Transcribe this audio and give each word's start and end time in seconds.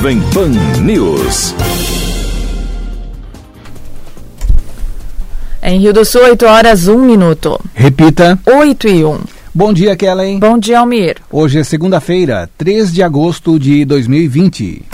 Jovem 0.00 0.18
Pan 0.32 0.48
News. 0.80 1.54
Em 5.62 5.78
Rio 5.78 5.92
do 5.92 6.06
Sul, 6.06 6.22
8 6.22 6.46
horas 6.46 6.88
1 6.88 6.96
minuto. 6.96 7.60
Repita. 7.74 8.38
8 8.46 8.88
e 8.88 9.04
1. 9.04 9.20
Bom 9.54 9.74
dia, 9.74 9.94
Kellen. 9.94 10.38
Bom 10.38 10.56
dia, 10.56 10.78
Almir. 10.78 11.18
Hoje 11.30 11.58
é 11.58 11.64
segunda-feira, 11.64 12.48
3 12.56 12.90
de 12.94 13.02
agosto 13.02 13.58
de 13.58 13.84
2020. 13.84 14.84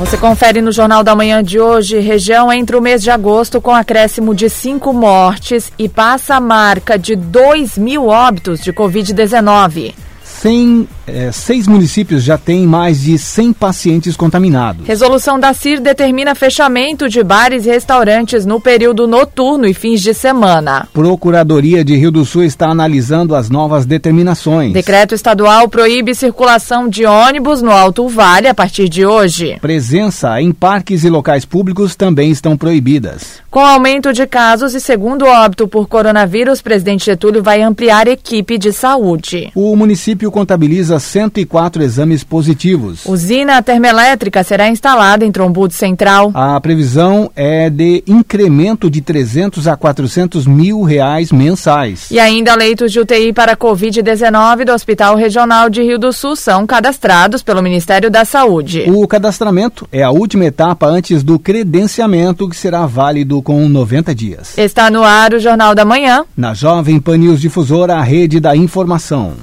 Você 0.00 0.16
confere 0.16 0.60
no 0.60 0.72
Jornal 0.72 1.04
da 1.04 1.14
Manhã 1.14 1.44
de 1.44 1.60
hoje, 1.60 2.00
região 2.00 2.52
entre 2.52 2.74
o 2.74 2.82
mês 2.82 3.04
de 3.04 3.10
agosto 3.12 3.60
com 3.60 3.72
acréscimo 3.72 4.34
de 4.34 4.50
cinco 4.50 4.92
mortes 4.92 5.72
e 5.78 5.88
passa 5.88 6.34
a 6.34 6.40
marca 6.40 6.98
de 6.98 7.14
2 7.14 7.78
mil 7.78 8.08
óbitos 8.08 8.60
de 8.60 8.72
Covid-19. 8.72 9.94
100, 10.24 10.88
é, 11.08 11.32
seis 11.32 11.66
municípios 11.66 12.22
já 12.22 12.36
têm 12.36 12.66
mais 12.66 13.02
de 13.02 13.18
100 13.18 13.52
pacientes 13.52 14.16
contaminados. 14.16 14.86
Resolução 14.86 15.38
da 15.38 15.52
CIR 15.52 15.80
determina 15.80 16.34
fechamento 16.34 17.08
de 17.08 17.22
bares 17.22 17.66
e 17.66 17.70
restaurantes 17.70 18.44
no 18.44 18.60
período 18.60 19.06
noturno 19.06 19.66
e 19.66 19.74
fins 19.74 20.00
de 20.00 20.12
semana. 20.12 20.88
Procuradoria 20.92 21.84
de 21.84 21.96
Rio 21.96 22.10
do 22.10 22.24
Sul 22.24 22.44
está 22.44 22.68
analisando 22.68 23.34
as 23.34 23.48
novas 23.48 23.86
determinações. 23.86 24.72
Decreto 24.72 25.14
estadual 25.14 25.68
proíbe 25.68 26.14
circulação 26.14 26.88
de 26.88 27.04
ônibus 27.04 27.62
no 27.62 27.70
Alto 27.70 28.08
Vale 28.08 28.48
a 28.48 28.54
partir 28.54 28.88
de 28.88 29.06
hoje. 29.06 29.58
Presença 29.60 30.40
em 30.40 30.52
parques 30.52 31.04
e 31.04 31.10
locais 31.10 31.44
públicos 31.44 31.96
também 31.96 32.30
estão 32.30 32.56
proibidas. 32.56 33.40
Com 33.50 33.60
aumento 33.60 34.12
de 34.12 34.26
casos 34.26 34.74
e 34.74 34.80
segundo 34.80 35.24
óbito 35.24 35.66
por 35.66 35.88
coronavírus, 35.88 36.60
presidente 36.60 37.06
Getúlio 37.06 37.42
vai 37.42 37.62
ampliar 37.62 38.06
equipe 38.06 38.58
de 38.58 38.72
saúde. 38.72 39.50
O 39.54 39.74
município 39.74 40.30
contabiliza 40.30 40.97
104 40.98 41.82
exames 41.82 42.24
positivos. 42.24 43.04
Usina 43.06 43.62
termoelétrica 43.62 44.42
será 44.42 44.68
instalada 44.68 45.24
em 45.24 45.32
Trombudo 45.32 45.74
Central. 45.74 46.30
A 46.34 46.60
previsão 46.60 47.30
é 47.34 47.70
de 47.70 48.02
incremento 48.06 48.90
de 48.90 49.00
300 49.00 49.66
a 49.66 49.76
400 49.76 50.46
mil 50.46 50.82
reais 50.82 51.30
mensais. 51.32 52.10
E 52.10 52.18
ainda 52.18 52.54
leitos 52.54 52.92
de 52.92 53.00
UTI 53.00 53.32
para 53.32 53.56
Covid-19 53.56 54.64
do 54.64 54.72
Hospital 54.72 55.16
Regional 55.16 55.70
de 55.70 55.82
Rio 55.82 55.98
do 55.98 56.12
Sul 56.12 56.36
são 56.36 56.66
cadastrados 56.66 57.42
pelo 57.42 57.62
Ministério 57.62 58.10
da 58.10 58.24
Saúde. 58.24 58.84
O 58.88 59.06
cadastramento 59.06 59.88
é 59.92 60.02
a 60.02 60.10
última 60.10 60.44
etapa 60.44 60.86
antes 60.86 61.22
do 61.22 61.38
credenciamento, 61.38 62.48
que 62.48 62.56
será 62.56 62.86
válido 62.86 63.40
com 63.42 63.68
90 63.68 64.14
dias. 64.14 64.56
Está 64.58 64.90
no 64.90 65.02
ar 65.02 65.34
o 65.34 65.38
Jornal 65.38 65.74
da 65.74 65.84
Manhã. 65.84 66.24
Na 66.36 66.54
Jovem 66.54 67.00
Pan 67.00 67.18
News 67.18 67.40
Difusora, 67.40 67.96
a 67.96 68.02
rede 68.02 68.40
da 68.40 68.56
informação. 68.56 69.34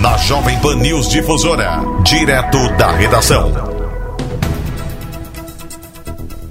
Na 0.00 0.16
Jovem 0.16 0.56
Pan 0.60 0.76
News 0.76 1.08
Difusora, 1.08 1.80
direto 2.04 2.56
da 2.76 2.92
redação. 2.92 3.50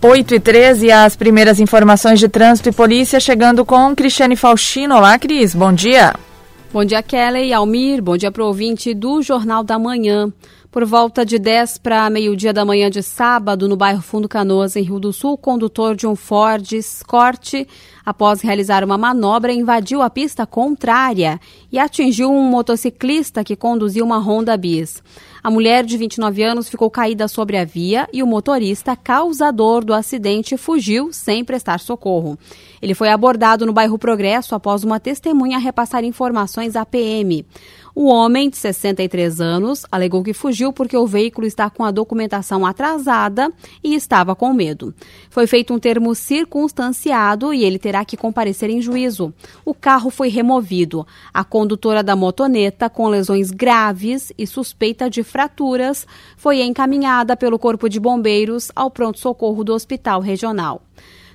8 0.02 0.36
e 0.36 0.40
13, 0.40 0.92
as 0.92 1.16
primeiras 1.16 1.60
informações 1.62 2.20
de 2.20 2.28
trânsito 2.28 2.68
e 2.68 2.74
polícia 2.74 3.22
chegando 3.22 3.64
com 3.64 3.96
Cristiane 3.96 4.36
Faustino. 4.36 4.96
Olá, 4.96 5.18
Cris, 5.18 5.56
bom 5.56 5.72
dia. 5.72 6.14
Bom 6.74 6.84
dia, 6.84 7.02
Kelly 7.02 7.48
e 7.48 7.54
Almir. 7.54 8.02
Bom 8.02 8.18
dia 8.18 8.32
para 8.32 8.44
o 8.44 8.48
ouvinte 8.48 8.94
do 8.94 9.22
Jornal 9.22 9.64
da 9.64 9.80
Manhã. 9.80 10.30
Por 10.70 10.84
volta 10.86 11.26
de 11.26 11.40
10 11.40 11.78
para 11.78 12.10
meio-dia 12.10 12.52
da 12.52 12.66
manhã 12.66 12.90
de 12.90 13.02
sábado, 13.02 13.70
no 13.70 13.78
bairro 13.78 14.02
Fundo 14.02 14.28
Canoas, 14.28 14.76
em 14.76 14.84
Rio 14.84 15.00
do 15.00 15.14
Sul, 15.14 15.34
o 15.34 15.38
condutor 15.38 15.96
de 15.96 16.06
um 16.06 16.14
Ford 16.14 16.70
Escort, 16.74 17.66
após 18.06 18.42
realizar 18.42 18.84
uma 18.84 18.98
manobra, 18.98 19.54
invadiu 19.54 20.02
a 20.02 20.10
pista 20.10 20.46
contrária 20.46 21.40
e 21.72 21.80
atingiu 21.80 22.30
um 22.30 22.44
motociclista 22.44 23.46
que 23.46 23.56
conduzia 23.56 24.04
uma 24.04 24.20
Honda 24.20 24.58
Bis. 24.58 25.02
A 25.42 25.50
mulher 25.50 25.86
de 25.86 25.98
29 25.98 26.44
anos 26.44 26.68
ficou 26.68 26.92
caída 26.92 27.30
sobre 27.30 27.56
a 27.56 27.64
via 27.64 28.08
e 28.12 28.22
o 28.22 28.28
motorista, 28.28 28.98
causador 28.98 29.86
do 29.86 29.94
acidente, 29.94 30.58
fugiu 30.58 31.14
sem 31.14 31.46
prestar 31.46 31.80
socorro. 31.80 32.38
Ele 32.82 32.94
foi 32.94 33.08
abordado 33.08 33.66
no 33.66 33.72
bairro 33.72 33.98
Progresso 33.98 34.54
após 34.54 34.84
uma 34.84 35.00
testemunha 35.00 35.58
repassar 35.58 36.04
informações 36.04 36.76
à 36.76 36.86
PM. 36.86 37.46
O 38.00 38.10
homem, 38.10 38.48
de 38.48 38.58
63 38.58 39.42
anos, 39.42 39.84
alegou 39.92 40.24
que 40.24 40.32
fugiu 40.32 40.72
porque 40.72 40.96
o 40.96 41.08
veículo 41.08 41.48
está 41.48 41.68
com 41.68 41.84
a 41.84 41.90
documentação 41.90 42.64
atrasada 42.64 43.52
e 43.84 43.96
estava 43.96 44.36
com 44.36 44.54
medo. 44.54 44.94
Foi 45.32 45.48
feito 45.48 45.74
um 45.74 45.80
termo 45.80 46.14
circunstanciado 46.14 47.52
e 47.52 47.64
ele 47.64 47.80
terá 47.80 48.06
que 48.06 48.16
comparecer 48.16 48.70
em 48.70 48.84
juízo. 48.84 49.34
O 49.66 49.74
carro 49.74 50.12
foi 50.12 50.30
removido. 50.30 51.08
A 51.34 51.44
condutora 51.44 52.04
da 52.04 52.16
motoneta, 52.16 52.88
com 52.88 53.08
lesões 53.08 53.50
graves 53.50 54.32
e 54.38 54.46
suspeita 54.46 55.10
de 55.10 55.24
fraturas, 55.24 56.06
foi 56.38 56.62
encaminhada 56.62 57.36
pelo 57.36 57.58
Corpo 57.58 57.90
de 57.90 58.00
Bombeiros 58.00 58.72
ao 58.76 58.92
pronto-socorro 58.92 59.64
do 59.64 59.74
Hospital 59.74 60.22
Regional. 60.22 60.84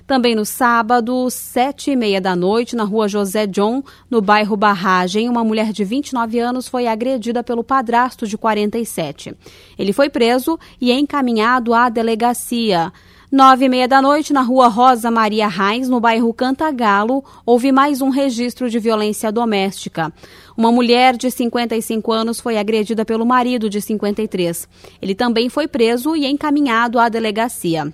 Também 0.05 0.35
no 0.35 0.45
sábado, 0.45 1.29
sete 1.29 1.91
e 1.91 1.95
meia 1.95 2.19
da 2.19 2.35
noite, 2.35 2.75
na 2.75 2.83
rua 2.83 3.07
José 3.07 3.47
John, 3.47 3.81
no 4.09 4.21
bairro 4.21 4.57
Barragem, 4.57 5.29
uma 5.29 5.45
mulher 5.45 5.71
de 5.71 5.85
29 5.85 6.39
anos 6.39 6.67
foi 6.67 6.87
agredida 6.87 7.41
pelo 7.41 7.63
padrasto 7.63 8.27
de 8.27 8.37
47. 8.37 9.33
Ele 9.79 9.93
foi 9.93 10.09
preso 10.09 10.59
e 10.79 10.91
encaminhado 10.91 11.73
à 11.73 11.87
delegacia. 11.87 12.91
Nove 13.31 13.65
e 13.65 13.69
meia 13.69 13.87
da 13.87 14.01
noite, 14.01 14.33
na 14.33 14.41
rua 14.41 14.67
Rosa 14.67 15.09
Maria 15.09 15.47
Reis, 15.47 15.87
no 15.87 16.01
bairro 16.01 16.33
Cantagalo, 16.33 17.23
houve 17.45 17.71
mais 17.71 18.01
um 18.01 18.09
registro 18.09 18.69
de 18.69 18.79
violência 18.79 19.31
doméstica. 19.31 20.13
Uma 20.55 20.71
mulher 20.71 21.15
de 21.15 21.31
55 21.31 22.11
anos 22.11 22.41
foi 22.41 22.57
agredida 22.57 23.05
pelo 23.05 23.25
marido 23.25 23.69
de 23.69 23.81
53. 23.81 24.67
Ele 25.01 25.15
também 25.15 25.49
foi 25.49 25.67
preso 25.67 26.13
e 26.13 26.27
encaminhado 26.27 26.99
à 26.99 27.07
delegacia. 27.07 27.91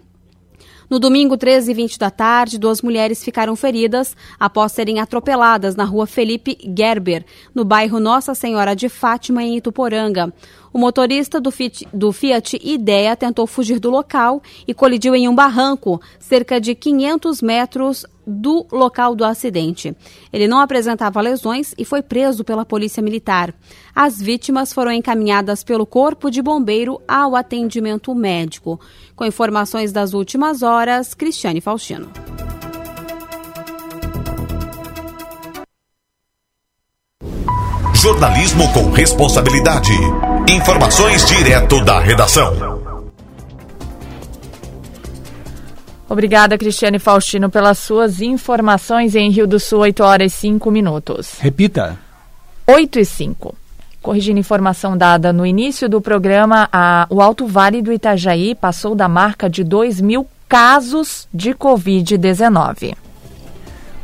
No 0.89 0.97
domingo, 0.97 1.37
13 1.37 1.69
e 1.69 1.73
20 1.75 1.99
da 1.99 2.09
tarde, 2.09 2.57
duas 2.57 2.81
mulheres 2.81 3.23
ficaram 3.23 3.55
feridas 3.55 4.17
após 4.39 4.71
serem 4.71 4.99
atropeladas 4.99 5.75
na 5.75 5.83
rua 5.83 6.07
Felipe 6.07 6.57
Gerber, 6.75 7.23
no 7.53 7.63
bairro 7.63 7.99
Nossa 7.99 8.33
Senhora 8.33 8.75
de 8.75 8.89
Fátima, 8.89 9.43
em 9.43 9.55
Ituporanga. 9.55 10.33
O 10.73 10.79
motorista 10.79 11.39
do 11.39 11.51
Fiat, 11.51 11.87
do 11.93 12.11
Fiat 12.11 12.59
Idea 12.63 13.15
tentou 13.15 13.45
fugir 13.45 13.79
do 13.79 13.91
local 13.91 14.41
e 14.67 14.73
colidiu 14.73 15.15
em 15.15 15.27
um 15.27 15.35
barranco, 15.35 16.01
cerca 16.19 16.59
de 16.59 16.73
500 16.73 17.41
metros 17.41 18.05
do 18.25 18.67
local 18.71 19.15
do 19.15 19.25
acidente. 19.25 19.95
Ele 20.31 20.47
não 20.47 20.59
apresentava 20.59 21.19
lesões 21.19 21.73
e 21.77 21.83
foi 21.83 22.03
preso 22.03 22.43
pela 22.43 22.63
Polícia 22.63 23.01
Militar. 23.01 23.53
As 23.95 24.21
vítimas 24.21 24.71
foram 24.71 24.91
encaminhadas 24.91 25.63
pelo 25.63 25.85
Corpo 25.85 26.29
de 26.29 26.41
Bombeiro 26.41 27.01
ao 27.07 27.35
atendimento 27.35 28.13
médico. 28.13 28.79
Com 29.19 29.25
informações 29.25 29.91
das 29.91 30.13
últimas 30.13 30.63
horas, 30.63 31.13
Cristiane 31.13 31.59
Faustino. 31.59 32.09
Jornalismo 37.93 38.71
com 38.71 38.89
responsabilidade. 38.91 39.91
Informações 40.47 41.25
direto 41.25 41.83
da 41.83 41.99
redação. 41.99 42.53
Obrigada, 46.07 46.57
Cristiane 46.57 46.97
Faustino, 46.97 47.49
pelas 47.49 47.77
suas 47.77 48.21
informações 48.21 49.15
em 49.15 49.29
Rio 49.29 49.45
do 49.45 49.59
Sul, 49.59 49.79
8 49.79 50.01
horas 50.01 50.33
e 50.33 50.37
5 50.37 50.71
minutos. 50.71 51.33
Repita. 51.41 51.99
8 52.65 52.99
e 52.99 53.03
5. 53.03 53.58
Corrigindo 54.01 54.39
informação 54.39 54.97
dada 54.97 55.33
no 55.33 55.45
início 55.45 55.89
do 55.89 55.99
programa, 55.99 56.69
a, 56.71 57.05
o 57.09 57.21
Alto 57.21 57.45
Vale 57.45 57.81
do 57.81 57.91
Itajaí 57.91 58.55
passou 58.55 58.95
da 58.95 59.07
marca 59.09 59.49
de 59.49 59.63
2 59.63 59.99
mil 59.99 60.25
casos 60.47 61.27
de 61.33 61.53
Covid-19. 61.53 62.95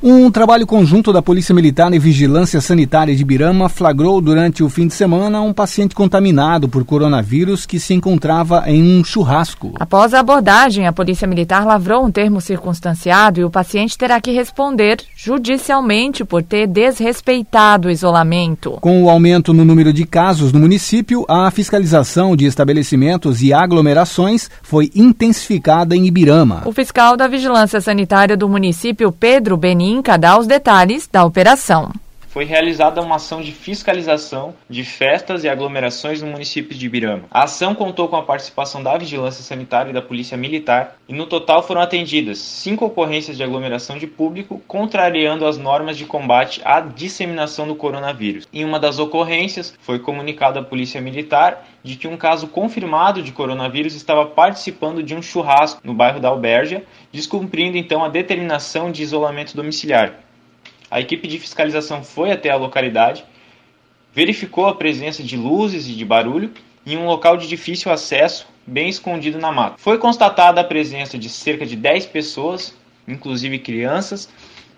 Um 0.03 0.29
trabalho 0.29 0.67
conjunto 0.67 1.11
da 1.11 1.22
Polícia 1.22 1.56
Militar 1.56 1.91
e 1.94 1.97
Vigilância 1.97 2.59
Sanitária 2.61 3.16
de 3.16 3.23
Birama 3.23 3.69
flagrou 3.69 4.19
durante 4.22 4.61
o 4.61 4.69
fim 4.69 4.88
de 4.88 4.94
semana 4.94 5.41
um 5.41 5.53
paciente 5.53 5.95
contaminado 5.95 6.67
por 6.67 6.83
coronavírus 6.83 7.66
que 7.66 7.79
se 7.79 7.93
encontrava 7.93 8.64
em 8.67 8.84
um 8.84 9.03
churrasco. 9.03 9.73
Após 9.79 10.14
a 10.14 10.20
abordagem, 10.20 10.85
a 10.85 10.93
Polícia 10.93 11.28
Militar 11.28 11.66
lavrou 11.66 12.05
um 12.05 12.11
termo 12.11 12.40
circunstanciado 12.40 13.40
e 13.40 13.43
o 13.43 13.49
paciente 13.49 13.97
terá 13.97 14.20
que 14.22 14.31
responder 14.31 14.97
judicialmente 15.16 16.23
por 16.23 16.43
ter 16.43 16.67
desrespeitado 16.67 17.87
o 17.87 17.91
isolamento. 17.91 18.78
Com 18.81 19.03
o 19.03 19.09
aumento 19.09 19.53
no 19.53 19.66
número 19.66 19.91
de 19.91 20.05
casos 20.05 20.52
no 20.52 20.59
município, 20.59 21.25
a 21.28 21.49
fiscalização 21.49 22.35
de 22.35 22.46
estabelecimentos 22.46 23.41
e 23.41 23.53
aglomerações 23.53 24.52
foi 24.61 24.91
intensificada 24.93 25.96
em 25.96 26.05
Ibirama. 26.05 26.61
O 26.66 26.72
fiscal 26.72 27.17
da 27.17 27.28
Vigilância 27.28 27.81
Sanitária 27.81 28.37
do 28.37 28.47
município, 28.47 29.11
Pedro 29.11 29.58
Benin, 29.85 30.02
dá 30.20 30.37
os 30.40 30.47
detalhes 30.47 31.08
da 31.11 31.23
operação. 31.23 31.91
Foi 32.35 32.43
realizada 32.43 33.02
uma 33.02 33.16
ação 33.16 33.41
de 33.41 33.53
fiscalização 33.53 34.53
de 34.70 34.84
festas 34.84 35.46
e 35.46 35.47
aglomerações 35.47 36.22
no 36.22 36.28
município 36.28 36.78
de 36.78 36.85
Ibirama. 36.85 37.23
A 37.32 37.46
ação 37.46 37.73
contou 37.73 38.09
com 38.09 38.17
a 38.17 38.23
participação 38.23 38.84
da 38.84 38.97
Vigilância 38.97 39.41
Sanitária 39.41 39.91
e 39.91 39.93
da 39.93 40.02
Polícia 40.02 40.35
Militar 40.35 40.97
e 41.08 41.14
no 41.14 41.28
total 41.28 41.64
foram 41.64 41.79
atendidas 41.79 42.40
cinco 42.40 42.87
ocorrências 42.87 43.37
de 43.37 43.43
aglomeração 43.43 43.97
de 43.97 44.05
público, 44.05 44.61
contrariando 44.67 45.47
as 45.47 45.58
normas 45.58 45.96
de 45.96 46.03
combate 46.03 46.59
à 46.66 46.82
disseminação 46.82 47.70
do 47.70 47.76
coronavírus. 47.76 48.46
Em 48.52 48.66
uma 48.66 48.82
das 48.82 48.99
ocorrências, 48.99 49.73
foi 49.79 49.99
comunicado 49.99 50.59
à 50.59 50.61
Polícia 50.61 50.99
Militar 50.99 51.66
de 51.82 51.96
que 51.96 52.05
um 52.05 52.17
caso 52.17 52.49
confirmado 52.49 53.22
de 53.22 53.32
coronavírus 53.32 53.96
estava 53.96 54.26
participando 54.26 55.02
de 55.02 55.16
um 55.16 55.22
churrasco 55.22 55.79
no 55.85 55.93
bairro 55.93 56.20
da 56.20 56.28
Alberja, 56.28 56.84
descumprindo 57.14 57.78
então 57.78 58.03
a 58.03 58.09
determinação 58.09 58.91
de 58.91 59.03
isolamento 59.03 59.55
domiciliar. 59.55 60.24
A 60.90 60.99
equipe 60.99 61.28
de 61.28 61.40
fiscalização 61.40 62.03
foi 62.03 62.32
até 62.32 62.49
a 62.49 62.55
localidade, 62.55 63.26
verificou 64.14 64.67
a 64.67 64.76
presença 64.76 65.23
de 65.23 65.35
luzes 65.35 65.87
e 65.87 65.93
de 65.93 66.05
barulho 66.05 66.52
em 66.85 66.97
um 66.97 67.05
local 67.05 67.35
de 67.35 67.47
difícil 67.47 67.91
acesso, 67.91 68.47
bem 68.66 68.87
escondido 68.87 69.40
na 69.40 69.52
mata. 69.52 69.76
Foi 69.78 69.97
constatada 69.97 70.61
a 70.61 70.64
presença 70.64 71.17
de 71.17 71.29
cerca 71.29 71.66
de 71.66 71.76
10 71.76 72.05
pessoas, 72.08 72.76
inclusive 73.08 73.59
crianças, 73.59 74.29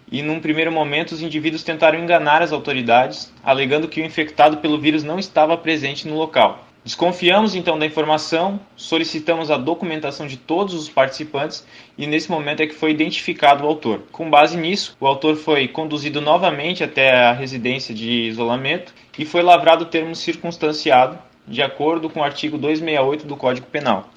e 0.09 0.21
num 0.21 0.39
primeiro 0.39 0.71
momento 0.71 1.11
os 1.11 1.21
indivíduos 1.21 1.63
tentaram 1.63 1.99
enganar 1.99 2.41
as 2.41 2.53
autoridades, 2.53 3.31
alegando 3.43 3.89
que 3.89 4.01
o 4.01 4.05
infectado 4.05 4.57
pelo 4.57 4.79
vírus 4.79 5.03
não 5.03 5.19
estava 5.19 5.57
presente 5.57 6.07
no 6.07 6.15
local. 6.15 6.66
Desconfiamos 6.87 7.53
então 7.53 7.77
da 7.77 7.85
informação, 7.85 8.61
solicitamos 8.77 9.51
a 9.51 9.57
documentação 9.57 10.25
de 10.25 10.37
todos 10.37 10.73
os 10.73 10.87
participantes 10.87 11.65
e 11.97 12.07
nesse 12.07 12.31
momento 12.31 12.61
é 12.61 12.65
que 12.65 12.73
foi 12.73 12.91
identificado 12.91 13.65
o 13.65 13.67
autor. 13.67 14.03
Com 14.09 14.29
base 14.29 14.55
nisso, 14.55 14.95
o 14.97 15.05
autor 15.05 15.35
foi 15.35 15.67
conduzido 15.67 16.21
novamente 16.21 16.85
até 16.85 17.13
a 17.13 17.33
residência 17.33 17.93
de 17.93 18.29
isolamento 18.29 18.93
e 19.19 19.25
foi 19.25 19.43
lavrado 19.43 19.83
o 19.83 19.87
termo 19.87 20.15
circunstanciado, 20.15 21.19
de 21.45 21.61
acordo 21.61 22.09
com 22.09 22.21
o 22.21 22.23
artigo 22.23 22.57
268 22.57 23.27
do 23.27 23.35
Código 23.35 23.67
Penal. 23.67 24.07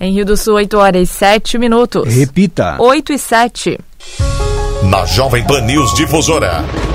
Em 0.00 0.12
Rio 0.12 0.24
do 0.24 0.36
Sul, 0.36 0.54
8 0.54 0.78
horas 0.78 1.02
e 1.02 1.12
7 1.12 1.58
minutos. 1.58 2.14
Repita. 2.14 2.76
8 2.78 3.12
e 3.12 3.18
7. 3.18 3.78
Na 4.88 5.04
Jovem 5.04 5.44
Pan 5.44 5.62
News 5.62 5.92
Difusora. 5.94 6.91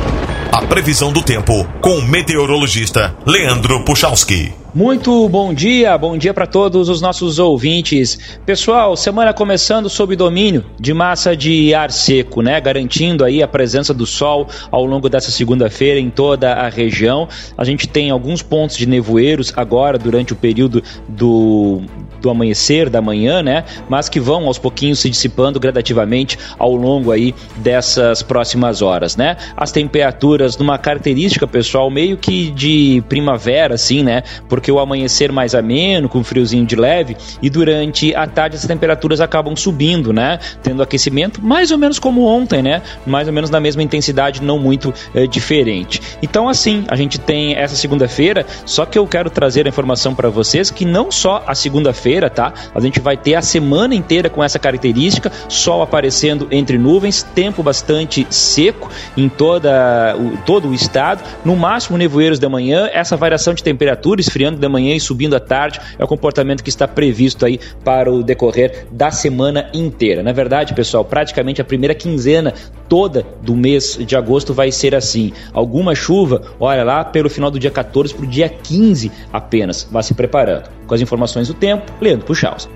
A 0.52 0.62
previsão 0.66 1.12
do 1.12 1.22
tempo 1.22 1.68
com 1.82 1.98
o 1.98 2.02
meteorologista 2.02 3.16
Leandro 3.26 3.84
Puchalski. 3.84 4.54
Muito 4.74 5.28
bom 5.28 5.54
dia, 5.54 5.98
bom 5.98 6.18
dia 6.18 6.34
para 6.34 6.46
todos 6.46 6.88
os 6.88 7.02
nossos 7.02 7.40
ouvintes. 7.40 8.40
Pessoal, 8.46 8.96
semana 8.96 9.34
começando 9.34 9.90
sob 9.90 10.16
domínio 10.16 10.66
de 10.80 10.94
massa 10.94 11.36
de 11.36 11.74
ar 11.74 11.92
seco, 11.92 12.42
né? 12.42 12.62
Garantindo 12.62 13.26
aí 13.26 13.42
a 13.42 13.48
presença 13.48 13.94
do 13.94 14.06
sol 14.06 14.48
ao 14.72 14.86
longo 14.86 15.10
dessa 15.10 15.32
segunda-feira 15.32 16.00
em 16.00 16.10
toda 16.10 16.54
a 16.54 16.70
região. 16.70 17.28
A 17.58 17.64
gente 17.64 17.88
tem 17.88 18.10
alguns 18.10 18.42
pontos 18.42 18.78
de 18.78 18.86
nevoeiros 18.86 19.52
agora 19.56 19.98
durante 19.98 20.34
o 20.34 20.36
período 20.36 20.84
do, 21.08 21.82
do 22.22 22.30
amanhecer, 22.30 22.90
da 22.90 23.02
manhã, 23.02 23.42
né? 23.42 23.64
Mas 23.90 24.10
que 24.10 24.20
vão 24.20 24.46
aos 24.48 24.58
pouquinhos 24.58 25.00
se 25.00 25.10
dissipando 25.10 25.60
gradativamente 25.60 26.38
ao 26.58 26.76
longo 26.76 27.12
aí 27.12 27.34
dessas 27.58 28.22
próximas 28.22 28.82
horas, 28.82 29.16
né? 29.16 29.38
As 29.56 29.72
temperaturas 29.72 30.58
numa 30.58 30.78
característica, 30.78 31.48
pessoal, 31.48 31.90
meio 31.90 32.18
que 32.18 32.52
de 32.52 33.04
primavera, 33.08 33.76
assim, 33.76 34.04
né? 34.04 34.24
Porque 34.48 34.72
o 34.72 34.80
amanhecer 34.80 35.32
mais 35.32 35.54
ameno, 35.54 36.10
com 36.10 36.24
friozinho 36.24 36.66
de 36.66 36.76
leve, 36.76 37.16
e 37.42 37.50
durante 37.50 38.14
a 38.16 38.28
tarde 38.28 38.56
as 38.56 38.66
temperaturas 38.66 39.22
acabam 39.22 39.56
subindo, 39.56 40.12
né? 40.14 40.40
Tendo 40.62 40.82
aquecimento 40.82 41.42
mais 41.42 41.72
ou 41.72 41.78
menos 41.78 42.00
como 42.00 42.26
ontem, 42.26 42.62
né? 42.62 42.82
Mais 43.06 43.28
ou 43.28 43.34
menos 43.34 43.50
na 43.50 43.60
mesma 43.60 43.84
intensidade, 43.84 44.42
não 44.42 44.60
muito 44.60 44.94
é, 45.14 45.28
diferente. 45.28 46.02
Então, 46.22 46.50
assim, 46.50 46.86
a 46.88 46.96
gente 46.96 47.20
tem 47.20 47.56
essa 47.56 47.76
segunda-feira, 47.76 48.46
só 48.66 48.86
que 48.86 48.98
eu 48.98 49.06
quero 49.08 49.30
trazer 49.30 49.66
a 49.66 49.70
informação 49.70 50.14
para 50.14 50.30
vocês 50.30 50.72
que 50.72 50.86
não 50.86 51.12
só 51.12 51.44
a 51.46 51.54
segunda-feira, 51.54 52.07
tá? 52.30 52.54
A 52.74 52.80
gente 52.80 53.00
vai 53.00 53.18
ter 53.18 53.36
a 53.36 53.42
semana 53.42 53.94
inteira 53.94 54.30
com 54.30 54.44
essa 54.44 54.58
característica, 54.58 55.32
sol 55.50 55.82
aparecendo 55.82 56.48
entre 56.52 56.78
nuvens, 56.78 57.24
tempo 57.24 57.62
bastante 57.62 58.26
seco 58.30 58.90
em 59.16 59.28
toda, 59.28 60.16
o, 60.18 60.38
todo 60.46 60.70
o 60.70 60.74
estado, 60.74 61.24
no 61.44 61.56
máximo 61.56 61.98
nevoeiros 61.98 62.40
da 62.40 62.50
manhã, 62.50 62.90
essa 62.94 63.18
variação 63.18 63.54
de 63.54 63.62
temperatura 63.62 64.22
esfriando 64.22 64.58
da 64.58 64.70
manhã 64.70 64.96
e 64.96 65.00
subindo 65.00 65.36
à 65.36 65.40
tarde, 65.40 65.80
é 66.00 66.04
o 66.04 66.08
comportamento 66.08 66.64
que 66.64 66.70
está 66.70 66.88
previsto 66.88 67.46
aí 67.46 67.60
para 67.84 68.12
o 68.12 68.24
decorrer 68.24 68.88
da 68.92 69.12
semana 69.12 69.70
inteira. 69.74 70.24
Na 70.24 70.32
verdade, 70.32 70.74
pessoal, 70.74 71.04
praticamente 71.04 71.62
a 71.62 71.66
primeira 71.66 71.94
quinzena 71.94 72.54
toda 72.88 73.26
do 73.42 73.56
mês 73.56 73.98
de 74.00 74.16
agosto 74.16 74.54
vai 74.54 74.72
ser 74.72 74.96
assim. 74.96 75.34
Alguma 75.54 75.94
chuva, 75.94 76.42
olha 76.60 76.84
lá, 76.84 77.04
pelo 77.04 77.30
final 77.30 77.52
do 77.52 77.60
dia 77.60 77.72
14 77.72 78.14
para 78.14 78.26
o 78.26 78.28
dia 78.28 78.50
15 78.50 79.12
apenas. 79.32 79.88
Vá 79.92 80.02
se 80.02 80.14
preparando. 80.14 80.70
Com 80.88 80.96
as 80.96 81.02
informações 81.02 81.48
do 81.50 81.54
tempo, 81.54 81.92
Leandro 82.02 82.26
Puxaus. 82.26 82.70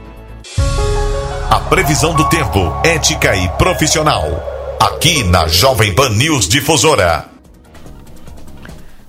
A 1.50 1.60
previsão 1.62 2.14
do 2.14 2.28
tempo, 2.30 2.60
ética 2.84 3.36
e 3.36 3.48
profissional. 3.58 4.78
Aqui 4.80 5.24
na 5.24 5.48
Jovem 5.48 5.96
Pan 5.96 6.10
News 6.10 6.48
Difusora. 6.48 7.26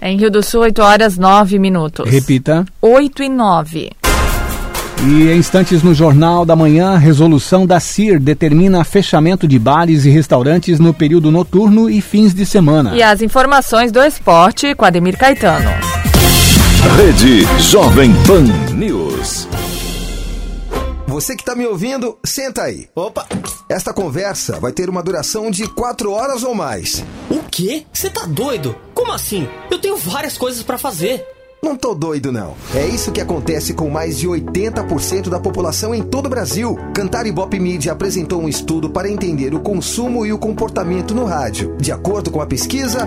Em 0.01 0.17
Rio 0.17 0.31
do 0.31 0.43
Sul, 0.43 0.63
8 0.63 0.83
horas 0.83 1.19
9 1.19 1.59
minutos. 1.59 2.09
Repita. 2.09 2.65
8 2.81 3.23
e 3.23 3.29
9. 3.29 3.91
E 5.05 5.29
em 5.31 5.37
instantes 5.37 5.83
no 5.83 5.95
Jornal 5.95 6.45
da 6.45 6.55
Manhã, 6.55 6.97
resolução 6.97 7.67
da 7.67 7.81
CIR 7.81 8.21
determina 8.21 8.85
fechamento 8.85 9.49
de 9.49 9.59
bares 9.59 10.05
e 10.05 10.11
restaurantes 10.11 10.79
no 10.79 10.95
período 10.95 11.31
noturno 11.31 11.91
e 11.91 12.01
fins 12.01 12.33
de 12.33 12.47
semana. 12.47 12.95
E 12.95 13.03
as 13.03 13.21
informações 13.21 13.91
do 13.91 14.01
esporte 14.01 14.75
com 14.75 14.85
Ademir 14.85 15.17
Caetano. 15.17 15.71
Rede 16.97 17.47
Jovem 17.61 18.13
Pan 18.27 18.45
News. 18.75 18.92
Você 21.13 21.37
que 21.37 21.43
está 21.43 21.55
me 21.55 21.67
ouvindo, 21.67 22.17
senta 22.25 22.63
aí. 22.63 22.89
Opa! 22.95 23.29
Esta 23.69 23.93
conversa 23.93 24.59
vai 24.59 24.73
ter 24.73 24.89
uma 24.89 25.03
duração 25.03 25.51
de 25.51 25.69
quatro 25.69 26.11
horas 26.11 26.43
ou 26.43 26.55
mais. 26.55 27.05
O 27.29 27.41
quê? 27.51 27.85
Você 27.93 28.09
tá 28.09 28.25
doido? 28.25 28.75
Como 28.95 29.13
assim? 29.13 29.47
Eu 29.71 29.79
tenho 29.79 29.95
várias 29.95 30.39
coisas 30.39 30.63
para 30.63 30.79
fazer. 30.79 31.23
Não 31.63 31.77
tô 31.77 31.95
doido, 31.95 32.33
não. 32.33 32.57
É 32.75 32.87
isso 32.87 33.13
que 33.13 33.21
acontece 33.21 33.75
com 33.75 33.91
mais 33.91 34.19
de 34.19 34.27
80% 34.27 35.29
da 35.29 35.39
população 35.39 35.95
em 35.95 36.03
todo 36.03 36.27
o 36.27 36.31
Brasil. 36.31 36.79
Cantar 36.95 37.27
Ibope 37.27 37.61
Media 37.61 37.93
apresentou 37.93 38.41
um 38.41 38.49
estudo 38.49 38.89
para 38.89 39.11
entender 39.11 39.53
o 39.53 39.61
consumo 39.61 40.25
e 40.25 40.33
o 40.33 40.39
comportamento 40.39 41.15
no 41.15 41.27
rádio. 41.27 41.77
De 41.77 41.93
acordo 41.93 42.31
com 42.31 42.41
a 42.41 42.47
pesquisa, 42.47 43.07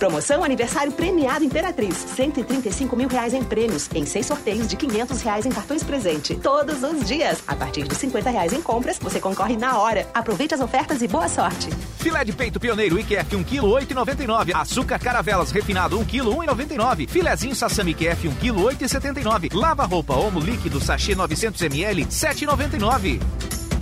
Promoção 0.00 0.42
aniversário 0.42 0.90
premiado 0.92 1.44
Imperatriz. 1.44 1.94
135 1.94 2.96
mil 2.96 3.06
reais 3.06 3.34
em 3.34 3.44
prêmios, 3.44 3.86
em 3.94 4.06
seis 4.06 4.24
sorteios 4.24 4.66
de 4.66 4.74
500 4.74 5.20
reais 5.20 5.44
em 5.44 5.50
cartões 5.50 5.82
presente. 5.82 6.36
Todos 6.36 6.82
os 6.82 7.06
dias. 7.06 7.42
A 7.46 7.54
partir 7.54 7.86
de 7.86 7.94
50 7.94 8.30
reais 8.30 8.54
em 8.54 8.62
compras, 8.62 8.98
você 8.98 9.20
concorre 9.20 9.58
na 9.58 9.78
hora. 9.78 10.08
Aproveite 10.14 10.54
as 10.54 10.62
ofertas 10.62 11.02
e 11.02 11.08
boa 11.08 11.28
sorte. 11.28 11.68
Filé 11.98 12.24
de 12.24 12.32
peito 12.32 12.58
pioneiro 12.58 12.98
IQF 12.98 13.36
1 13.36 13.44
kg 13.44 13.60
8,99. 13.60 14.54
Açúcar 14.54 14.98
caravelas 14.98 15.50
refinado 15.50 15.98
1 15.98 16.04
kg 16.06 16.22
1,99. 16.22 17.06
Filezinho 17.06 17.54
sassami 17.54 17.90
IQF 17.90 18.28
1 18.28 18.34
kg 18.36 18.52
8,79. 18.52 19.54
Lava 19.54 19.84
roupa 19.84 20.14
Omo 20.14 20.40
líquido 20.40 20.80
sachê 20.80 21.14
900 21.14 21.60
ml 21.60 22.06
7,99. 22.06 23.20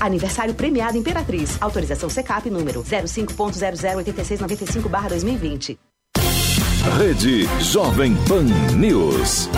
Aniversário 0.00 0.54
premiado 0.54 0.98
Imperatriz. 0.98 1.56
Autorização 1.60 2.10
CECAP 2.10 2.50
número 2.50 2.82
05.008695/2020. 2.82 5.78
Rede 6.96 7.46
Jovem 7.60 8.16
Pan 8.26 8.44
News. 8.74 9.48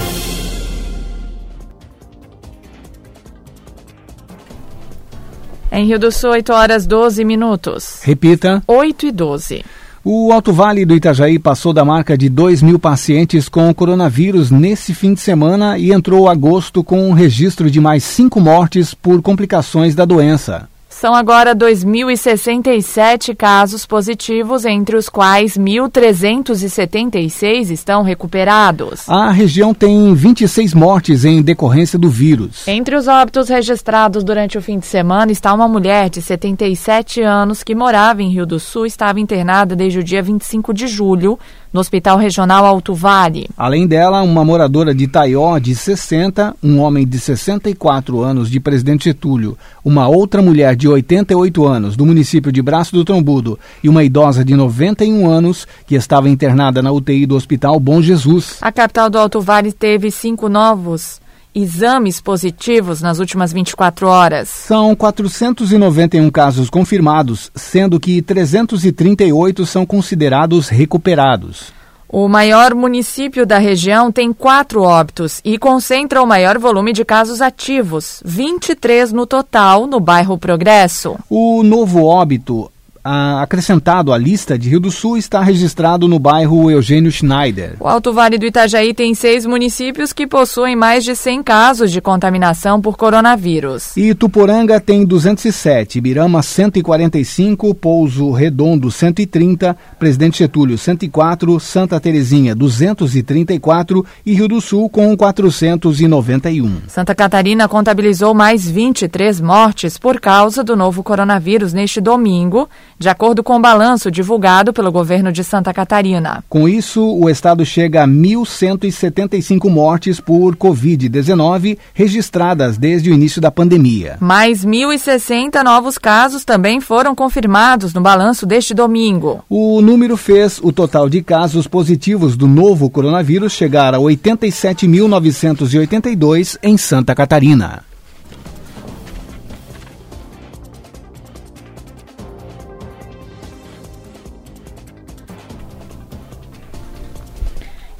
Em 5.70 5.86
Rio 5.86 5.98
do 5.98 6.10
Sul, 6.10 6.30
8 6.30 6.52
horas 6.52 6.86
12 6.86 7.24
minutos. 7.24 8.00
Repita. 8.02 8.62
8 8.66 9.06
e 9.06 9.12
12. 9.12 9.64
O 10.04 10.32
Alto 10.32 10.52
Vale 10.52 10.84
do 10.84 10.94
Itajaí 10.94 11.38
passou 11.38 11.72
da 11.72 11.84
marca 11.84 12.18
de 12.18 12.28
2 12.28 12.62
mil 12.62 12.78
pacientes 12.78 13.48
com 13.48 13.72
coronavírus 13.72 14.50
nesse 14.50 14.92
fim 14.92 15.14
de 15.14 15.20
semana 15.20 15.78
e 15.78 15.92
entrou 15.92 16.28
agosto 16.28 16.82
com 16.82 17.08
um 17.08 17.12
registro 17.12 17.70
de 17.70 17.80
mais 17.80 18.02
cinco 18.02 18.40
mortes 18.40 18.92
por 18.92 19.22
complicações 19.22 19.94
da 19.94 20.04
doença. 20.04 20.68
São 21.00 21.14
agora 21.14 21.56
2.067 21.56 23.34
casos 23.34 23.86
positivos, 23.86 24.66
entre 24.66 24.96
os 24.96 25.08
quais 25.08 25.56
1.376 25.56 27.70
estão 27.70 28.02
recuperados. 28.02 29.08
A 29.08 29.30
região 29.30 29.72
tem 29.72 30.12
26 30.12 30.74
mortes 30.74 31.24
em 31.24 31.40
decorrência 31.40 31.98
do 31.98 32.10
vírus. 32.10 32.68
Entre 32.68 32.94
os 32.94 33.08
óbitos 33.08 33.48
registrados 33.48 34.22
durante 34.22 34.58
o 34.58 34.62
fim 34.62 34.78
de 34.78 34.84
semana 34.84 35.32
está 35.32 35.54
uma 35.54 35.66
mulher 35.66 36.10
de 36.10 36.20
77 36.20 37.22
anos 37.22 37.62
que 37.62 37.74
morava 37.74 38.22
em 38.22 38.28
Rio 38.28 38.44
do 38.44 38.60
Sul 38.60 38.84
e 38.84 38.88
estava 38.88 39.18
internada 39.18 39.74
desde 39.74 40.00
o 40.00 40.04
dia 40.04 40.22
25 40.22 40.74
de 40.74 40.86
julho 40.86 41.38
no 41.72 41.80
Hospital 41.80 42.18
Regional 42.18 42.64
Alto 42.64 42.94
Vale. 42.94 43.48
Além 43.56 43.86
dela, 43.86 44.22
uma 44.22 44.44
moradora 44.44 44.94
de 44.94 45.06
Taió 45.06 45.58
de 45.58 45.74
60, 45.74 46.56
um 46.62 46.78
homem 46.78 47.06
de 47.06 47.18
64 47.18 48.20
anos 48.20 48.50
de 48.50 48.58
Presidente 48.58 49.04
Getúlio, 49.04 49.56
uma 49.84 50.08
outra 50.08 50.42
mulher 50.42 50.74
de 50.74 50.88
88 50.88 51.66
anos 51.66 51.96
do 51.96 52.04
município 52.04 52.50
de 52.50 52.60
Braço 52.60 52.94
do 52.94 53.04
Trombudo 53.04 53.58
e 53.82 53.88
uma 53.88 54.04
idosa 54.04 54.44
de 54.44 54.54
91 54.54 55.28
anos 55.30 55.66
que 55.86 55.94
estava 55.94 56.28
internada 56.28 56.82
na 56.82 56.92
UTI 56.92 57.26
do 57.26 57.36
Hospital 57.36 57.78
Bom 57.78 58.02
Jesus. 58.02 58.58
A 58.60 58.72
capital 58.72 59.08
do 59.08 59.18
Alto 59.18 59.40
Vale 59.40 59.72
teve 59.72 60.10
cinco 60.10 60.48
novos 60.48 61.20
exames 61.54 62.20
positivos 62.20 63.00
nas 63.00 63.18
últimas 63.18 63.52
24 63.52 64.08
horas. 64.08 64.48
São 64.48 64.94
491 64.94 66.30
casos 66.30 66.70
confirmados, 66.70 67.50
sendo 67.54 67.98
que 67.98 68.22
338 68.22 69.66
são 69.66 69.84
considerados 69.84 70.68
recuperados. 70.68 71.72
O 72.12 72.26
maior 72.28 72.74
município 72.74 73.46
da 73.46 73.58
região 73.58 74.10
tem 74.10 74.32
quatro 74.32 74.82
óbitos 74.82 75.40
e 75.44 75.56
concentra 75.56 76.20
o 76.20 76.26
maior 76.26 76.58
volume 76.58 76.92
de 76.92 77.04
casos 77.04 77.40
ativos, 77.40 78.20
23 78.24 79.12
no 79.12 79.26
total, 79.26 79.86
no 79.86 80.00
bairro 80.00 80.36
Progresso. 80.36 81.16
O 81.30 81.62
novo 81.62 82.04
óbito 82.04 82.68
acrescentado 83.02 84.12
à 84.12 84.18
lista 84.18 84.58
de 84.58 84.68
Rio 84.68 84.80
do 84.80 84.90
Sul 84.90 85.16
está 85.16 85.40
registrado 85.40 86.06
no 86.06 86.18
bairro 86.18 86.70
Eugênio 86.70 87.10
Schneider. 87.10 87.76
O 87.80 87.88
Alto 87.88 88.12
Vale 88.12 88.38
do 88.38 88.46
Itajaí 88.46 88.92
tem 88.92 89.14
seis 89.14 89.46
municípios 89.46 90.12
que 90.12 90.26
possuem 90.26 90.76
mais 90.76 91.04
de 91.04 91.16
100 91.16 91.42
casos 91.42 91.90
de 91.90 92.00
contaminação 92.00 92.80
por 92.80 92.96
coronavírus. 92.96 93.96
E 93.96 94.14
Tuporanga 94.14 94.78
tem 94.80 95.04
207, 95.04 96.00
Birama 96.00 96.42
145, 96.42 97.74
Pouso 97.74 98.30
Redondo 98.32 98.90
130, 98.90 99.76
Presidente 99.98 100.38
Getúlio 100.38 100.76
104, 100.76 101.58
Santa 101.58 101.98
Terezinha 101.98 102.54
234 102.54 104.04
e 104.26 104.34
Rio 104.34 104.48
do 104.48 104.60
Sul 104.60 104.88
com 104.90 105.16
491. 105.16 106.82
Santa 106.88 107.14
Catarina 107.14 107.68
contabilizou 107.68 108.34
mais 108.34 108.68
23 108.68 109.40
mortes 109.40 109.96
por 109.96 110.20
causa 110.20 110.62
do 110.62 110.76
novo 110.76 111.02
coronavírus 111.02 111.72
neste 111.72 112.00
domingo 112.00 112.68
de 113.00 113.08
acordo 113.08 113.42
com 113.42 113.56
o 113.56 113.60
balanço 113.60 114.10
divulgado 114.10 114.74
pelo 114.74 114.92
governo 114.92 115.32
de 115.32 115.42
Santa 115.42 115.72
Catarina. 115.72 116.44
Com 116.50 116.68
isso, 116.68 117.02
o 117.02 117.30
estado 117.30 117.64
chega 117.64 118.04
a 118.04 118.06
1.175 118.06 119.70
mortes 119.70 120.20
por 120.20 120.54
Covid-19 120.54 121.78
registradas 121.94 122.76
desde 122.76 123.10
o 123.10 123.14
início 123.14 123.40
da 123.40 123.50
pandemia. 123.50 124.18
Mais 124.20 124.66
1.060 124.66 125.64
novos 125.64 125.96
casos 125.96 126.44
também 126.44 126.78
foram 126.78 127.14
confirmados 127.14 127.94
no 127.94 128.02
balanço 128.02 128.44
deste 128.44 128.74
domingo. 128.74 129.42
O 129.48 129.80
número 129.80 130.18
fez 130.18 130.60
o 130.62 130.70
total 130.70 131.08
de 131.08 131.22
casos 131.22 131.66
positivos 131.66 132.36
do 132.36 132.46
novo 132.46 132.90
coronavírus 132.90 133.54
chegar 133.54 133.94
a 133.94 133.98
87.982 133.98 136.58
em 136.62 136.76
Santa 136.76 137.14
Catarina. 137.14 137.88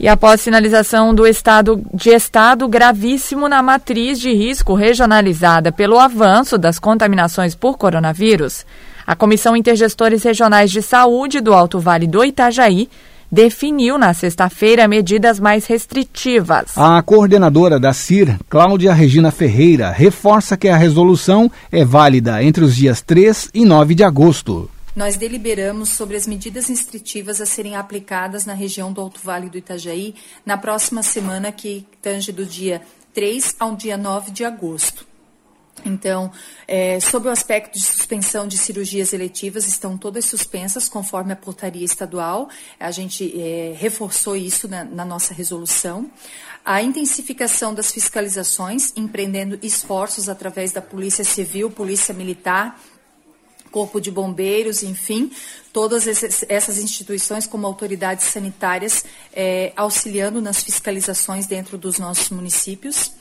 E 0.01 0.09
após 0.09 0.41
sinalização 0.41 1.15
do 1.15 1.27
estado 1.27 1.83
de 1.93 2.09
estado 2.09 2.67
gravíssimo 2.67 3.47
na 3.51 3.63
matriz 3.63 4.19
de 4.19 4.33
risco 4.33 4.73
regionalizada 4.73 5.71
pelo 5.71 5.99
avanço 5.99 6.57
das 6.57 6.79
contaminações 6.79 7.55
por 7.55 7.77
coronavírus, 7.77 8.65
a 9.07 9.15
Comissão 9.15 9.55
Intergestores 9.55 10.23
Regionais 10.23 10.71
de 10.71 10.81
Saúde 10.81 11.43
do 11.43 11.53
Alto 11.53 11.79
Vale 11.79 12.07
do 12.07 12.25
Itajaí 12.25 12.89
definiu 13.31 13.99
na 13.99 14.15
sexta-feira 14.15 14.89
medidas 14.89 15.39
mais 15.39 15.67
restritivas. 15.67 16.79
A 16.79 17.03
coordenadora 17.03 17.79
da 17.79 17.93
CIR, 17.93 18.39
Cláudia 18.49 18.95
Regina 18.95 19.31
Ferreira, 19.31 19.91
reforça 19.91 20.57
que 20.57 20.69
a 20.69 20.79
resolução 20.79 21.51
é 21.71 21.85
válida 21.85 22.43
entre 22.43 22.65
os 22.65 22.75
dias 22.75 23.03
3 23.03 23.51
e 23.53 23.67
9 23.67 23.95
de 23.95 24.03
agosto 24.03 24.71
nós 24.95 25.17
deliberamos 25.17 25.91
sobre 25.91 26.17
as 26.17 26.27
medidas 26.27 26.69
restritivas 26.69 27.41
a 27.41 27.47
serem 27.47 27.77
aplicadas 27.77 28.45
na 28.45 28.55
região 28.55 28.93
do 28.93 29.01
Alto 29.01 29.21
Vale 29.23 29.49
do 29.49 29.59
Itajaí 29.59 30.15
na 30.45 30.57
próxima 30.57 31.03
semana, 31.03 31.53
que 31.53 31.87
tange 32.03 32.33
do 32.33 32.45
dia 32.45 32.83
3 33.15 33.57
ao 33.59 33.77
dia 33.77 33.97
9 33.97 34.31
de 34.31 34.45
agosto. 34.45 35.11
Então, 35.85 36.31
é, 36.69 37.01
sob 37.01 37.29
o 37.29 37.31
aspecto 37.31 37.79
de 37.79 37.85
suspensão 37.85 38.47
de 38.47 38.59
cirurgias 38.59 39.13
eletivas, 39.13 39.67
estão 39.67 39.97
todas 39.97 40.27
suspensas 40.27 40.89
conforme 40.89 41.33
a 41.33 41.37
portaria 41.37 41.85
estadual. 41.85 42.51
A 42.79 42.91
gente 42.91 43.33
é, 43.41 43.75
reforçou 43.79 44.37
isso 44.37 44.69
na, 44.69 44.85
na 44.85 45.05
nossa 45.05 45.33
resolução. 45.33 46.11
A 46.65 46.83
intensificação 46.83 47.73
das 47.73 47.91
fiscalizações, 47.91 48.93
empreendendo 48.95 49.59
esforços 49.63 50.29
através 50.29 50.73
da 50.73 50.83
Polícia 50.83 51.25
Civil, 51.25 51.71
Polícia 51.71 52.13
Militar 52.13 52.79
Corpo 53.71 54.01
de 54.01 54.11
Bombeiros, 54.11 54.83
enfim, 54.83 55.31
todas 55.73 56.07
essas 56.49 56.79
instituições 56.79 57.47
como 57.47 57.67
autoridades 57.67 58.27
sanitárias 58.27 59.05
é, 59.33 59.73
auxiliando 59.77 60.41
nas 60.41 60.63
fiscalizações 60.63 61.47
dentro 61.47 61.79
dos 61.79 61.99
nossos 61.99 62.31
municípios. 62.31 63.13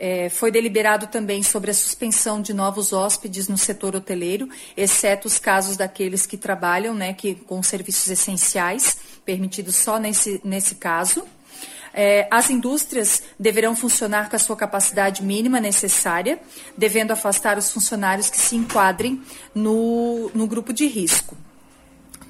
É, 0.00 0.28
foi 0.28 0.52
deliberado 0.52 1.08
também 1.08 1.42
sobre 1.42 1.72
a 1.72 1.74
suspensão 1.74 2.40
de 2.40 2.54
novos 2.54 2.92
hóspedes 2.92 3.48
no 3.48 3.58
setor 3.58 3.96
hoteleiro, 3.96 4.48
exceto 4.76 5.26
os 5.26 5.38
casos 5.38 5.76
daqueles 5.76 6.24
que 6.24 6.36
trabalham 6.36 6.94
né, 6.94 7.12
que, 7.12 7.34
com 7.34 7.60
serviços 7.64 8.08
essenciais, 8.08 8.96
permitidos 9.24 9.74
só 9.74 9.98
nesse, 9.98 10.40
nesse 10.44 10.76
caso. 10.76 11.26
É, 12.00 12.28
as 12.30 12.48
indústrias 12.48 13.24
deverão 13.40 13.74
funcionar 13.74 14.30
com 14.30 14.36
a 14.36 14.38
sua 14.38 14.54
capacidade 14.54 15.20
mínima 15.20 15.60
necessária, 15.60 16.38
devendo 16.76 17.10
afastar 17.10 17.58
os 17.58 17.72
funcionários 17.72 18.30
que 18.30 18.38
se 18.38 18.54
enquadrem 18.54 19.20
no, 19.52 20.30
no 20.32 20.46
grupo 20.46 20.72
de 20.72 20.86
risco. 20.86 21.36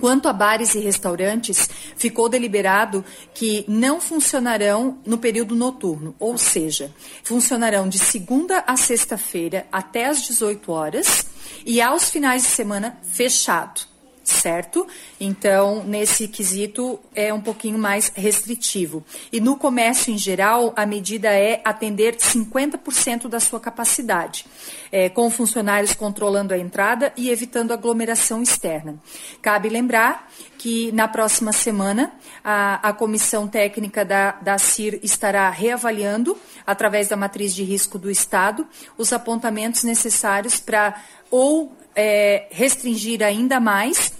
Quanto 0.01 0.27
a 0.27 0.33
bares 0.33 0.75
e 0.75 0.79
restaurantes, 0.79 1.69
ficou 1.99 2.31
deliberado 2.31 3.05
que 3.35 3.67
não 3.69 4.01
funcionarão 4.01 5.01
no 5.05 5.19
período 5.19 5.55
noturno, 5.55 6.17
ou 6.19 6.39
seja, 6.39 6.91
funcionarão 7.23 7.91
de 7.91 7.99
segunda 7.99 8.65
a 8.67 8.75
sexta-feira 8.75 9.67
até 9.71 10.07
às 10.07 10.23
18 10.23 10.73
horas 10.73 11.27
e 11.67 11.83
aos 11.83 12.09
finais 12.09 12.41
de 12.41 12.49
semana 12.49 12.99
fechado 13.03 13.98
certo? 14.29 14.87
Então, 15.19 15.83
nesse 15.85 16.29
quesito 16.29 17.01
é 17.15 17.33
um 17.33 17.41
pouquinho 17.41 17.79
mais 17.79 18.13
restritivo. 18.15 19.05
E 19.33 19.41
no 19.41 19.57
comércio 19.57 20.13
em 20.13 20.19
geral, 20.19 20.73
a 20.77 20.85
medida 20.85 21.29
é 21.29 21.61
atender 21.65 22.17
50% 22.17 23.29
da 23.29 23.41
sua 23.41 23.59
capacidade, 23.59 24.45
é, 24.93 25.09
com 25.09 25.31
funcionários 25.31 25.95
controlando 25.95 26.53
a 26.53 26.59
entrada 26.59 27.13
e 27.17 27.31
evitando 27.31 27.73
aglomeração 27.73 28.43
externa. 28.43 28.97
Cabe 29.41 29.69
lembrar 29.69 30.31
que 30.59 30.93
na 30.93 31.09
próxima 31.09 31.53
semana 31.53 32.13
a, 32.45 32.89
a 32.89 32.93
comissão 32.93 33.49
técnica 33.49 34.05
da, 34.05 34.33
da 34.33 34.59
CIR 34.59 35.01
estará 35.03 35.49
reavaliando, 35.49 36.37
através 36.67 37.09
da 37.09 37.17
matriz 37.17 37.55
de 37.55 37.63
risco 37.63 37.99
do 37.99 38.11
Estado, 38.11 38.67
os 38.99 39.13
apontamentos 39.13 39.85
necessários 39.85 40.61
para 40.61 41.01
ou 41.31 41.73
é, 41.95 42.47
restringir 42.51 43.23
ainda 43.23 43.59
mais 43.59 44.18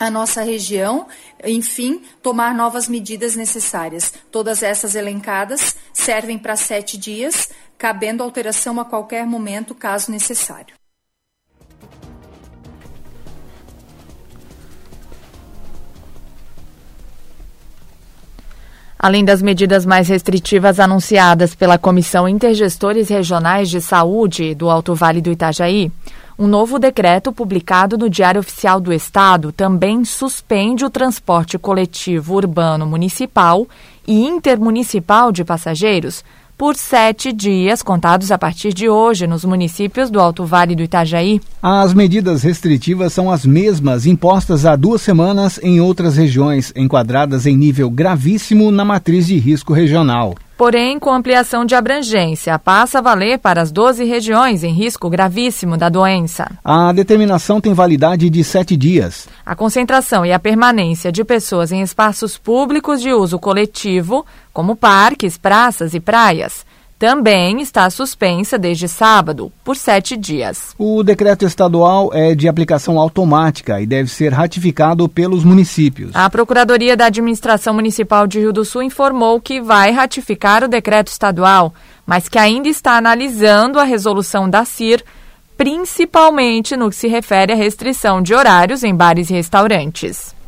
a 0.00 0.08
nossa 0.10 0.42
região, 0.42 1.06
enfim, 1.44 2.00
tomar 2.22 2.54
novas 2.54 2.88
medidas 2.88 3.36
necessárias. 3.36 4.10
Todas 4.30 4.62
essas 4.62 4.94
elencadas 4.94 5.76
servem 5.92 6.38
para 6.38 6.56
sete 6.56 6.96
dias, 6.96 7.50
cabendo 7.76 8.22
alteração 8.22 8.80
a 8.80 8.84
qualquer 8.86 9.26
momento, 9.26 9.74
caso 9.74 10.10
necessário. 10.10 10.74
Além 18.98 19.24
das 19.24 19.42
medidas 19.42 19.84
mais 19.84 20.08
restritivas 20.08 20.80
anunciadas 20.80 21.54
pela 21.54 21.78
Comissão 21.78 22.26
Intergestores 22.26 23.08
Regionais 23.10 23.68
de 23.68 23.82
Saúde 23.82 24.54
do 24.54 24.70
Alto 24.70 24.94
Vale 24.94 25.20
do 25.20 25.30
Itajaí, 25.30 25.90
um 26.40 26.46
novo 26.46 26.78
decreto 26.78 27.30
publicado 27.34 27.98
no 27.98 28.08
Diário 28.08 28.40
Oficial 28.40 28.80
do 28.80 28.94
Estado 28.94 29.52
também 29.52 30.06
suspende 30.06 30.86
o 30.86 30.88
transporte 30.88 31.58
coletivo 31.58 32.34
urbano 32.34 32.86
municipal 32.86 33.68
e 34.08 34.26
intermunicipal 34.26 35.30
de 35.30 35.44
passageiros 35.44 36.24
por 36.56 36.76
sete 36.76 37.30
dias, 37.30 37.82
contados 37.82 38.30
a 38.30 38.38
partir 38.38 38.72
de 38.72 38.88
hoje, 38.88 39.26
nos 39.26 39.44
municípios 39.44 40.10
do 40.10 40.18
Alto 40.18 40.44
Vale 40.44 40.74
do 40.74 40.82
Itajaí. 40.82 41.40
As 41.62 41.92
medidas 41.92 42.42
restritivas 42.42 43.12
são 43.12 43.30
as 43.30 43.44
mesmas 43.44 44.06
impostas 44.06 44.64
há 44.64 44.76
duas 44.76 45.02
semanas 45.02 45.60
em 45.62 45.80
outras 45.80 46.16
regiões, 46.16 46.72
enquadradas 46.74 47.44
em 47.44 47.56
nível 47.56 47.90
gravíssimo 47.90 48.70
na 48.70 48.84
matriz 48.84 49.26
de 49.26 49.38
risco 49.38 49.74
regional 49.74 50.34
porém 50.60 50.98
com 50.98 51.10
ampliação 51.10 51.64
de 51.64 51.74
abrangência. 51.74 52.58
Passa 52.58 52.98
a 52.98 53.00
valer 53.00 53.38
para 53.38 53.62
as 53.62 53.72
12 53.72 54.04
regiões 54.04 54.62
em 54.62 54.74
risco 54.74 55.08
gravíssimo 55.08 55.74
da 55.74 55.88
doença. 55.88 56.50
A 56.62 56.92
determinação 56.92 57.62
tem 57.62 57.72
validade 57.72 58.28
de 58.28 58.44
sete 58.44 58.76
dias. 58.76 59.26
A 59.46 59.56
concentração 59.56 60.26
e 60.26 60.34
a 60.34 60.38
permanência 60.38 61.10
de 61.10 61.24
pessoas 61.24 61.72
em 61.72 61.80
espaços 61.80 62.36
públicos 62.36 63.00
de 63.00 63.10
uso 63.10 63.38
coletivo, 63.38 64.26
como 64.52 64.76
parques, 64.76 65.38
praças 65.38 65.94
e 65.94 65.98
praias, 65.98 66.66
também 67.00 67.62
está 67.62 67.88
suspensa 67.88 68.58
desde 68.58 68.86
sábado, 68.86 69.50
por 69.64 69.74
sete 69.74 70.18
dias. 70.18 70.74
O 70.78 71.02
decreto 71.02 71.46
estadual 71.46 72.10
é 72.12 72.34
de 72.34 72.46
aplicação 72.46 73.00
automática 73.00 73.80
e 73.80 73.86
deve 73.86 74.10
ser 74.10 74.34
ratificado 74.34 75.08
pelos 75.08 75.42
municípios. 75.42 76.10
A 76.12 76.28
Procuradoria 76.28 76.94
da 76.98 77.06
Administração 77.06 77.72
Municipal 77.72 78.26
de 78.26 78.40
Rio 78.40 78.52
do 78.52 78.66
Sul 78.66 78.82
informou 78.82 79.40
que 79.40 79.62
vai 79.62 79.92
ratificar 79.92 80.62
o 80.62 80.68
decreto 80.68 81.08
estadual, 81.08 81.72
mas 82.04 82.28
que 82.28 82.38
ainda 82.38 82.68
está 82.68 82.98
analisando 82.98 83.80
a 83.80 83.84
resolução 83.84 84.50
da 84.50 84.66
CIR, 84.66 85.02
principalmente 85.56 86.76
no 86.76 86.90
que 86.90 86.96
se 86.96 87.08
refere 87.08 87.54
à 87.54 87.56
restrição 87.56 88.20
de 88.20 88.34
horários 88.34 88.84
em 88.84 88.94
bares 88.94 89.30
e 89.30 89.32
restaurantes. 89.32 90.38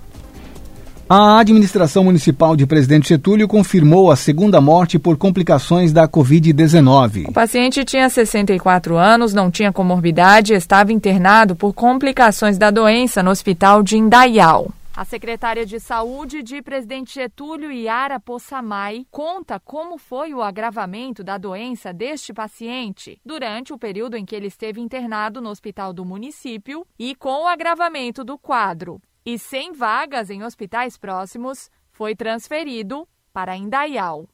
A 1.09 1.41
administração 1.41 2.05
municipal 2.05 2.57
de 2.57 2.67
Presidente 2.67 3.09
Getúlio 3.09 3.47
confirmou 3.47 4.11
a 4.11 4.17
segunda 4.17 4.61
morte 4.61 4.99
por 4.99 5.19
complicações 5.19 5.93
da 5.93 6.09
Covid-19. 6.09 7.29
O 7.29 7.33
paciente 7.33 7.85
tinha 7.85 8.09
64 8.09 8.97
anos, 8.97 9.35
não 9.35 9.51
tinha 9.51 9.73
comorbidade 9.73 10.55
e 10.55 10.57
estava 10.57 10.93
internado 10.93 11.55
por 11.55 11.75
complicações 11.75 12.57
da 12.57 12.71
doença 12.71 13.23
no 13.23 13.31
hospital 13.31 13.83
de 13.83 13.99
Indaial. 13.99 14.71
A 14.95 15.05
secretária 15.05 15.65
de 15.65 15.81
Saúde 15.81 16.43
de 16.43 16.61
Presidente 16.63 17.15
Getúlio, 17.15 17.73
Yara 17.73 18.21
Possamay, 18.21 19.07
conta 19.11 19.59
como 19.59 19.99
foi 19.99 20.35
o 20.35 20.43
agravamento 20.43 21.25
da 21.25 21.39
doença 21.39 21.93
deste 21.93 22.33
paciente 22.33 23.19
durante 23.25 23.73
o 23.73 23.79
período 23.79 24.17
em 24.17 24.25
que 24.25 24.37
ele 24.37 24.49
esteve 24.49 24.81
internado 24.81 25.41
no 25.41 25.49
hospital 25.49 25.93
do 25.93 26.05
município 26.05 26.87
e 26.99 27.15
com 27.15 27.45
o 27.45 27.47
agravamento 27.47 28.23
do 28.23 28.39
quadro 28.39 29.01
e 29.25 29.39
sem 29.39 29.73
vagas 29.73 30.31
em 30.31 30.43
hospitais 30.43 30.97
próximos, 30.97 31.71
foi 31.91 32.15
transferido 32.15 33.07
para 33.33 33.57
Indaial. 33.57 34.27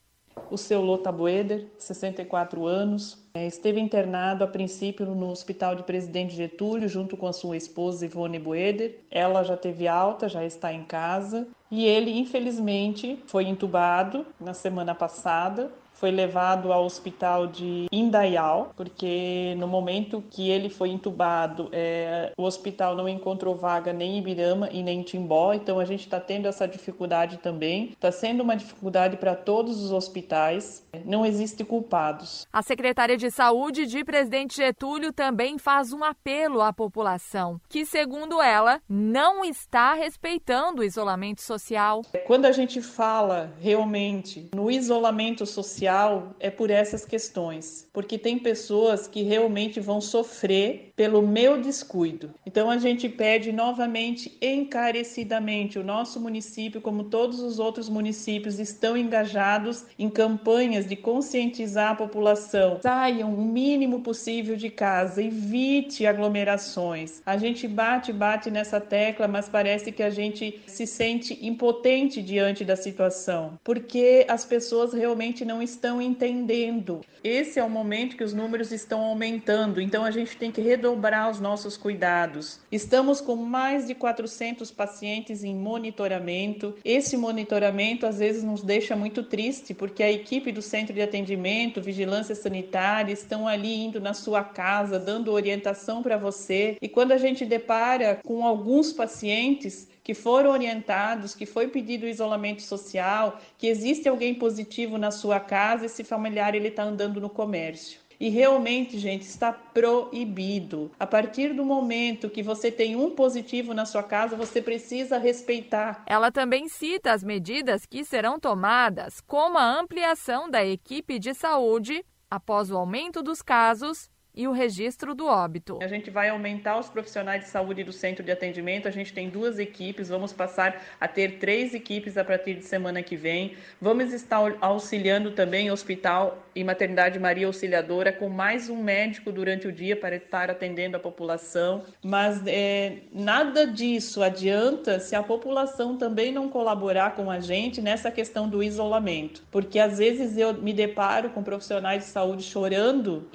O 0.50 0.56
seu 0.56 0.80
Lota 0.80 1.10
Boeder, 1.10 1.66
64 1.76 2.66
anos, 2.66 3.18
é, 3.34 3.46
esteve 3.46 3.80
internado 3.80 4.44
a 4.44 4.46
princípio 4.46 5.04
no 5.04 5.30
Hospital 5.30 5.74
de 5.74 5.82
Presidente 5.82 6.34
Getúlio, 6.34 6.88
junto 6.88 7.16
com 7.16 7.26
a 7.26 7.32
sua 7.32 7.56
esposa 7.56 8.06
Ivone 8.06 8.38
Boeder. 8.38 9.00
Ela 9.10 9.42
já 9.42 9.56
teve 9.56 9.86
alta, 9.86 10.28
já 10.28 10.44
está 10.44 10.72
em 10.72 10.84
casa. 10.84 11.48
E 11.70 11.84
ele, 11.84 12.16
infelizmente, 12.18 13.22
foi 13.26 13.44
entubado 13.44 14.24
na 14.40 14.54
semana 14.54 14.94
passada 14.94 15.70
foi 15.98 16.12
levado 16.12 16.72
ao 16.72 16.84
hospital 16.84 17.48
de 17.48 17.86
Indaial, 17.90 18.72
porque 18.76 19.54
no 19.58 19.66
momento 19.66 20.22
que 20.30 20.48
ele 20.48 20.68
foi 20.68 20.90
entubado, 20.90 21.68
é, 21.72 22.32
o 22.38 22.44
hospital 22.44 22.94
não 22.94 23.08
encontrou 23.08 23.56
vaga 23.56 23.92
nem 23.92 24.14
em 24.14 24.18
Ibirama 24.18 24.68
e 24.70 24.82
nem 24.82 25.00
em 25.00 25.02
Timbó, 25.02 25.52
então 25.52 25.80
a 25.80 25.84
gente 25.84 26.00
está 26.00 26.20
tendo 26.20 26.46
essa 26.46 26.68
dificuldade 26.68 27.38
também. 27.38 27.90
Está 27.90 28.12
sendo 28.12 28.42
uma 28.42 28.56
dificuldade 28.56 29.16
para 29.16 29.34
todos 29.34 29.82
os 29.82 29.90
hospitais, 29.90 30.86
não 31.04 31.26
existe 31.26 31.64
culpados. 31.64 32.46
A 32.52 32.62
secretária 32.62 33.16
de 33.16 33.30
Saúde 33.30 33.86
de 33.86 34.04
Presidente 34.04 34.56
Getúlio 34.56 35.12
também 35.12 35.58
faz 35.58 35.92
um 35.92 36.04
apelo 36.04 36.62
à 36.62 36.72
população, 36.72 37.60
que, 37.68 37.84
segundo 37.84 38.40
ela, 38.40 38.80
não 38.88 39.44
está 39.44 39.94
respeitando 39.94 40.80
o 40.80 40.84
isolamento 40.84 41.42
social. 41.42 42.02
Quando 42.24 42.44
a 42.44 42.52
gente 42.52 42.80
fala 42.80 43.52
realmente 43.60 44.48
no 44.54 44.70
isolamento 44.70 45.44
social, 45.44 45.87
social 45.88 46.34
é 46.38 46.50
por 46.50 46.70
essas 46.70 47.04
questões, 47.04 47.88
porque 47.92 48.18
tem 48.18 48.38
pessoas 48.38 49.08
que 49.08 49.22
realmente 49.22 49.80
vão 49.80 50.00
sofrer 50.00 50.92
pelo 50.94 51.22
meu 51.26 51.60
descuido. 51.60 52.30
Então 52.44 52.70
a 52.70 52.76
gente 52.76 53.08
pede 53.08 53.52
novamente 53.52 54.36
encarecidamente 54.42 55.78
o 55.78 55.84
nosso 55.84 56.20
município, 56.20 56.80
como 56.80 57.04
todos 57.04 57.40
os 57.40 57.58
outros 57.58 57.88
municípios, 57.88 58.58
estão 58.58 58.96
engajados 58.96 59.86
em 59.98 60.10
campanhas 60.10 60.86
de 60.86 60.96
conscientizar 60.96 61.92
a 61.92 61.94
população. 61.94 62.78
Saiam 62.82 63.32
o 63.32 63.42
mínimo 63.42 64.00
possível 64.00 64.56
de 64.56 64.70
casa, 64.70 65.22
evite 65.22 66.06
aglomerações. 66.06 67.22
A 67.24 67.36
gente 67.36 67.66
bate, 67.66 68.12
bate 68.12 68.50
nessa 68.50 68.80
tecla, 68.80 69.26
mas 69.26 69.48
parece 69.48 69.90
que 69.92 70.02
a 70.02 70.10
gente 70.10 70.60
se 70.66 70.86
sente 70.86 71.38
impotente 71.46 72.20
diante 72.20 72.64
da 72.64 72.76
situação, 72.76 73.58
porque 73.64 74.26
as 74.28 74.44
pessoas 74.44 74.92
realmente 74.92 75.44
não 75.44 75.62
estão 75.62 75.77
estão 75.78 76.02
entendendo. 76.02 77.00
Esse 77.22 77.58
é 77.58 77.64
o 77.64 77.70
momento 77.70 78.16
que 78.16 78.24
os 78.24 78.34
números 78.34 78.72
estão 78.72 79.00
aumentando, 79.00 79.80
então 79.80 80.04
a 80.04 80.10
gente 80.10 80.36
tem 80.36 80.50
que 80.50 80.60
redobrar 80.60 81.30
os 81.30 81.40
nossos 81.40 81.76
cuidados. 81.76 82.60
Estamos 82.70 83.20
com 83.20 83.36
mais 83.36 83.86
de 83.86 83.94
400 83.94 84.70
pacientes 84.70 85.44
em 85.44 85.54
monitoramento. 85.54 86.74
Esse 86.84 87.16
monitoramento 87.16 88.06
às 88.06 88.18
vezes 88.18 88.42
nos 88.42 88.62
deixa 88.62 88.96
muito 88.96 89.22
triste, 89.22 89.72
porque 89.72 90.02
a 90.02 90.10
equipe 90.10 90.52
do 90.52 90.62
centro 90.62 90.92
de 90.92 91.02
atendimento, 91.02 91.80
vigilância 91.80 92.34
sanitária, 92.34 93.12
estão 93.12 93.46
ali 93.46 93.84
indo 93.84 94.00
na 94.00 94.14
sua 94.14 94.42
casa, 94.42 94.98
dando 94.98 95.32
orientação 95.32 96.02
para 96.02 96.16
você. 96.16 96.76
E 96.82 96.88
quando 96.88 97.12
a 97.12 97.18
gente 97.18 97.44
depara 97.44 98.20
com 98.24 98.44
alguns 98.44 98.92
pacientes 98.92 99.88
que 100.08 100.14
foram 100.14 100.52
orientados, 100.52 101.34
que 101.34 101.44
foi 101.44 101.68
pedido 101.68 102.08
isolamento 102.08 102.62
social, 102.62 103.38
que 103.58 103.66
existe 103.66 104.08
alguém 104.08 104.34
positivo 104.34 104.96
na 104.96 105.10
sua 105.10 105.38
casa, 105.38 105.84
esse 105.84 106.02
familiar 106.02 106.54
ele 106.54 106.68
está 106.68 106.82
andando 106.82 107.20
no 107.20 107.28
comércio. 107.28 108.00
E 108.18 108.30
realmente, 108.30 108.98
gente, 108.98 109.26
está 109.26 109.52
proibido. 109.52 110.90
A 110.98 111.06
partir 111.06 111.52
do 111.52 111.62
momento 111.62 112.30
que 112.30 112.42
você 112.42 112.72
tem 112.72 112.96
um 112.96 113.10
positivo 113.10 113.74
na 113.74 113.84
sua 113.84 114.02
casa, 114.02 114.34
você 114.34 114.62
precisa 114.62 115.18
respeitar. 115.18 116.04
Ela 116.06 116.32
também 116.32 116.70
cita 116.70 117.12
as 117.12 117.22
medidas 117.22 117.84
que 117.84 118.02
serão 118.02 118.40
tomadas, 118.40 119.20
como 119.20 119.58
a 119.58 119.78
ampliação 119.78 120.48
da 120.48 120.64
equipe 120.64 121.18
de 121.18 121.34
saúde 121.34 122.02
após 122.30 122.70
o 122.70 122.78
aumento 122.78 123.22
dos 123.22 123.42
casos 123.42 124.08
e 124.38 124.46
o 124.46 124.52
registro 124.52 125.16
do 125.16 125.26
óbito. 125.26 125.80
A 125.82 125.88
gente 125.88 126.10
vai 126.10 126.28
aumentar 126.28 126.78
os 126.78 126.88
profissionais 126.88 127.42
de 127.42 127.50
saúde 127.50 127.82
do 127.82 127.92
centro 127.92 128.22
de 128.24 128.30
atendimento. 128.30 128.86
A 128.86 128.90
gente 128.92 129.12
tem 129.12 129.28
duas 129.28 129.58
equipes, 129.58 130.08
vamos 130.08 130.32
passar 130.32 130.80
a 131.00 131.08
ter 131.08 131.40
três 131.40 131.74
equipes 131.74 132.16
a 132.16 132.24
partir 132.24 132.54
de 132.54 132.64
semana 132.64 133.02
que 133.02 133.16
vem. 133.16 133.56
Vamos 133.80 134.12
estar 134.12 134.38
auxiliando 134.60 135.32
também 135.32 135.72
Hospital 135.72 136.46
e 136.54 136.62
Maternidade 136.62 137.18
Maria 137.18 137.48
Auxiliadora 137.48 138.12
com 138.12 138.28
mais 138.28 138.70
um 138.70 138.80
médico 138.80 139.32
durante 139.32 139.66
o 139.66 139.72
dia 139.72 139.96
para 139.96 140.14
estar 140.14 140.50
atendendo 140.50 140.96
a 140.96 141.00
população. 141.00 141.82
Mas 142.00 142.40
é, 142.46 142.98
nada 143.12 143.66
disso 143.66 144.22
adianta 144.22 145.00
se 145.00 145.16
a 145.16 145.22
população 145.22 145.96
também 145.96 146.30
não 146.30 146.48
colaborar 146.48 147.16
com 147.16 147.28
a 147.28 147.40
gente 147.40 147.82
nessa 147.82 148.08
questão 148.08 148.48
do 148.48 148.62
isolamento, 148.62 149.42
porque 149.50 149.80
às 149.80 149.98
vezes 149.98 150.38
eu 150.38 150.54
me 150.54 150.72
deparo 150.72 151.30
com 151.30 151.42
profissionais 151.42 152.04
de 152.04 152.10
saúde 152.10 152.44
chorando, 152.44 153.28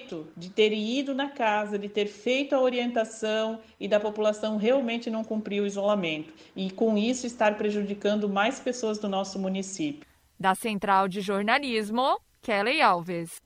insatisfeito 0.00 0.26
de 0.36 0.50
ter 0.50 0.72
ido 0.72 1.14
na 1.14 1.28
casa, 1.28 1.78
de 1.78 1.88
ter 1.88 2.06
feito 2.06 2.54
a 2.54 2.60
orientação 2.60 3.60
e 3.78 3.86
da 3.86 4.00
população 4.00 4.56
realmente 4.56 5.10
não 5.10 5.22
cumprir 5.22 5.62
o 5.62 5.66
isolamento 5.66 6.32
e 6.56 6.70
com 6.70 6.96
isso 6.96 7.26
estar 7.26 7.56
prejudicando 7.56 8.28
mais 8.28 8.58
pessoas 8.58 8.98
do 8.98 9.08
nosso 9.08 9.38
município. 9.38 10.06
Da 10.38 10.54
Central 10.54 11.08
de 11.08 11.20
Jornalismo, 11.20 12.18
Kelly 12.42 12.80
Alves. 12.80 13.40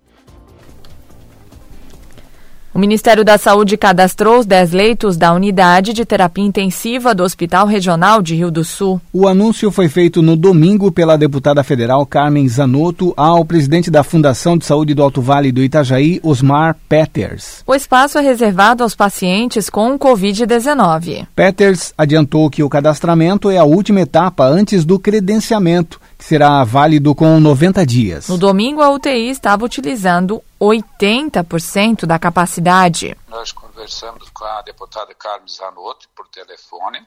O 2.75 2.79
Ministério 2.81 3.25
da 3.25 3.39
Saúde 3.39 3.77
cadastrou 3.77 4.41
os 4.41 4.47
10 4.47 4.73
leitos 4.73 5.17
da 5.17 5.33
unidade 5.33 5.93
de 5.93 6.05
terapia 6.05 6.45
intensiva 6.45 7.15
do 7.15 7.23
Hospital 7.23 7.69
Regional 7.69 8.21
de 8.21 8.35
Rio 8.35 8.51
do 8.51 8.65
Sul. 8.65 9.01
O 9.13 9.29
anúncio 9.29 9.71
foi 9.71 9.89
feito 9.89 10.21
no 10.21 10.35
domingo 10.35 10.91
pela 10.91 11.17
deputada 11.17 11.63
federal 11.63 12.05
Carmen 12.05 12.49
Zanotto 12.49 13.15
ao 13.17 13.45
presidente 13.45 13.93
da 13.93 14.03
Fundação 14.03 14.59
de 14.59 14.67
Saúde 14.67 14.93
do 14.93 15.05
Alto 15.05 15.23
Vale 15.23 15.53
do 15.53 15.63
Itajaí, 15.63 16.19
Osmar 16.21 16.77
Peters. 16.89 17.63
O 17.65 17.77
espaço 17.77 18.19
é 18.19 18.23
reservado 18.23 18.83
aos 18.83 18.97
pacientes 18.97 19.71
com 19.71 19.97
Covid-19. 19.97 21.29
Peters 21.37 21.95
adiantou 21.97 22.51
que 22.51 22.65
o 22.65 22.69
cadastramento 22.69 23.51
é 23.51 23.57
a 23.57 23.63
última 23.63 24.01
etapa 24.01 24.47
antes 24.49 24.85
do 24.85 24.99
credenciamento 24.99 26.01
que 26.19 26.25
será 26.25 26.65
válido 26.65 27.15
com 27.15 27.39
90 27.39 27.87
dias. 27.87 28.29
No 28.29 28.39
domingo, 28.39 28.83
a 28.83 28.91
UTI 28.91 29.29
estava 29.29 29.65
utilizando 29.65 30.43
80% 30.65 32.07
da 32.07 32.19
capacidade. 32.19 33.17
Nós 33.29 33.53
conversamos 33.53 34.31
com 34.31 34.45
a 34.45 34.63
deputada 34.63 35.15
Carmen 35.15 35.49
Zanotto 35.49 36.09
por 36.11 36.27
telefone, 36.29 37.07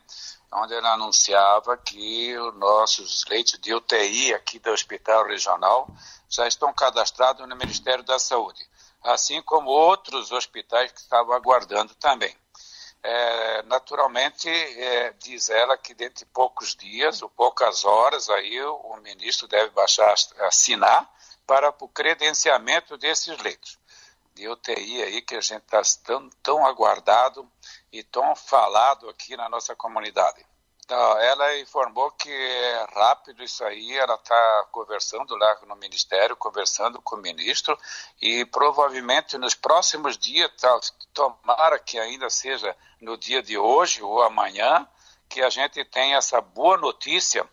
onde 0.51 0.73
ela 0.73 0.93
anunciava 0.93 1.75
que 1.77 2.37
os 2.37 2.55
nossos 2.55 3.25
leitos 3.27 3.59
de 3.59 3.73
UTI 3.73 4.33
aqui 4.33 4.59
do 4.59 4.71
Hospital 4.71 5.25
Regional 5.25 5.87
já 6.29 6.47
estão 6.47 6.71
cadastrados 6.73 7.47
no 7.47 7.55
Ministério 7.55 8.03
da 8.03 8.19
Saúde, 8.19 8.63
assim 9.03 9.41
como 9.41 9.69
outros 9.69 10.31
hospitais 10.31 10.91
que 10.91 10.99
estavam 10.99 11.33
aguardando 11.33 11.95
também. 11.95 12.35
É, 13.03 13.61
naturalmente, 13.63 14.49
é, 14.49 15.13
diz 15.19 15.49
ela 15.49 15.77
que 15.77 15.93
dentro 15.93 16.19
de 16.19 16.25
poucos 16.25 16.75
dias 16.75 17.21
ou 17.21 17.29
poucas 17.29 17.85
horas 17.85 18.29
aí 18.29 18.61
o, 18.61 18.75
o 18.75 18.97
ministro 18.97 19.47
deve 19.47 19.69
baixar, 19.69 20.13
assinar 20.41 21.09
para 21.47 21.73
o 21.79 21.87
credenciamento 21.87 22.97
desses 22.97 23.37
leitos 23.39 23.79
de 24.35 24.47
UTI 24.47 25.01
aí 25.01 25.21
que 25.21 25.35
a 25.35 25.41
gente 25.41 25.63
está 25.63 25.81
tão, 26.05 26.29
tão 26.43 26.65
aguardado 26.67 27.49
e 27.91 28.03
tão 28.03 28.35
falado 28.35 29.09
aqui 29.09 29.35
na 29.35 29.49
nossa 29.49 29.75
comunidade. 29.75 30.45
Então, 30.85 31.19
ela 31.19 31.59
informou 31.59 32.11
que 32.11 32.31
é 32.31 32.87
rápido 32.93 33.43
isso 33.43 33.61
aí, 33.65 33.97
ela 33.97 34.13
está 34.13 34.67
conversando 34.71 35.35
lá 35.35 35.59
no 35.65 35.75
Ministério, 35.75 36.35
conversando 36.37 37.01
com 37.01 37.17
o 37.17 37.21
ministro, 37.21 37.77
e 38.21 38.45
provavelmente 38.45 39.37
nos 39.37 39.53
próximos 39.53 40.17
dias, 40.17 40.49
tomara 41.13 41.77
que 41.77 41.99
ainda 41.99 42.29
seja 42.29 42.73
no 43.01 43.17
dia 43.17 43.43
de 43.43 43.57
hoje 43.57 44.01
ou 44.01 44.21
amanhã, 44.21 44.87
que 45.27 45.41
a 45.41 45.49
gente 45.49 45.83
tenha 45.83 46.17
essa 46.17 46.39
boa 46.39 46.77
notícia 46.77 47.45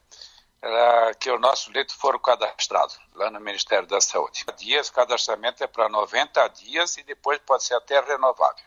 que 1.20 1.30
o 1.30 1.38
nosso 1.38 1.70
leito 1.72 1.94
for 1.96 2.18
cadastrado 2.20 2.94
lá 3.14 3.30
no 3.30 3.40
Ministério 3.40 3.86
da 3.86 4.00
Saúde. 4.00 4.44
Dias, 4.56 4.90
cadastramento 4.90 5.62
é 5.62 5.66
para 5.66 5.88
90 5.88 6.48
dias 6.48 6.96
e 6.96 7.02
depois 7.02 7.38
pode 7.40 7.64
ser 7.64 7.74
até 7.74 8.00
renovável. 8.00 8.64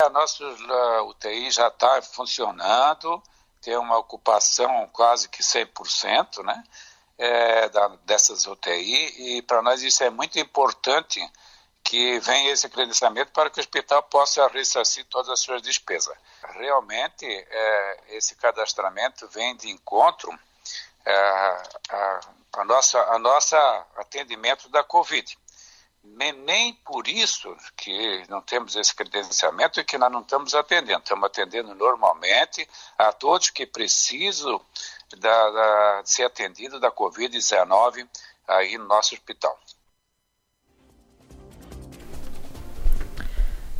A 0.00 0.10
nossa 0.10 0.44
UTI 1.04 1.50
já 1.50 1.68
está 1.68 2.02
funcionando, 2.02 3.22
tem 3.62 3.76
uma 3.76 3.96
ocupação 3.96 4.88
quase 4.92 5.28
que 5.28 5.42
100%, 5.42 6.44
né? 6.44 6.62
É, 7.16 7.68
da, 7.70 7.88
dessas 8.04 8.46
UTI 8.46 9.38
e 9.38 9.42
para 9.42 9.60
nós 9.60 9.82
isso 9.82 10.04
é 10.04 10.10
muito 10.10 10.38
importante 10.38 11.20
que 11.82 12.20
venha 12.20 12.52
esse 12.52 12.68
credenciamento 12.68 13.32
para 13.32 13.50
que 13.50 13.58
o 13.58 13.60
hospital 13.60 14.04
possa 14.04 14.46
ressarcir 14.46 15.04
todas 15.06 15.28
as 15.28 15.40
suas 15.40 15.60
despesas. 15.60 16.16
Realmente, 16.54 17.26
é, 17.26 18.00
esse 18.10 18.36
cadastramento 18.36 19.26
vem 19.28 19.56
de 19.56 19.68
encontro 19.68 20.30
é, 21.10 21.64
a, 21.90 22.20
a, 22.58 22.64
nossa, 22.64 23.00
a 23.00 23.18
nossa 23.18 23.86
atendimento 23.96 24.68
da 24.68 24.82
Covid 24.84 25.36
nem 26.04 26.74
por 26.74 27.06
isso 27.06 27.54
que 27.76 28.24
não 28.28 28.40
temos 28.40 28.76
esse 28.76 28.94
credenciamento 28.94 29.80
e 29.80 29.84
que 29.84 29.98
nós 29.98 30.10
não 30.10 30.20
estamos 30.20 30.54
atendendo. 30.54 31.00
Estamos 31.00 31.26
atendendo 31.26 31.74
normalmente 31.74 32.68
a 32.96 33.12
todos 33.12 33.50
que 33.50 33.66
precisam 33.66 34.60
da, 35.16 35.50
da, 35.50 36.02
ser 36.04 36.24
atendidos 36.24 36.80
da 36.80 36.90
Covid-19 36.90 38.08
aí 38.46 38.78
no 38.78 38.86
nosso 38.86 39.14
hospital. 39.14 39.58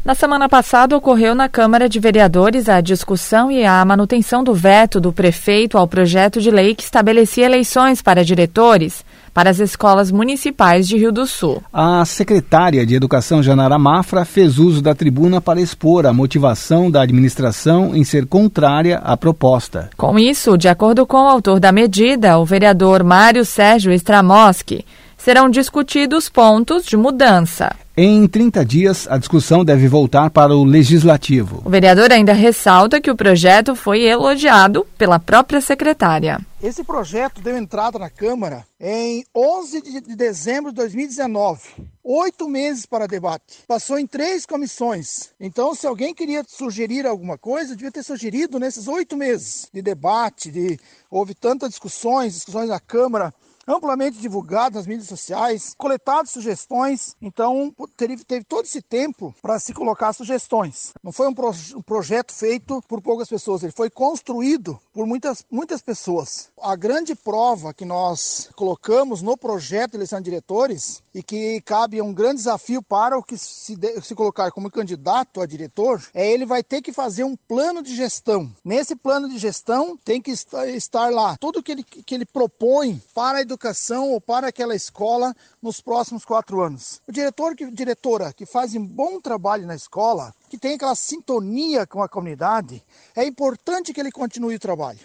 Na 0.09 0.15
semana 0.15 0.49
passada, 0.49 0.97
ocorreu 0.97 1.35
na 1.35 1.51
Câmara 1.51 1.87
de 1.87 2.01
Vereadores 2.01 2.67
a 2.67 2.81
discussão 2.81 3.51
e 3.51 3.63
a 3.63 3.85
manutenção 3.85 4.43
do 4.43 4.55
veto 4.55 4.99
do 4.99 5.13
prefeito 5.13 5.77
ao 5.77 5.87
projeto 5.87 6.41
de 6.41 6.51
lei 6.51 6.75
que 6.75 6.83
estabelecia 6.83 7.45
eleições 7.45 8.01
para 8.01 8.25
diretores 8.25 9.05
para 9.35 9.51
as 9.51 9.59
escolas 9.59 10.11
municipais 10.11 10.89
de 10.89 10.97
Rio 10.97 11.13
do 11.13 11.27
Sul. 11.27 11.63
A 11.71 12.03
secretária 12.07 12.87
de 12.87 12.95
Educação, 12.95 13.43
Janara 13.43 13.79
Mafra, 13.79 14.25
fez 14.25 14.59
uso 14.59 14.81
da 14.81 14.95
tribuna 14.95 15.43
para 15.43 15.61
expor 15.61 16.07
a 16.07 16.13
motivação 16.15 16.91
da 16.91 17.03
administração 17.03 17.95
em 17.95 18.03
ser 18.03 18.25
contrária 18.25 19.03
à 19.05 19.15
proposta. 19.15 19.91
Com 19.95 20.19
isso, 20.19 20.57
de 20.57 20.69
acordo 20.69 21.07
com 21.07 21.19
o 21.19 21.29
autor 21.29 21.61
da 21.61 21.71
medida, 21.71 22.39
o 22.39 22.47
vereador 22.47 23.05
Mário 23.05 23.45
Sérgio 23.45 23.93
Stramoski, 23.93 24.87
serão 25.19 25.51
discutidos 25.51 26.31
pontos 26.31 26.87
de 26.87 26.97
mudança. 26.97 27.77
Em 28.01 28.29
30 28.29 28.65
dias, 28.65 29.09
a 29.11 29.19
discussão 29.19 29.65
deve 29.65 29.89
voltar 29.89 30.31
para 30.31 30.55
o 30.55 30.63
Legislativo. 30.63 31.63
O 31.65 31.69
vereador 31.69 32.13
ainda 32.13 32.33
ressalta 32.33 33.01
que 33.01 33.11
o 33.11 33.17
projeto 33.17 33.75
foi 33.75 34.05
elogiado 34.05 34.87
pela 34.97 35.19
própria 35.19 35.61
secretária. 35.61 36.39
Esse 36.63 36.85
projeto 36.85 37.41
deu 37.41 37.57
entrada 37.57 37.99
na 37.99 38.09
Câmara 38.09 38.65
em 38.81 39.25
11 39.35 39.83
de 39.83 40.15
dezembro 40.15 40.71
de 40.71 40.77
2019. 40.77 41.61
Oito 42.05 42.49
meses 42.49 42.87
para 42.87 43.09
debate. 43.09 43.65
Passou 43.67 43.99
em 43.99 44.07
três 44.07 44.47
comissões. 44.47 45.31
Então, 45.41 45.75
se 45.75 45.85
alguém 45.85 46.15
queria 46.15 46.45
sugerir 46.47 47.05
alguma 47.05 47.37
coisa, 47.37 47.75
devia 47.75 47.91
ter 47.91 48.05
sugerido 48.05 48.61
nesses 48.61 48.87
oito 48.87 49.17
meses 49.17 49.69
de 49.75 49.83
debate. 49.83 50.53
De... 50.53 50.79
Houve 51.11 51.35
tantas 51.35 51.71
discussões, 51.71 52.35
discussões 52.35 52.69
na 52.69 52.79
Câmara 52.79 53.35
amplamente 53.69 54.19
divulgado 54.19 54.77
nas 54.77 54.87
mídias 54.87 55.09
sociais, 55.09 55.75
coletado 55.77 56.27
sugestões. 56.27 57.15
Então, 57.21 57.75
teve, 57.97 58.25
teve 58.25 58.45
todo 58.45 58.65
esse 58.65 58.81
tempo 58.81 59.35
para 59.43 59.59
se 59.59 59.75
colocar 59.75 60.15
sugestões. 60.15 60.95
Não 61.03 61.13
foi 61.13 61.29
um, 61.29 61.35
pro, 61.35 61.51
um, 61.77 61.83
projeto 61.83 62.33
feito 62.33 62.83
por 62.89 63.03
poucas 63.03 63.29
pessoas, 63.29 63.63
ele 63.63 63.73
foi 63.73 63.91
construído 63.91 64.81
por 64.93 65.07
muitas, 65.07 65.45
muitas 65.51 65.83
pessoas. 65.83 66.49
A 66.61 66.75
grande 66.75 67.15
prova 67.15 67.75
que 67.75 67.85
nós 67.85 68.49
colocamos 68.57 69.21
no 69.21 69.37
projeto 69.37 69.93
de 69.93 69.97
eleição 69.99 70.19
de 70.19 70.25
diretores 70.25 71.03
e 71.15 71.23
que 71.23 71.61
cabe 71.63 72.01
um 72.01 72.15
grande 72.15 72.37
desafio 72.37 72.83
para 72.83 73.19
o 73.19 73.23
que 73.23 73.37
se, 73.37 73.77
se 74.03 74.15
colocar 74.15 74.51
como 74.51 74.71
candidato 74.71 75.41
a 75.41 75.47
diretor 75.47 76.03
é 76.15 76.31
ele 76.31 76.47
vai 76.47 76.63
ter 76.63 76.81
que 76.81 76.93
fazer 76.93 77.25
um 77.25 77.37
plano 77.37 77.83
de 77.83 77.95
gestão. 77.95 78.51
Nesse 78.65 78.97
plano 78.97 79.29
de 79.29 79.37
gestão 79.37 79.97
tem 79.97 80.23
que 80.23 80.31
estar 80.31 81.13
lá 81.13 81.37
tudo 81.39 81.63
que 81.63 81.73
ele, 81.73 81.83
que 81.83 82.15
ele 82.15 82.25
propõe 82.25 83.03
para 83.15 83.39
a 83.39 83.43
educação 83.43 83.58
educação 83.59 84.13
ou 84.13 84.21
para 84.21 84.49
aquela 84.49 84.75
escola 84.75 85.35
nos 85.61 85.81
próximos 85.81 86.25
quatro 86.25 86.63
anos. 86.63 87.03
O 87.09 87.13
diretor 87.13 87.57
e 87.59 87.71
diretora 87.73 88.33
que 88.33 88.47
fazem 88.47 88.81
bom 88.81 89.21
trabalho 89.21 89.67
na 89.67 89.75
escola, 89.75 90.33
que 90.49 90.57
tem 90.57 90.75
aquela 90.75 90.95
sintonia 90.95 91.85
com 91.85 92.01
a 92.01 92.09
comunidade, 92.09 92.83
é 93.17 93.27
importante 93.27 93.93
que 93.93 94.01
ele 94.01 94.13
continue 94.13 94.55
o 94.55 94.61
trabalho. 94.61 95.01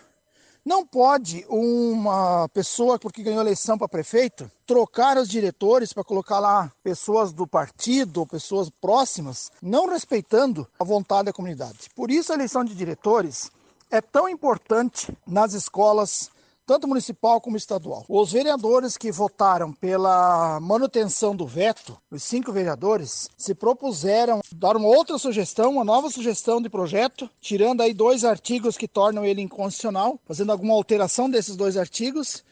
Não 0.63 0.85
pode 0.85 1.45
uma 1.49 2.47
pessoa, 2.49 2.97
porque 2.97 3.21
ganhou 3.21 3.41
eleição 3.41 3.77
para 3.77 3.89
prefeito, 3.89 4.49
trocar 4.65 5.17
os 5.17 5.27
diretores 5.27 5.91
para 5.91 6.05
colocar 6.05 6.39
lá 6.39 6.71
pessoas 6.81 7.33
do 7.33 7.45
partido 7.45 8.25
pessoas 8.25 8.69
próximas, 8.69 9.51
não 9.61 9.89
respeitando 9.89 10.65
a 10.79 10.85
vontade 10.85 11.25
da 11.25 11.33
comunidade. 11.33 11.89
Por 11.93 12.09
isso 12.09 12.31
a 12.31 12.35
eleição 12.35 12.63
de 12.63 12.75
diretores 12.75 13.51
é 13.91 13.99
tão 13.99 14.29
importante 14.29 15.11
nas 15.27 15.53
escolas 15.53 16.31
tanto 16.65 16.87
municipal 16.87 17.41
como 17.41 17.57
estadual. 17.57 18.05
Os 18.07 18.31
vereadores 18.31 18.97
que 18.97 19.11
votaram 19.11 19.71
pela 19.73 20.59
manutenção 20.59 21.35
do 21.35 21.45
veto, 21.45 21.97
os 22.09 22.23
cinco 22.23 22.51
vereadores, 22.51 23.29
se 23.37 23.53
propuseram 23.53 24.41
dar 24.55 24.75
uma 24.77 24.87
outra 24.87 25.17
sugestão, 25.17 25.71
uma 25.71 25.83
nova 25.83 26.09
sugestão 26.09 26.61
de 26.61 26.69
projeto, 26.69 27.29
tirando 27.41 27.81
aí 27.81 27.93
dois 27.93 28.23
artigos 28.23 28.77
que 28.77 28.87
tornam 28.87 29.25
ele 29.25 29.41
inconstitucional, 29.41 30.19
fazendo 30.25 30.51
alguma 30.51 30.73
alteração 30.73 31.29
desses 31.29 31.55
dois 31.55 31.77
artigos 31.77 32.43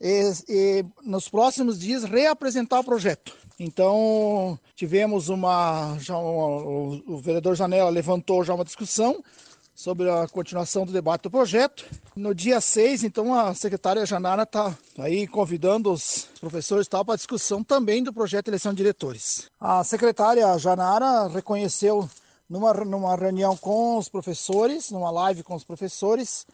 e, 0.00 0.32
e 0.48 0.84
nos 1.02 1.28
próximos 1.28 1.78
dias 1.78 2.04
reapresentar 2.04 2.80
o 2.80 2.84
projeto. 2.84 3.36
Então, 3.58 4.58
tivemos 4.74 5.28
uma, 5.28 5.96
já 5.98 6.16
uma, 6.16 6.46
o, 6.64 7.02
o 7.06 7.18
vereador 7.18 7.54
Janela 7.54 7.90
levantou 7.90 8.42
já 8.42 8.54
uma 8.54 8.64
discussão 8.64 9.22
sobre 9.80 10.10
a 10.10 10.28
continuação 10.28 10.84
do 10.84 10.92
debate 10.92 11.22
do 11.22 11.30
projeto. 11.30 11.86
No 12.14 12.34
dia 12.34 12.60
6, 12.60 13.02
então, 13.02 13.34
a 13.34 13.54
secretária 13.54 14.04
Janara 14.04 14.42
está 14.42 14.76
aí 14.98 15.26
convidando 15.26 15.90
os 15.90 16.28
professores 16.38 16.86
tal 16.86 17.02
para 17.02 17.16
discussão 17.16 17.64
também 17.64 18.02
do 18.02 18.12
projeto 18.12 18.44
de 18.44 18.50
eleição 18.50 18.72
de 18.72 18.76
diretores. 18.76 19.46
A 19.58 19.82
secretária 19.82 20.58
Janara 20.58 21.28
reconheceu 21.28 22.06
numa, 22.46 22.74
numa 22.74 23.16
reunião 23.16 23.56
com 23.56 23.96
os 23.96 24.06
professores, 24.06 24.90
numa 24.90 25.10
live 25.10 25.42
com 25.42 25.54
os 25.54 25.64
professores, 25.64 26.46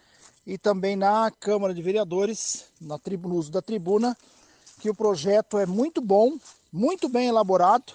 e 0.46 0.56
também 0.56 0.94
na 0.94 1.28
Câmara 1.40 1.74
de 1.74 1.82
Vereadores, 1.82 2.66
na 2.80 2.96
tribo, 2.96 3.28
no 3.28 3.34
uso 3.34 3.50
da 3.50 3.60
tribuna, 3.60 4.16
que 4.78 4.88
o 4.88 4.94
projeto 4.94 5.58
é 5.58 5.66
muito 5.66 6.00
bom, 6.00 6.38
muito 6.72 7.08
bem 7.08 7.26
elaborado 7.26 7.92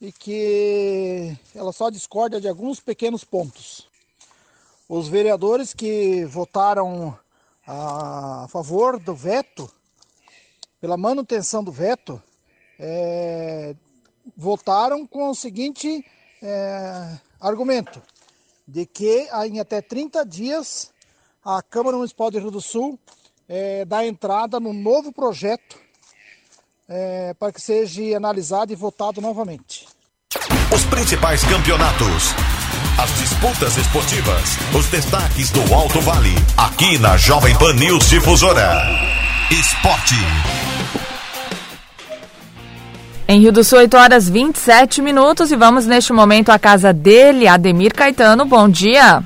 e 0.00 0.12
que 0.12 1.36
ela 1.56 1.72
só 1.72 1.90
discorda 1.90 2.40
de 2.40 2.46
alguns 2.46 2.78
pequenos 2.78 3.24
pontos. 3.24 3.92
Os 4.88 5.08
vereadores 5.08 5.72
que 5.72 6.24
votaram 6.26 7.18
a 7.66 8.46
favor 8.50 8.98
do 8.98 9.14
veto, 9.14 9.70
pela 10.80 10.96
manutenção 10.96 11.64
do 11.64 11.72
veto, 11.72 12.22
é, 12.78 13.74
votaram 14.36 15.06
com 15.06 15.30
o 15.30 15.34
seguinte 15.34 16.04
é, 16.42 17.18
argumento, 17.40 18.02
de 18.68 18.84
que 18.84 19.28
em 19.46 19.60
até 19.60 19.80
30 19.80 20.24
dias 20.26 20.92
a 21.44 21.62
Câmara 21.62 21.96
Municipal 21.96 22.30
de 22.30 22.38
Rio 22.38 22.50
do 22.50 22.60
Sul 22.60 22.98
é, 23.48 23.84
dá 23.84 24.06
entrada 24.06 24.60
no 24.60 24.72
novo 24.72 25.12
projeto 25.12 25.78
é, 26.88 27.34
para 27.34 27.52
que 27.52 27.60
seja 27.60 28.16
analisado 28.16 28.72
e 28.72 28.76
votado 28.76 29.20
novamente. 29.20 29.86
Os 30.74 30.84
principais 30.86 31.42
campeonatos, 31.44 32.34
as 32.98 33.12
disputas 33.18 33.76
esportivas, 33.76 34.58
os 34.72 34.86
destaques 34.86 35.50
do 35.50 35.74
Alto 35.74 36.00
Vale, 36.00 36.34
aqui 36.56 36.98
na 36.98 37.16
Jovem 37.16 37.56
Pan 37.56 37.72
News 37.74 38.08
Difusora. 38.08 38.82
Esporte. 39.50 40.14
Em 43.26 43.40
Rio 43.40 43.52
do 43.52 43.64
Sul, 43.64 43.78
8 43.78 43.96
horas 43.96 44.28
27 44.28 45.02
minutos 45.02 45.50
e 45.50 45.56
vamos 45.56 45.86
neste 45.86 46.12
momento 46.12 46.50
à 46.50 46.58
casa 46.58 46.92
dele, 46.92 47.48
Ademir 47.48 47.92
Caetano. 47.94 48.44
Bom 48.44 48.68
dia. 48.68 49.22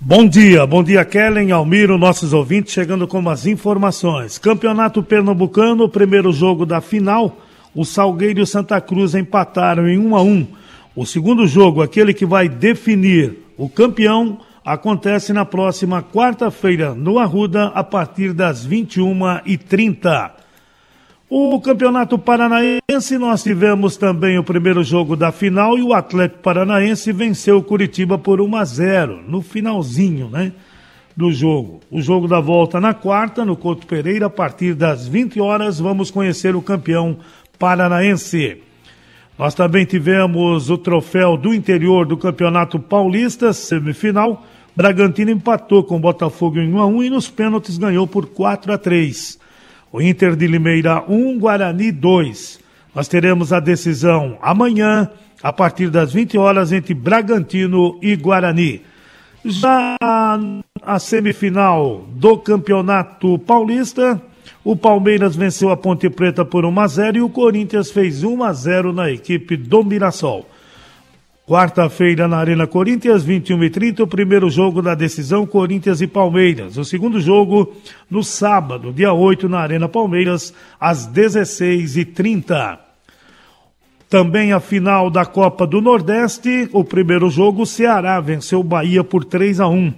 Bom 0.00 0.26
dia, 0.26 0.66
bom 0.66 0.82
dia 0.82 1.04
Kellen, 1.04 1.52
Almiro, 1.52 1.96
nossos 1.96 2.32
ouvintes, 2.32 2.72
chegando 2.72 3.06
com 3.06 3.28
as 3.30 3.46
informações. 3.46 4.36
Campeonato 4.36 5.00
Pernambucano, 5.00 5.88
primeiro 5.88 6.32
jogo 6.32 6.66
da 6.66 6.80
final, 6.80 7.36
o 7.72 7.84
Salgueiro 7.84 8.40
e 8.40 8.42
o 8.42 8.46
Santa 8.46 8.80
Cruz 8.80 9.14
empataram 9.14 9.86
em 9.88 9.96
1 9.96 10.16
a 10.16 10.22
1. 10.22 10.61
O 10.94 11.06
segundo 11.06 11.46
jogo, 11.46 11.80
aquele 11.80 12.12
que 12.12 12.26
vai 12.26 12.50
definir 12.50 13.38
o 13.56 13.66
campeão, 13.66 14.38
acontece 14.62 15.32
na 15.32 15.42
próxima 15.42 16.02
quarta-feira 16.02 16.94
no 16.94 17.18
Arruda, 17.18 17.68
a 17.68 17.82
partir 17.82 18.34
das 18.34 18.66
21h30. 18.68 20.32
O 21.30 21.58
Campeonato 21.62 22.18
Paranaense, 22.18 23.16
nós 23.18 23.42
tivemos 23.42 23.96
também 23.96 24.38
o 24.38 24.44
primeiro 24.44 24.84
jogo 24.84 25.16
da 25.16 25.32
final 25.32 25.78
e 25.78 25.82
o 25.82 25.94
Atlético 25.94 26.42
Paranaense 26.42 27.10
venceu 27.10 27.56
o 27.56 27.62
Curitiba 27.62 28.18
por 28.18 28.38
1 28.38 28.54
a 28.54 28.64
0 28.66 29.22
no 29.26 29.40
finalzinho, 29.40 30.28
né? 30.28 30.52
Do 31.16 31.32
jogo. 31.32 31.80
O 31.90 32.02
jogo 32.02 32.28
da 32.28 32.38
volta 32.38 32.78
na 32.78 32.92
quarta, 32.92 33.46
no 33.46 33.56
Couto 33.56 33.86
Pereira, 33.86 34.26
a 34.26 34.30
partir 34.30 34.74
das 34.74 35.08
20 35.08 35.40
horas, 35.40 35.80
vamos 35.80 36.10
conhecer 36.10 36.54
o 36.54 36.60
campeão 36.60 37.16
paranaense. 37.58 38.60
Nós 39.42 39.56
também 39.56 39.84
tivemos 39.84 40.70
o 40.70 40.78
troféu 40.78 41.36
do 41.36 41.52
interior 41.52 42.06
do 42.06 42.16
Campeonato 42.16 42.78
Paulista, 42.78 43.52
semifinal. 43.52 44.46
Bragantino 44.76 45.32
empatou 45.32 45.82
com 45.82 45.96
o 45.96 45.98
Botafogo 45.98 46.60
em 46.60 46.72
1 46.72 46.78
a 46.78 46.86
1 46.86 47.02
e 47.02 47.10
nos 47.10 47.28
pênaltis 47.28 47.76
ganhou 47.76 48.06
por 48.06 48.26
4 48.26 48.72
a 48.72 48.78
3. 48.78 49.40
O 49.90 50.00
Inter 50.00 50.36
de 50.36 50.46
Limeira 50.46 51.02
1, 51.08 51.40
Guarani 51.40 51.90
2. 51.90 52.60
Nós 52.94 53.08
teremos 53.08 53.52
a 53.52 53.58
decisão 53.58 54.38
amanhã, 54.40 55.10
a 55.42 55.52
partir 55.52 55.90
das 55.90 56.12
20 56.12 56.38
horas, 56.38 56.70
entre 56.70 56.94
Bragantino 56.94 57.98
e 58.00 58.14
Guarani. 58.14 58.82
Já 59.44 59.96
a 60.00 60.98
semifinal 61.00 62.06
do 62.14 62.38
Campeonato 62.38 63.36
Paulista, 63.40 64.22
o 64.64 64.76
Palmeiras 64.76 65.34
venceu 65.34 65.70
a 65.70 65.76
Ponte 65.76 66.08
Preta 66.08 66.44
por 66.44 66.64
1 66.64 66.80
a 66.80 66.86
0 66.86 67.18
e 67.18 67.20
o 67.20 67.28
Corinthians 67.28 67.90
fez 67.90 68.22
1 68.22 68.44
a 68.44 68.52
0 68.52 68.92
na 68.92 69.10
equipe 69.10 69.56
do 69.56 69.82
Mirassol. 69.82 70.48
Quarta-feira 71.44 72.28
na 72.28 72.36
Arena 72.36 72.68
Corinthians, 72.68 73.24
21 73.24 73.64
e 73.64 73.70
30 73.70 74.04
o 74.04 74.06
primeiro 74.06 74.48
jogo 74.48 74.80
da 74.80 74.94
decisão 74.94 75.44
Corinthians 75.44 76.00
e 76.00 76.06
Palmeiras. 76.06 76.78
O 76.78 76.84
segundo 76.84 77.20
jogo 77.20 77.74
no 78.08 78.22
sábado, 78.22 78.92
dia 78.92 79.12
8, 79.12 79.48
na 79.48 79.58
Arena 79.58 79.88
Palmeiras, 79.88 80.54
às 80.78 81.06
16 81.06 81.96
e 81.96 82.04
30 82.04 82.78
Também 84.08 84.52
a 84.52 84.60
final 84.60 85.10
da 85.10 85.26
Copa 85.26 85.66
do 85.66 85.80
Nordeste, 85.80 86.68
o 86.72 86.84
primeiro 86.84 87.28
jogo, 87.28 87.62
o 87.62 87.66
Ceará 87.66 88.20
venceu 88.20 88.60
o 88.60 88.64
Bahia 88.64 89.02
por 89.02 89.24
3 89.24 89.58
a 89.58 89.66
1 89.66 89.92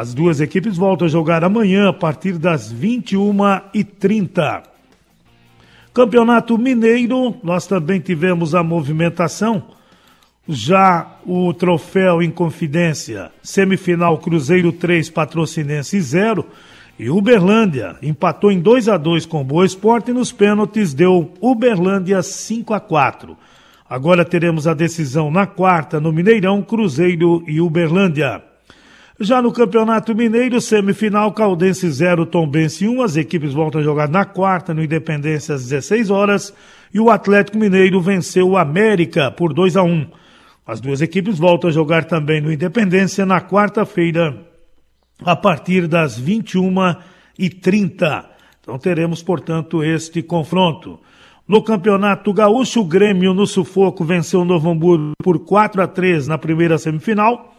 As 0.00 0.14
duas 0.14 0.40
equipes 0.40 0.78
voltam 0.78 1.06
a 1.06 1.10
jogar 1.10 1.44
amanhã 1.44 1.90
a 1.90 1.92
partir 1.92 2.38
das 2.38 2.72
21 2.72 3.36
e 3.74 3.84
30 3.84 4.62
Campeonato 5.92 6.56
Mineiro, 6.56 7.36
nós 7.42 7.66
também 7.66 8.00
tivemos 8.00 8.54
a 8.54 8.62
movimentação 8.62 9.62
já 10.48 11.18
o 11.26 11.52
troféu 11.52 12.22
em 12.22 12.30
confidência, 12.30 13.30
semifinal 13.42 14.16
Cruzeiro 14.16 14.72
3, 14.72 15.10
Patrocinense 15.10 16.00
0. 16.00 16.46
E 16.98 17.10
Uberlândia 17.10 17.96
empatou 18.00 18.50
em 18.50 18.58
2 18.58 18.88
a 18.88 18.96
2 18.96 19.26
com 19.26 19.42
o 19.42 19.44
Boa 19.44 19.66
Esporte 19.66 20.12
e 20.12 20.14
nos 20.14 20.32
pênaltis 20.32 20.94
deu 20.94 21.30
Uberlândia 21.42 22.22
5 22.22 22.72
a 22.72 22.80
4. 22.80 23.36
Agora 23.86 24.24
teremos 24.24 24.66
a 24.66 24.72
decisão 24.72 25.30
na 25.30 25.46
quarta 25.46 26.00
no 26.00 26.10
Mineirão, 26.10 26.62
Cruzeiro 26.62 27.44
e 27.46 27.60
Uberlândia. 27.60 28.48
Já 29.22 29.42
no 29.42 29.52
Campeonato 29.52 30.14
Mineiro, 30.14 30.62
semifinal 30.62 31.30
Caldense 31.32 31.90
0, 31.90 32.24
Tombense 32.24 32.88
1. 32.88 33.02
As 33.02 33.18
equipes 33.18 33.52
voltam 33.52 33.82
a 33.82 33.84
jogar 33.84 34.08
na 34.08 34.24
quarta 34.24 34.72
no 34.72 34.82
Independência 34.82 35.54
às 35.54 35.68
16 35.68 36.08
horas 36.08 36.54
e 36.92 36.98
o 36.98 37.10
Atlético 37.10 37.58
Mineiro 37.58 38.00
venceu 38.00 38.48
o 38.48 38.56
América 38.56 39.30
por 39.30 39.52
2 39.52 39.76
a 39.76 39.82
1. 39.82 40.06
As 40.66 40.80
duas 40.80 41.02
equipes 41.02 41.38
voltam 41.38 41.68
a 41.68 41.72
jogar 41.72 42.06
também 42.06 42.40
no 42.40 42.50
Independência 42.50 43.26
na 43.26 43.42
quarta-feira, 43.42 44.42
a 45.22 45.36
partir 45.36 45.86
das 45.86 46.18
21h30. 46.18 48.24
Então 48.62 48.78
teremos, 48.78 49.22
portanto, 49.22 49.84
este 49.84 50.22
confronto. 50.22 50.98
No 51.46 51.62
Campeonato 51.62 52.32
Gaúcho, 52.32 52.80
o 52.80 52.86
Grêmio 52.86 53.34
no 53.34 53.46
sufoco 53.46 54.02
venceu 54.02 54.40
o 54.40 54.46
Novo 54.46 54.70
Hamburgo 54.70 55.12
por 55.22 55.40
4 55.40 55.82
a 55.82 55.86
3 55.86 56.26
na 56.26 56.38
primeira 56.38 56.78
semifinal. 56.78 57.54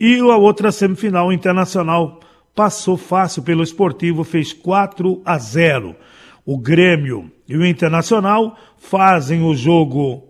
E 0.00 0.18
a 0.18 0.36
outra 0.36 0.72
semifinal 0.72 1.30
internacional 1.30 2.20
passou 2.54 2.96
fácil 2.96 3.42
pelo 3.42 3.62
esportivo, 3.62 4.24
fez 4.24 4.50
4 4.50 5.20
a 5.22 5.36
0. 5.36 5.94
O 6.46 6.56
Grêmio 6.56 7.30
e 7.46 7.54
o 7.54 7.66
Internacional 7.66 8.56
fazem 8.78 9.42
o 9.42 9.54
jogo 9.54 10.24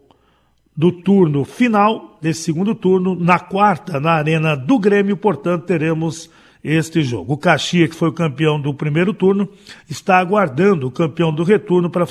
do 0.77 0.91
turno 0.91 1.45
final, 1.45 2.19
desse 2.21 2.43
segundo 2.43 2.75
turno, 2.75 3.15
na 3.15 3.39
quarta, 3.39 4.01
na 4.01 4.13
Arena 4.13 4.57
do 4.57 4.77
Grêmio, 4.77 5.17
portanto, 5.17 5.67
teremos 5.67 6.29
este 6.65 7.03
jogo. 7.03 7.35
O 7.35 7.39
Caxias, 7.39 7.91
que 7.91 7.97
foi 7.97 8.09
o 8.09 8.13
campeão 8.13 8.61
do 8.61 8.75
primeiro 8.75 9.15
turno, 9.15 9.49
está 9.89 10.19
aguardando 10.19 10.89
o 10.89 10.91
campeão 10.91 11.33
do 11.33 11.45
retorno 11.45 11.89
para 11.89 12.07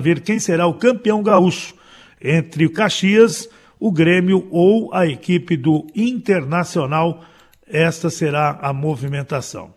ver 0.00 0.20
quem 0.20 0.38
será 0.40 0.66
o 0.66 0.74
campeão 0.74 1.22
gaúcho 1.22 1.74
entre 2.20 2.66
o 2.66 2.72
Caxias, 2.72 3.48
o 3.78 3.92
Grêmio 3.92 4.46
ou 4.50 4.92
a 4.92 5.06
equipe 5.06 5.56
do 5.56 5.86
Internacional. 5.94 7.22
Esta 7.66 8.10
será 8.10 8.58
a 8.62 8.72
movimentação. 8.72 9.70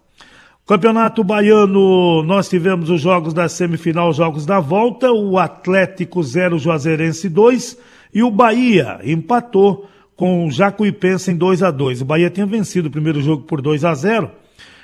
Campeonato 0.66 1.24
Baiano, 1.24 2.24
nós 2.24 2.48
tivemos 2.48 2.90
os 2.90 3.02
jogos 3.02 3.34
da 3.34 3.50
semifinal, 3.50 4.10
os 4.10 4.18
jogos 4.18 4.46
da 4.46 4.60
volta, 4.60 5.12
o 5.12 5.38
Atlético 5.38 6.24
0, 6.24 6.58
Juazeirense 6.58 7.28
2, 7.28 7.78
e 8.14 8.24
o 8.24 8.32
Bahia 8.32 9.00
empatou 9.04 9.90
com 10.16 10.46
o 10.46 10.52
Jacuipense 10.52 11.32
em 11.32 11.36
2 11.36 11.64
a 11.64 11.72
2 11.72 12.02
O 12.02 12.06
Bahia 12.06 12.30
tinha 12.30 12.46
vencido 12.46 12.90
o 12.90 12.92
primeiro 12.92 13.22
jogo 13.22 13.44
por 13.44 13.62
2 13.62 13.84
a 13.84 13.94
0 13.94 14.30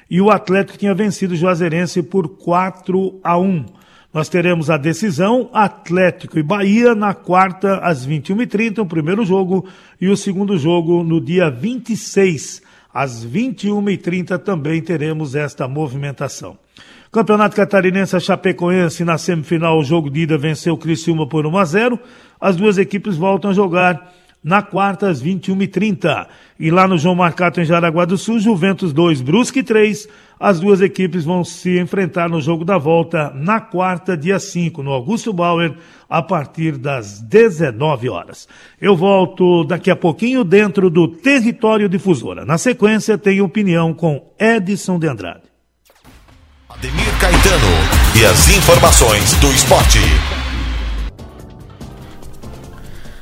e 0.09 0.21
o 0.21 0.31
Atlético 0.31 0.77
tinha 0.77 0.93
vencido 0.93 1.33
o 1.33 1.37
Juazeirense 1.37 2.01
por 2.01 2.29
4 2.37 3.19
a 3.23 3.37
1. 3.37 3.65
Nós 4.17 4.29
teremos 4.29 4.71
a 4.71 4.77
decisão 4.77 5.47
Atlético 5.53 6.39
e 6.39 6.41
Bahia 6.41 6.95
na 6.95 7.13
quarta 7.13 7.77
às 7.83 8.07
21h30, 8.07 8.79
o 8.79 8.85
primeiro 8.87 9.23
jogo, 9.23 9.67
e 10.01 10.09
o 10.09 10.17
segundo 10.17 10.57
jogo 10.57 11.03
no 11.03 11.21
dia 11.21 11.51
26, 11.51 12.63
às 12.91 13.23
21h30 13.23 14.39
também 14.39 14.81
teremos 14.81 15.35
esta 15.35 15.67
movimentação. 15.67 16.57
Campeonato 17.11 17.55
Catarinense, 17.55 18.15
a 18.15 18.19
Chapecoense 18.19 19.05
na 19.05 19.19
semifinal, 19.19 19.77
o 19.77 19.83
jogo 19.83 20.09
de 20.09 20.21
ida 20.21 20.35
venceu 20.35 20.73
o 20.73 20.79
Criciúma 20.79 21.29
por 21.29 21.45
1 21.45 21.55
a 21.55 21.65
0. 21.65 21.99
As 22.41 22.55
duas 22.55 22.79
equipes 22.79 23.17
voltam 23.17 23.51
a 23.51 23.53
jogar 23.53 24.15
na 24.43 24.63
quarta 24.63 25.09
às 25.09 25.21
21h30. 25.21 26.25
E 26.59 26.71
lá 26.71 26.87
no 26.87 26.97
João 26.97 27.13
Marcato, 27.13 27.61
em 27.61 27.65
Jaraguá 27.65 28.03
do 28.05 28.17
Sul, 28.17 28.39
Juventus 28.39 28.91
2, 28.93 29.21
Brusque 29.21 29.61
3. 29.61 30.09
As 30.39 30.59
duas 30.59 30.81
equipes 30.81 31.25
vão 31.25 31.43
se 31.43 31.79
enfrentar 31.79 32.29
no 32.29 32.39
jogo 32.39 32.63
da 32.63 32.77
volta 32.77 33.31
na 33.33 33.59
quarta, 33.59 34.15
dia 34.15 34.39
5, 34.39 34.83
no 34.83 34.91
Augusto 34.91 35.33
Bauer, 35.33 35.75
a 36.07 36.21
partir 36.21 36.77
das 36.77 37.19
19 37.21 38.09
horas. 38.09 38.47
Eu 38.79 38.95
volto 38.95 39.63
daqui 39.63 39.89
a 39.89 39.95
pouquinho 39.95 40.43
dentro 40.43 40.89
do 40.89 41.07
Território 41.07 41.89
Difusora. 41.89 42.45
Na 42.45 42.57
sequência, 42.57 43.17
tem 43.17 43.41
opinião 43.41 43.93
com 43.93 44.31
Edson 44.39 44.99
de 44.99 45.07
Andrade. 45.07 45.47
Ademir 46.69 47.19
Caetano 47.19 48.19
e 48.19 48.25
as 48.25 48.55
informações 48.55 49.33
do 49.41 49.47
esporte. 49.51 50.36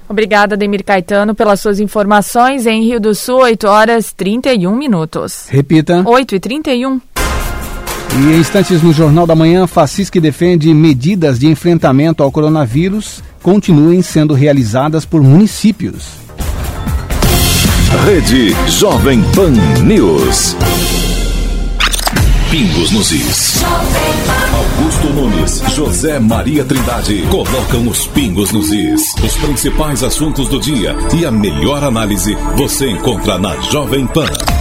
Obrigada, 0.07 0.55
Demir 0.55 0.83
Caetano, 0.83 1.33
pelas 1.33 1.59
suas 1.59 1.79
informações. 1.79 2.65
Em 2.65 2.83
Rio 2.83 2.99
do 2.99 3.15
Sul, 3.15 3.39
8 3.41 3.67
horas 3.67 4.13
31 4.13 4.75
minutos. 4.75 5.47
Repita. 5.49 6.03
8 6.05 6.35
e 6.35 6.39
31. 6.39 7.01
E 8.13 8.33
em 8.33 8.39
instantes 8.39 8.81
no 8.81 8.93
Jornal 8.93 9.27
da 9.27 9.35
Manhã, 9.35 9.67
Facisque 9.67 10.19
defende 10.19 10.73
medidas 10.73 11.39
de 11.39 11.47
enfrentamento 11.47 12.23
ao 12.23 12.31
coronavírus 12.31 13.21
continuem 13.45 14.01
sendo 14.01 14.33
realizadas 14.33 15.05
por 15.05 15.21
municípios. 15.21 16.07
Rede 18.07 18.55
Jovem 18.67 19.21
Pan 19.35 19.51
News. 19.83 20.55
Pingos 22.51 22.91
nos 22.91 23.11
Is. 23.11 23.63
Augusto 24.53 25.07
Nunes, 25.09 25.63
José 25.73 26.19
Maria 26.19 26.63
Trindade 26.63 27.23
colocam 27.29 27.87
os 27.87 28.07
pingos 28.07 28.51
nos 28.51 28.71
Is. 28.71 29.13
Os 29.23 29.35
principais 29.37 30.03
assuntos 30.03 30.47
do 30.47 30.59
dia 30.59 30.95
e 31.17 31.25
a 31.25 31.31
melhor 31.31 31.83
análise 31.83 32.35
você 32.55 32.89
encontra 32.89 33.37
na 33.37 33.59
Jovem 33.61 34.05
Pan. 34.07 34.54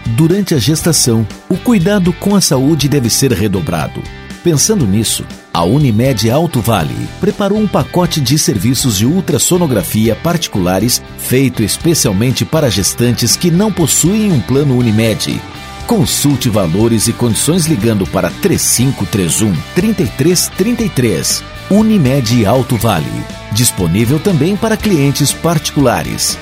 Durante 0.06 0.56
a 0.56 0.58
gestação, 0.58 1.28
o 1.48 1.58
cuidado 1.58 2.12
com 2.14 2.36
a 2.36 2.42
saúde 2.42 2.90
deve 2.90 3.10
ser 3.10 3.32
redobrado. 3.32 4.02
Pensando 4.44 4.86
nisso, 4.88 5.24
a 5.54 5.64
Unimed 5.64 6.32
Alto 6.32 6.62
Vale 6.62 6.96
preparou 7.20 7.60
um 7.60 7.68
pacote 7.68 8.20
de 8.22 8.40
serviços 8.40 8.98
de 8.98 9.06
ultrassonografia 9.06 10.16
particulares 10.16 11.04
feito 11.18 11.62
especialmente 11.62 12.46
para 12.46 12.70
gestantes 12.70 13.36
que 13.36 13.52
não 13.52 13.70
possuem 13.72 14.32
um 14.32 14.40
plano 14.40 14.78
Unimed. 14.78 15.42
Consulte 15.90 16.50
valores 16.52 17.08
e 17.08 17.14
condições 17.14 17.66
ligando 17.66 18.06
para 18.06 18.30
3531 18.30 19.52
3333. 19.74 21.44
Unimed 21.72 22.46
Alto 22.46 22.78
Vale 22.78 23.10
disponível 23.52 24.20
também 24.20 24.56
para 24.56 24.78
clientes 24.78 25.34
particulares. 25.34 26.38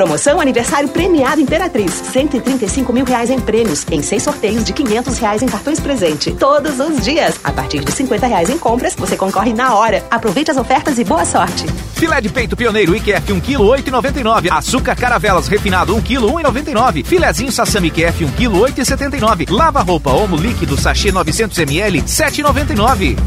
Promoção 0.00 0.40
aniversário 0.40 0.88
premiado 0.88 1.42
Imperatriz. 1.42 1.92
135 1.92 2.90
mil 2.90 3.04
reais 3.04 3.28
em 3.28 3.38
prêmios, 3.38 3.84
em 3.90 4.00
seis 4.00 4.22
sorteios 4.22 4.64
de 4.64 4.72
500 4.72 5.18
reais 5.18 5.42
em 5.42 5.46
cartões 5.46 5.78
presente. 5.78 6.32
Todos 6.32 6.80
os 6.80 7.04
dias. 7.04 7.38
A 7.44 7.52
partir 7.52 7.84
de 7.84 7.92
50 7.92 8.26
reais 8.26 8.48
em 8.48 8.56
compras, 8.56 8.94
você 8.94 9.14
concorre 9.14 9.52
na 9.52 9.74
hora. 9.74 10.02
Aproveite 10.10 10.50
as 10.50 10.56
ofertas 10.56 10.98
e 10.98 11.04
boa 11.04 11.26
sorte. 11.26 11.66
Filé 11.92 12.18
de 12.18 12.30
peito 12.30 12.56
pioneiro 12.56 12.96
IQF 12.96 13.30
1 13.30 13.40
kg 13.40 13.58
8,99. 13.58 14.50
Açúcar 14.50 14.96
caravelas 14.96 15.48
refinado 15.48 15.94
1 15.94 16.00
kg 16.00 16.20
1,99. 16.20 17.04
Filezinho 17.04 17.52
sassami 17.52 17.88
IQF 17.88 18.24
1 18.24 18.30
kg 18.30 18.46
8,79. 18.72 19.50
Lava 19.50 19.82
roupa 19.82 20.12
Omo 20.12 20.34
líquido 20.34 20.80
sachê 20.80 21.12
900 21.12 21.58
ml 21.58 22.00
7,99. 22.04 23.18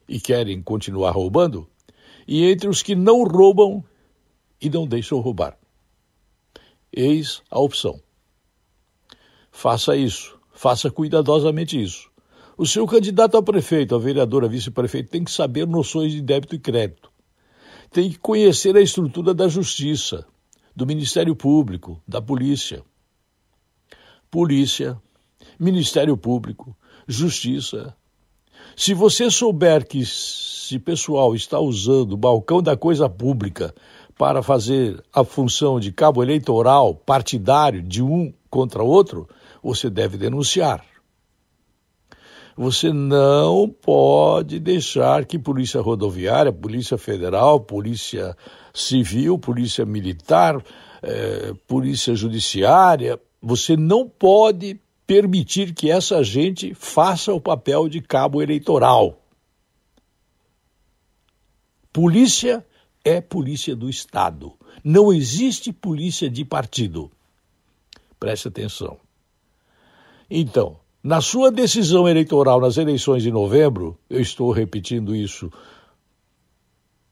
e 0.08 0.20
querem 0.20 0.62
continuar 0.62 1.12
roubando, 1.12 1.68
e 2.26 2.44
entre 2.44 2.68
os 2.68 2.82
que 2.82 2.94
não 2.94 3.24
roubam 3.24 3.84
e 4.60 4.68
não 4.70 4.86
deixam 4.86 5.20
roubar. 5.20 5.58
Eis 6.92 7.42
a 7.50 7.58
opção. 7.58 8.00
Faça 9.50 9.96
isso. 9.96 10.38
Faça 10.52 10.90
cuidadosamente 10.90 11.82
isso. 11.82 12.10
O 12.56 12.66
seu 12.66 12.86
candidato 12.86 13.36
a 13.36 13.42
prefeito, 13.42 13.94
a 13.94 13.98
vereador, 13.98 14.44
a 14.44 14.48
vice-prefeito, 14.48 15.10
tem 15.10 15.24
que 15.24 15.30
saber 15.30 15.66
noções 15.66 16.12
de 16.12 16.20
débito 16.20 16.54
e 16.54 16.58
crédito. 16.58 17.10
Tem 17.90 18.10
que 18.10 18.18
conhecer 18.18 18.76
a 18.76 18.80
estrutura 18.80 19.34
da 19.34 19.48
justiça, 19.48 20.26
do 20.74 20.86
Ministério 20.86 21.34
Público, 21.34 22.00
da 22.06 22.20
polícia. 22.20 22.84
Polícia, 24.30 25.00
Ministério 25.58 26.16
Público, 26.16 26.76
Justiça. 27.12 27.94
Se 28.76 28.94
você 28.94 29.30
souber 29.30 29.86
que 29.86 30.00
esse 30.00 30.78
pessoal 30.78 31.34
está 31.34 31.60
usando 31.60 32.12
o 32.12 32.16
balcão 32.16 32.62
da 32.62 32.76
coisa 32.76 33.08
pública 33.08 33.74
para 34.16 34.42
fazer 34.42 35.02
a 35.12 35.24
função 35.24 35.78
de 35.78 35.92
cabo 35.92 36.22
eleitoral 36.22 36.94
partidário 36.94 37.82
de 37.82 38.02
um 38.02 38.32
contra 38.48 38.82
outro, 38.82 39.28
você 39.62 39.88
deve 39.90 40.16
denunciar. 40.16 40.84
Você 42.56 42.92
não 42.92 43.68
pode 43.68 44.58
deixar 44.58 45.24
que 45.24 45.38
Polícia 45.38 45.80
Rodoviária, 45.80 46.52
Polícia 46.52 46.98
Federal, 46.98 47.60
Polícia 47.60 48.36
Civil, 48.74 49.38
Polícia 49.38 49.86
Militar, 49.86 50.62
eh, 51.02 51.54
Polícia 51.66 52.14
Judiciária, 52.14 53.18
você 53.40 53.76
não 53.76 54.06
pode 54.06 54.78
permitir 55.12 55.74
que 55.74 55.90
essa 55.90 56.24
gente 56.24 56.72
faça 56.72 57.34
o 57.34 57.40
papel 57.40 57.86
de 57.86 58.00
cabo 58.00 58.40
eleitoral. 58.40 59.20
Polícia 61.92 62.64
é 63.04 63.20
polícia 63.20 63.76
do 63.76 63.90
Estado. 63.90 64.54
Não 64.82 65.12
existe 65.12 65.70
polícia 65.70 66.30
de 66.30 66.46
partido. 66.46 67.10
Preste 68.18 68.48
atenção. 68.48 68.96
Então, 70.30 70.78
na 71.04 71.20
sua 71.20 71.52
decisão 71.52 72.08
eleitoral 72.08 72.58
nas 72.58 72.78
eleições 72.78 73.22
de 73.22 73.30
novembro, 73.30 73.98
eu 74.08 74.18
estou 74.18 74.50
repetindo 74.50 75.14
isso 75.14 75.52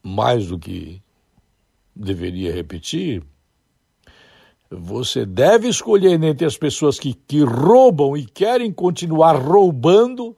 mais 0.02 0.46
do 0.46 0.58
que 0.58 1.02
deveria 1.94 2.50
repetir. 2.50 3.22
Você 4.70 5.26
deve 5.26 5.66
escolher 5.66 6.22
entre 6.22 6.46
as 6.46 6.56
pessoas 6.56 6.96
que, 6.96 7.12
que 7.12 7.42
roubam 7.42 8.16
e 8.16 8.24
querem 8.24 8.72
continuar 8.72 9.32
roubando 9.32 10.36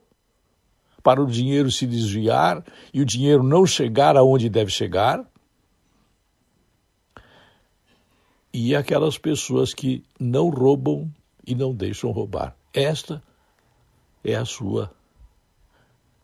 para 1.02 1.22
o 1.22 1.26
dinheiro 1.26 1.70
se 1.70 1.86
desviar 1.86 2.64
e 2.94 3.02
o 3.02 3.04
dinheiro 3.04 3.42
não 3.42 3.66
chegar 3.66 4.16
aonde 4.16 4.48
deve 4.48 4.70
chegar. 4.70 5.22
E 8.54 8.74
aquelas 8.74 9.18
pessoas 9.18 9.74
que 9.74 10.02
não 10.18 10.48
roubam 10.48 11.12
e 11.46 11.54
não 11.54 11.74
deixam 11.74 12.10
roubar. 12.10 12.56
Esta 12.72 13.22
é 14.24 14.34
a 14.34 14.46
sua 14.46 14.90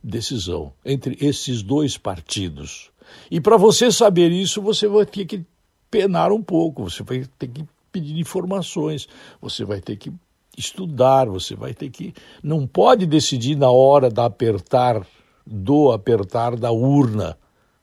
decisão 0.03 0.73
entre 0.83 1.19
esses 1.21 1.63
dois 1.63 1.99
partidos. 1.99 2.91
E 3.31 3.39
para 3.39 3.59
você 3.59 3.93
saber 3.93 4.31
isso, 4.31 4.63
você 4.63 4.89
vai 4.89 5.05
ter 5.05 5.27
que 5.27 5.45
penar 5.91 6.33
um 6.33 6.43
pouco, 6.43 6.89
você 6.89 7.03
vai 7.03 7.27
ter 7.39 7.49
que 7.49 7.65
pedir 7.91 8.19
informações, 8.19 9.09
você 9.41 9.65
vai 9.65 9.81
ter 9.81 9.97
que 9.97 10.13
estudar, 10.57 11.27
você 11.27 11.55
vai 11.55 11.73
ter 11.73 11.91
que. 11.91 12.13
Não 12.43 12.67
pode 12.67 13.07
decidir 13.07 13.57
na 13.57 13.71
hora 13.71 14.11
da 14.11 14.27
apertar, 14.27 15.07
do 15.47 15.93
apertar 15.93 16.57
da 16.57 16.71
urna 16.71 17.39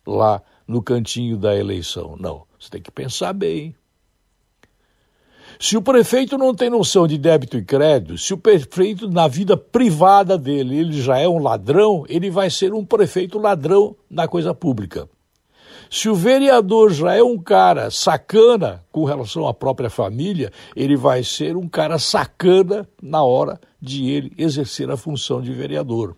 lá 0.05 0.41
no 0.67 0.81
cantinho 0.81 1.37
da 1.37 1.55
eleição. 1.55 2.15
Não. 2.19 2.43
Você 2.59 2.69
tem 2.69 2.81
que 2.81 2.91
pensar 2.91 3.33
bem. 3.33 3.75
Se 5.59 5.77
o 5.77 5.81
prefeito 5.81 6.37
não 6.37 6.53
tem 6.53 6.69
noção 6.69 7.07
de 7.07 7.17
débito 7.17 7.57
e 7.57 7.63
crédito, 7.63 8.17
se 8.17 8.33
o 8.33 8.37
prefeito, 8.37 9.09
na 9.09 9.27
vida 9.27 9.55
privada 9.55 10.37
dele, 10.37 10.77
ele 10.77 11.01
já 11.01 11.17
é 11.17 11.27
um 11.27 11.37
ladrão, 11.37 12.03
ele 12.09 12.29
vai 12.29 12.49
ser 12.49 12.73
um 12.73 12.83
prefeito 12.83 13.39
ladrão 13.39 13.95
na 14.09 14.27
coisa 14.27 14.53
pública. 14.53 15.07
Se 15.95 16.09
o 16.09 16.13
vereador 16.13 16.91
já 16.91 17.15
é 17.15 17.23
um 17.23 17.37
cara 17.37 17.89
sacana 17.89 18.83
com 18.91 19.05
relação 19.05 19.47
à 19.47 19.53
própria 19.53 19.89
família, 19.89 20.51
ele 20.75 20.97
vai 20.97 21.23
ser 21.23 21.55
um 21.55 21.69
cara 21.69 21.97
sacana 21.97 22.85
na 23.01 23.23
hora 23.23 23.57
de 23.79 24.09
ele 24.09 24.33
exercer 24.37 24.91
a 24.91 24.97
função 24.97 25.41
de 25.41 25.53
vereador. 25.53 26.17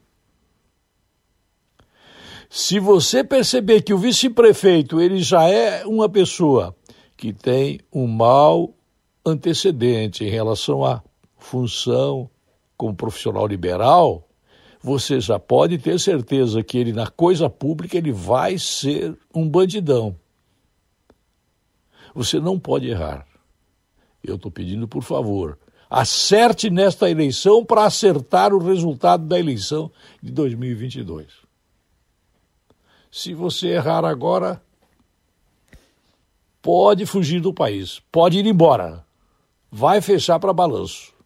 Se 2.49 2.79
você 2.79 3.23
perceber 3.23 3.83
que 3.83 3.93
o 3.93 3.99
vice-prefeito 3.99 4.99
ele 4.99 5.19
já 5.19 5.47
é 5.47 5.85
uma 5.85 6.09
pessoa 6.09 6.75
que 7.15 7.31
tem 7.31 7.79
um 7.93 8.07
mau 8.07 8.73
antecedente 9.23 10.23
em 10.25 10.29
relação 10.29 10.83
à 10.83 11.03
função 11.37 12.27
como 12.75 12.95
profissional 12.95 13.45
liberal, 13.45 14.26
você 14.81 15.19
já 15.19 15.39
pode 15.39 15.77
ter 15.77 15.99
certeza 15.99 16.63
que 16.63 16.77
ele 16.77 16.93
na 16.93 17.07
coisa 17.07 17.49
pública 17.49 17.97
ele 17.97 18.11
vai 18.11 18.57
ser 18.57 19.17
um 19.33 19.47
bandidão. 19.47 20.15
Você 22.13 22.39
não 22.39 22.59
pode 22.59 22.87
errar. 22.87 23.25
Eu 24.23 24.35
estou 24.35 24.51
pedindo, 24.51 24.87
por 24.87 25.03
favor, 25.03 25.57
acerte 25.89 26.69
nesta 26.69 27.09
eleição 27.09 27.63
para 27.63 27.85
acertar 27.85 28.53
o 28.53 28.59
resultado 28.59 29.25
da 29.25 29.39
eleição 29.39 29.91
de 30.21 30.31
2022. 30.31 31.27
Se 33.11 33.33
você 33.33 33.67
errar 33.69 34.03
agora, 34.03 34.61
pode 36.61 37.05
fugir 37.05 37.39
do 37.39 37.53
país, 37.53 38.01
pode 38.11 38.37
ir 38.37 38.45
embora, 38.45 39.05
vai 39.71 40.01
fechar 40.01 40.39
para 40.39 40.53
balanço. 40.53 41.16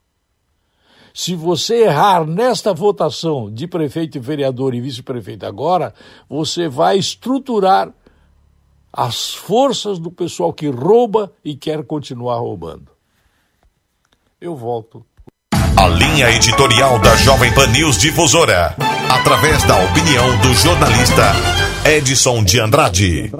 Se 1.13 1.35
você 1.35 1.83
errar 1.83 2.25
nesta 2.25 2.73
votação 2.73 3.51
de 3.51 3.67
prefeito, 3.67 4.19
vereador 4.19 4.73
e 4.73 4.81
vice-prefeito 4.81 5.45
agora, 5.45 5.93
você 6.29 6.67
vai 6.67 6.97
estruturar 6.97 7.91
as 8.93 9.33
forças 9.33 9.99
do 9.99 10.11
pessoal 10.11 10.51
que 10.51 10.67
rouba 10.67 11.31
e 11.43 11.55
quer 11.55 11.83
continuar 11.83 12.39
roubando. 12.39 12.91
Eu 14.39 14.55
volto. 14.55 15.05
A 15.77 15.87
linha 15.87 16.29
editorial 16.31 16.99
da 16.99 17.15
Jovem 17.15 17.53
Pan 17.53 17.67
News 17.67 17.97
Difusora, 17.97 18.75
através 19.09 19.63
da 19.63 19.75
opinião 19.83 20.37
do 20.41 20.53
jornalista 20.53 21.31
Edson 21.85 22.43
de 22.43 22.59
Andrade. 22.59 23.31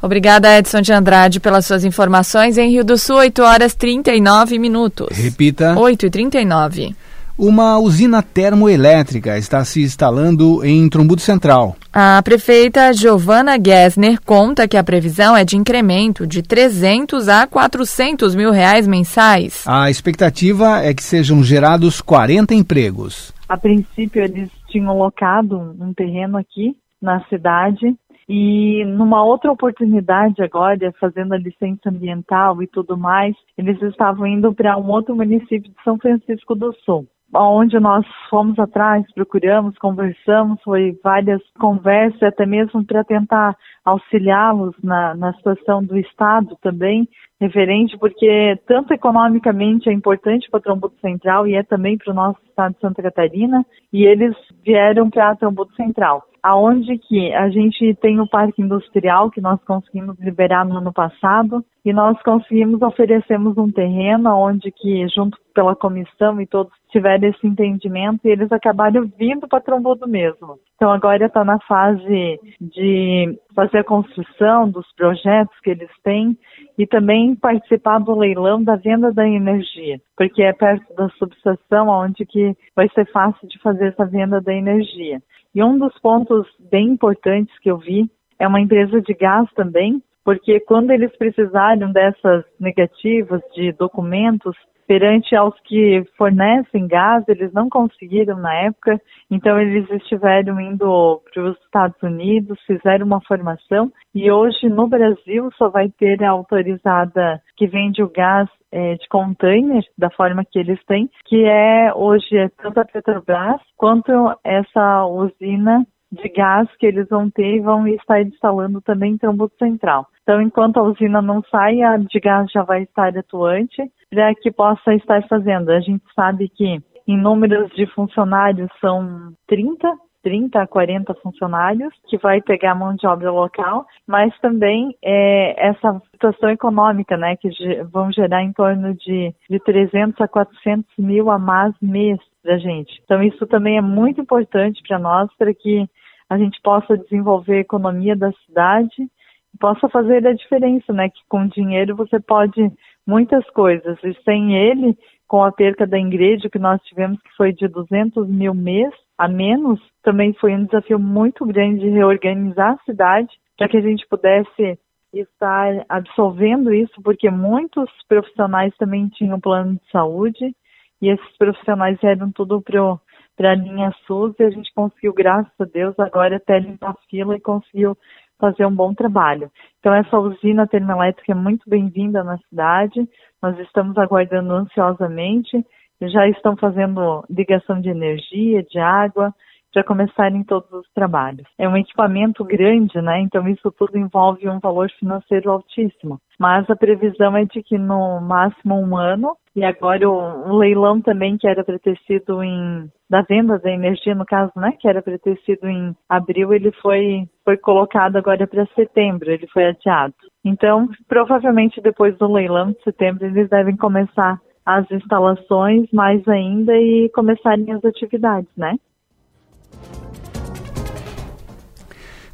Obrigada, 0.00 0.58
Edson 0.58 0.80
de 0.80 0.92
Andrade, 0.92 1.40
pelas 1.40 1.66
suas 1.66 1.84
informações. 1.84 2.58
Em 2.58 2.70
Rio 2.70 2.84
do 2.84 2.98
Sul, 2.98 3.16
8 3.16 3.42
horas 3.42 3.74
39 3.74 4.58
minutos. 4.58 5.16
Repita. 5.16 5.78
8 5.78 6.06
e 6.06 6.10
39. 6.10 6.96
Uma 7.38 7.78
usina 7.78 8.22
termoelétrica 8.22 9.36
está 9.36 9.62
se 9.62 9.82
instalando 9.82 10.64
em 10.64 10.88
Trombudo 10.88 11.20
Central. 11.20 11.76
A 11.92 12.22
prefeita 12.22 12.94
Giovana 12.94 13.58
Gessner 13.62 14.18
conta 14.24 14.66
que 14.66 14.76
a 14.76 14.82
previsão 14.82 15.36
é 15.36 15.44
de 15.44 15.54
incremento 15.54 16.26
de 16.26 16.42
300 16.42 17.28
a 17.28 17.46
400 17.46 18.34
mil 18.34 18.50
reais 18.50 18.86
mensais. 18.86 19.64
A 19.66 19.90
expectativa 19.90 20.82
é 20.82 20.94
que 20.94 21.04
sejam 21.04 21.44
gerados 21.44 22.00
40 22.00 22.54
empregos. 22.54 23.34
A 23.46 23.58
princípio, 23.58 24.22
eles 24.22 24.48
tinham 24.70 24.96
locado 24.96 25.58
um 25.78 25.92
terreno 25.92 26.38
aqui 26.38 26.74
na 27.02 27.22
cidade 27.28 27.94
e 28.28 28.84
numa 28.84 29.22
outra 29.24 29.52
oportunidade 29.52 30.42
agora, 30.42 30.92
fazendo 30.98 31.32
a 31.32 31.38
licença 31.38 31.88
ambiental 31.88 32.60
e 32.60 32.66
tudo 32.66 32.96
mais, 32.96 33.36
eles 33.56 33.80
estavam 33.82 34.26
indo 34.26 34.52
para 34.52 34.76
um 34.76 34.90
outro 34.90 35.14
município 35.14 35.70
de 35.70 35.82
São 35.84 35.96
Francisco 35.96 36.54
do 36.54 36.72
Sul. 36.84 37.06
Onde 37.34 37.78
nós 37.80 38.06
fomos 38.30 38.58
atrás, 38.58 39.04
procuramos, 39.12 39.76
conversamos, 39.78 40.60
foi 40.62 40.96
várias 41.02 41.42
conversas, 41.58 42.22
até 42.22 42.46
mesmo 42.46 42.84
para 42.84 43.04
tentar 43.04 43.56
auxiliá-los 43.84 44.74
na, 44.82 45.14
na 45.14 45.32
situação 45.34 45.82
do 45.82 45.98
Estado 45.98 46.56
também, 46.62 47.08
referente, 47.40 47.98
porque 47.98 48.56
tanto 48.66 48.94
economicamente 48.94 49.88
é 49.88 49.92
importante 49.92 50.48
para 50.50 50.60
Trombudo 50.60 50.94
Central 51.00 51.46
e 51.46 51.54
é 51.54 51.62
também 51.62 51.98
para 51.98 52.12
o 52.12 52.14
nosso 52.14 52.38
Estado 52.48 52.74
de 52.74 52.80
Santa 52.80 53.02
Catarina, 53.02 53.64
e 53.92 54.04
eles 54.04 54.34
vieram 54.64 55.10
para 55.10 55.36
Trombudo 55.36 55.74
Central 55.74 56.22
aonde 56.46 56.96
que 56.96 57.34
a 57.34 57.50
gente 57.50 57.92
tem 57.96 58.20
o 58.20 58.28
parque 58.28 58.62
industrial 58.62 59.32
que 59.32 59.40
nós 59.40 59.60
conseguimos 59.64 60.16
liberar 60.20 60.64
no 60.64 60.76
ano 60.76 60.92
passado 60.92 61.64
e 61.84 61.92
nós 61.92 62.20
conseguimos 62.22 62.80
oferecemos 62.82 63.58
um 63.58 63.68
terreno 63.70 64.30
onde 64.30 64.70
que 64.70 65.08
junto 65.08 65.36
pela 65.52 65.74
comissão 65.74 66.40
e 66.40 66.46
todos 66.46 66.72
tiveram 66.90 67.28
esse 67.28 67.44
entendimento 67.44 68.20
e 68.24 68.30
eles 68.30 68.52
acabaram 68.52 69.10
vindo 69.18 69.48
para 69.48 69.60
Trombudo 69.60 70.06
mesmo. 70.06 70.56
Então 70.76 70.92
agora 70.92 71.26
está 71.26 71.44
na 71.44 71.58
fase 71.60 72.38
de 72.60 73.36
fazer 73.52 73.78
a 73.78 73.84
construção 73.84 74.70
dos 74.70 74.86
projetos 74.94 75.58
que 75.60 75.70
eles 75.70 75.90
têm 76.04 76.36
e 76.78 76.86
também 76.86 77.34
participar 77.34 77.98
do 77.98 78.16
leilão 78.16 78.62
da 78.62 78.76
venda 78.76 79.12
da 79.12 79.26
energia, 79.26 79.98
porque 80.16 80.42
é 80.42 80.52
perto 80.52 80.94
da 80.94 81.08
subestação 81.18 81.88
onde 81.88 82.24
que 82.24 82.54
vai 82.76 82.88
ser 82.90 83.10
fácil 83.10 83.48
de 83.48 83.58
fazer 83.60 83.88
essa 83.88 84.04
venda 84.04 84.40
da 84.40 84.54
energia. 84.54 85.20
E 85.56 85.64
um 85.64 85.78
dos 85.78 85.98
pontos 86.00 86.46
bem 86.70 86.88
importantes 86.88 87.58
que 87.60 87.70
eu 87.70 87.78
vi 87.78 88.10
é 88.38 88.46
uma 88.46 88.60
empresa 88.60 89.00
de 89.00 89.14
gás 89.14 89.50
também, 89.54 90.02
porque 90.22 90.60
quando 90.60 90.90
eles 90.90 91.16
precisaram 91.16 91.90
dessas 91.92 92.44
negativas 92.60 93.40
de 93.54 93.72
documentos, 93.72 94.54
perante 94.86 95.34
aos 95.34 95.58
que 95.60 96.04
fornecem 96.16 96.86
gás, 96.86 97.24
eles 97.28 97.52
não 97.52 97.68
conseguiram 97.68 98.38
na 98.38 98.54
época, 98.54 99.00
então 99.30 99.60
eles 99.60 99.88
estiveram 99.90 100.60
indo 100.60 101.20
para 101.32 101.42
os 101.50 101.56
Estados 101.64 102.00
Unidos, 102.02 102.58
fizeram 102.66 103.06
uma 103.06 103.20
formação 103.22 103.92
e 104.14 104.30
hoje 104.30 104.68
no 104.68 104.86
Brasil 104.86 105.50
só 105.56 105.68
vai 105.68 105.88
ter 105.90 106.22
a 106.22 106.30
autorizada 106.30 107.40
que 107.56 107.66
vende 107.66 108.02
o 108.02 108.10
gás 108.10 108.48
é, 108.72 108.94
de 108.94 109.08
container 109.08 109.82
da 109.96 110.10
forma 110.10 110.44
que 110.44 110.58
eles 110.58 110.82
têm, 110.86 111.10
que 111.26 111.44
é 111.44 111.92
hoje 111.94 112.36
é 112.36 112.48
tanto 112.48 112.80
a 112.80 112.84
Petrobras 112.84 113.60
quanto 113.76 114.12
essa 114.44 115.06
usina 115.06 115.84
de 116.10 116.28
gás 116.28 116.68
que 116.78 116.86
eles 116.86 117.08
vão 117.08 117.28
ter 117.30 117.56
e 117.56 117.60
vão 117.60 117.86
estar 117.88 118.22
instalando 118.22 118.80
também 118.80 119.12
em 119.12 119.18
Trambuto 119.18 119.56
Central. 119.58 120.06
Então, 120.22 120.40
enquanto 120.40 120.78
a 120.78 120.82
usina 120.82 121.20
não 121.20 121.42
sai, 121.50 121.82
a 121.82 121.96
de 121.96 122.20
gás 122.20 122.50
já 122.50 122.62
vai 122.62 122.82
estar 122.82 123.16
atuante 123.16 123.82
para 124.10 124.34
que 124.34 124.50
possa 124.50 124.94
estar 124.94 125.26
fazendo. 125.28 125.70
A 125.70 125.80
gente 125.80 126.04
sabe 126.14 126.48
que 126.48 126.80
em 127.06 127.16
números 127.16 127.70
de 127.70 127.86
funcionários 127.86 128.68
são 128.80 129.32
30, 129.46 129.88
30 130.22 130.60
a 130.60 130.66
40 130.66 131.14
funcionários 131.22 131.94
que 132.08 132.18
vai 132.18 132.40
pegar 132.40 132.74
mão 132.74 132.96
de 132.96 133.06
obra 133.06 133.30
local, 133.30 133.86
mas 134.06 134.36
também 134.40 134.96
é, 135.02 135.68
essa 135.68 136.02
situação 136.10 136.50
econômica, 136.50 137.16
né, 137.16 137.36
que 137.36 137.48
vão 137.92 138.10
gerar 138.10 138.42
em 138.42 138.52
torno 138.52 138.92
de, 138.94 139.32
de 139.48 139.60
300 139.60 140.20
a 140.20 140.26
400 140.26 140.84
mil 140.98 141.30
a 141.30 141.38
mais 141.38 141.72
mês 141.80 142.18
da 142.44 142.58
gente. 142.58 143.00
Então 143.04 143.22
isso 143.22 143.46
também 143.46 143.78
é 143.78 143.82
muito 143.82 144.20
importante 144.20 144.82
para 144.86 144.98
nós, 144.98 145.30
para 145.38 145.54
que 145.54 145.88
a 146.28 146.36
gente 146.36 146.60
possa 146.60 146.98
desenvolver 146.98 147.58
a 147.58 147.60
economia 147.60 148.16
da 148.16 148.32
cidade 148.44 149.00
e 149.00 149.58
possa 149.60 149.88
fazer 149.88 150.26
a 150.26 150.32
diferença, 150.32 150.92
né, 150.92 151.08
que 151.08 151.20
com 151.28 151.46
dinheiro 151.46 151.94
você 151.94 152.18
pode 152.18 152.72
muitas 153.06 153.48
coisas. 153.50 153.98
E 154.02 154.14
sem 154.24 154.56
ele, 154.56 154.96
com 155.28 155.42
a 155.42 155.52
perca 155.52 155.86
da 155.86 155.98
igreja 155.98 156.50
que 156.50 156.58
nós 156.58 156.80
tivemos, 156.82 157.20
que 157.22 157.36
foi 157.36 157.52
de 157.52 157.68
200 157.68 158.28
mil 158.28 158.54
mês 158.54 158.92
a 159.18 159.28
menos, 159.28 159.80
também 160.02 160.34
foi 160.34 160.54
um 160.54 160.64
desafio 160.64 160.98
muito 160.98 161.44
grande 161.46 161.80
de 161.80 161.88
reorganizar 161.88 162.74
a 162.74 162.84
cidade 162.84 163.30
para 163.56 163.68
que 163.68 163.76
a 163.78 163.80
gente 163.80 164.06
pudesse 164.08 164.78
estar 165.12 165.84
absolvendo 165.88 166.74
isso, 166.74 167.00
porque 167.02 167.30
muitos 167.30 167.90
profissionais 168.06 168.76
também 168.76 169.08
tinham 169.08 169.40
plano 169.40 169.74
de 169.74 169.90
saúde 169.90 170.54
e 171.00 171.08
esses 171.08 171.36
profissionais 171.38 171.98
eram 172.02 172.30
tudo 172.30 172.60
para 172.60 173.52
a 173.52 173.54
linha 173.54 173.94
SUS 174.06 174.34
e 174.38 174.44
a 174.44 174.50
gente 174.50 174.72
conseguiu, 174.74 175.14
graças 175.14 175.52
a 175.58 175.64
Deus, 175.64 175.98
agora 175.98 176.36
até 176.36 176.58
limpar 176.58 176.90
a 176.90 177.08
fila 177.08 177.36
e 177.36 177.40
conseguiu 177.40 177.96
fazer 178.38 178.66
um 178.66 178.74
bom 178.74 178.94
trabalho. 178.94 179.50
Então, 179.78 179.94
essa 179.94 180.18
usina 180.18 180.66
termoelétrica 180.66 181.32
é 181.32 181.34
muito 181.34 181.68
bem-vinda 181.68 182.22
na 182.22 182.38
cidade, 182.48 183.08
nós 183.42 183.58
estamos 183.60 183.96
aguardando 183.96 184.52
ansiosamente, 184.52 185.64
já 186.02 186.28
estão 186.28 186.56
fazendo 186.56 187.24
ligação 187.30 187.80
de 187.80 187.88
energia, 187.88 188.62
de 188.62 188.78
água, 188.78 189.34
para 189.76 189.84
começarem 189.84 190.42
todos 190.42 190.72
os 190.72 190.90
trabalhos. 190.94 191.46
É 191.58 191.68
um 191.68 191.76
equipamento 191.76 192.42
grande, 192.42 192.98
né? 193.02 193.20
Então 193.20 193.46
isso 193.46 193.70
tudo 193.72 193.98
envolve 193.98 194.48
um 194.48 194.58
valor 194.58 194.90
financeiro 194.98 195.50
altíssimo. 195.50 196.18
Mas 196.38 196.68
a 196.70 196.74
previsão 196.74 197.36
é 197.36 197.44
de 197.44 197.62
que 197.62 197.76
no 197.76 198.18
máximo 198.22 198.80
um 198.80 198.96
ano, 198.96 199.36
e 199.54 199.62
agora 199.62 200.08
o, 200.08 200.48
o 200.48 200.56
leilão 200.56 201.02
também 201.02 201.36
que 201.36 201.46
era 201.46 201.62
para 201.62 201.78
ter 201.78 201.98
sido 202.06 202.42
em 202.42 202.90
da 203.08 203.20
venda 203.20 203.58
da 203.58 203.70
energia, 203.70 204.14
no 204.14 204.24
caso, 204.24 204.50
né, 204.56 204.72
que 204.80 204.88
era 204.88 205.02
para 205.02 205.18
ter 205.18 205.38
sido 205.44 205.68
em 205.68 205.94
abril, 206.08 206.54
ele 206.54 206.72
foi 206.80 207.28
foi 207.44 207.58
colocado 207.58 208.16
agora 208.16 208.46
para 208.46 208.66
setembro, 208.74 209.30
ele 209.30 209.46
foi 209.48 209.66
adiado. 209.66 210.14
Então, 210.42 210.88
provavelmente 211.06 211.82
depois 211.82 212.16
do 212.16 212.32
leilão 212.32 212.72
de 212.72 212.82
setembro 212.82 213.26
eles 213.26 213.50
devem 213.50 213.76
começar 213.76 214.40
as 214.64 214.90
instalações 214.90 215.86
mais 215.92 216.26
ainda 216.26 216.72
e 216.74 217.10
começarem 217.10 217.70
as 217.72 217.84
atividades, 217.84 218.50
né? 218.56 218.74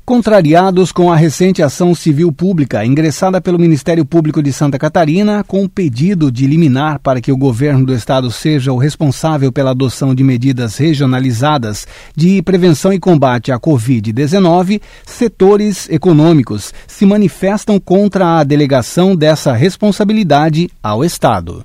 Contrariados 0.04 0.90
com 0.90 1.12
a 1.12 1.16
recente 1.16 1.62
ação 1.62 1.94
civil 1.94 2.32
pública 2.32 2.84
ingressada 2.84 3.40
pelo 3.40 3.58
Ministério 3.58 4.04
Público 4.04 4.42
de 4.42 4.52
Santa 4.52 4.76
Catarina, 4.76 5.44
com 5.44 5.62
o 5.62 5.68
pedido 5.68 6.30
de 6.30 6.44
liminar 6.44 6.98
para 6.98 7.20
que 7.20 7.30
o 7.30 7.36
governo 7.36 7.86
do 7.86 7.94
estado 7.94 8.28
seja 8.28 8.72
o 8.72 8.78
responsável 8.78 9.52
pela 9.52 9.70
adoção 9.70 10.12
de 10.12 10.24
medidas 10.24 10.76
regionalizadas 10.76 11.86
de 12.16 12.42
prevenção 12.42 12.92
e 12.92 12.98
combate 12.98 13.52
à 13.52 13.60
Covid-19, 13.60 14.80
setores 15.06 15.88
econômicos 15.88 16.74
se 16.88 17.06
manifestam 17.06 17.78
contra 17.78 18.40
a 18.40 18.44
delegação 18.44 19.14
dessa 19.14 19.52
responsabilidade 19.52 20.68
ao 20.82 21.04
Estado. 21.04 21.64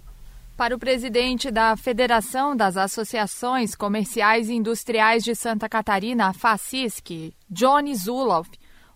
Para 0.58 0.76
o 0.76 0.80
presidente 0.80 1.52
da 1.52 1.78
Federação 1.78 2.56
das 2.56 2.78
Associações 2.78 3.76
Comerciais 3.76 4.50
e 4.50 4.56
Industriais 4.56 5.24
de 5.24 5.36
Santa 5.36 5.70
Catarina, 5.70 6.30
a 6.30 6.34
FACISC, 6.34 7.32
Johnny 7.48 7.94
Zuloff, 7.94 8.50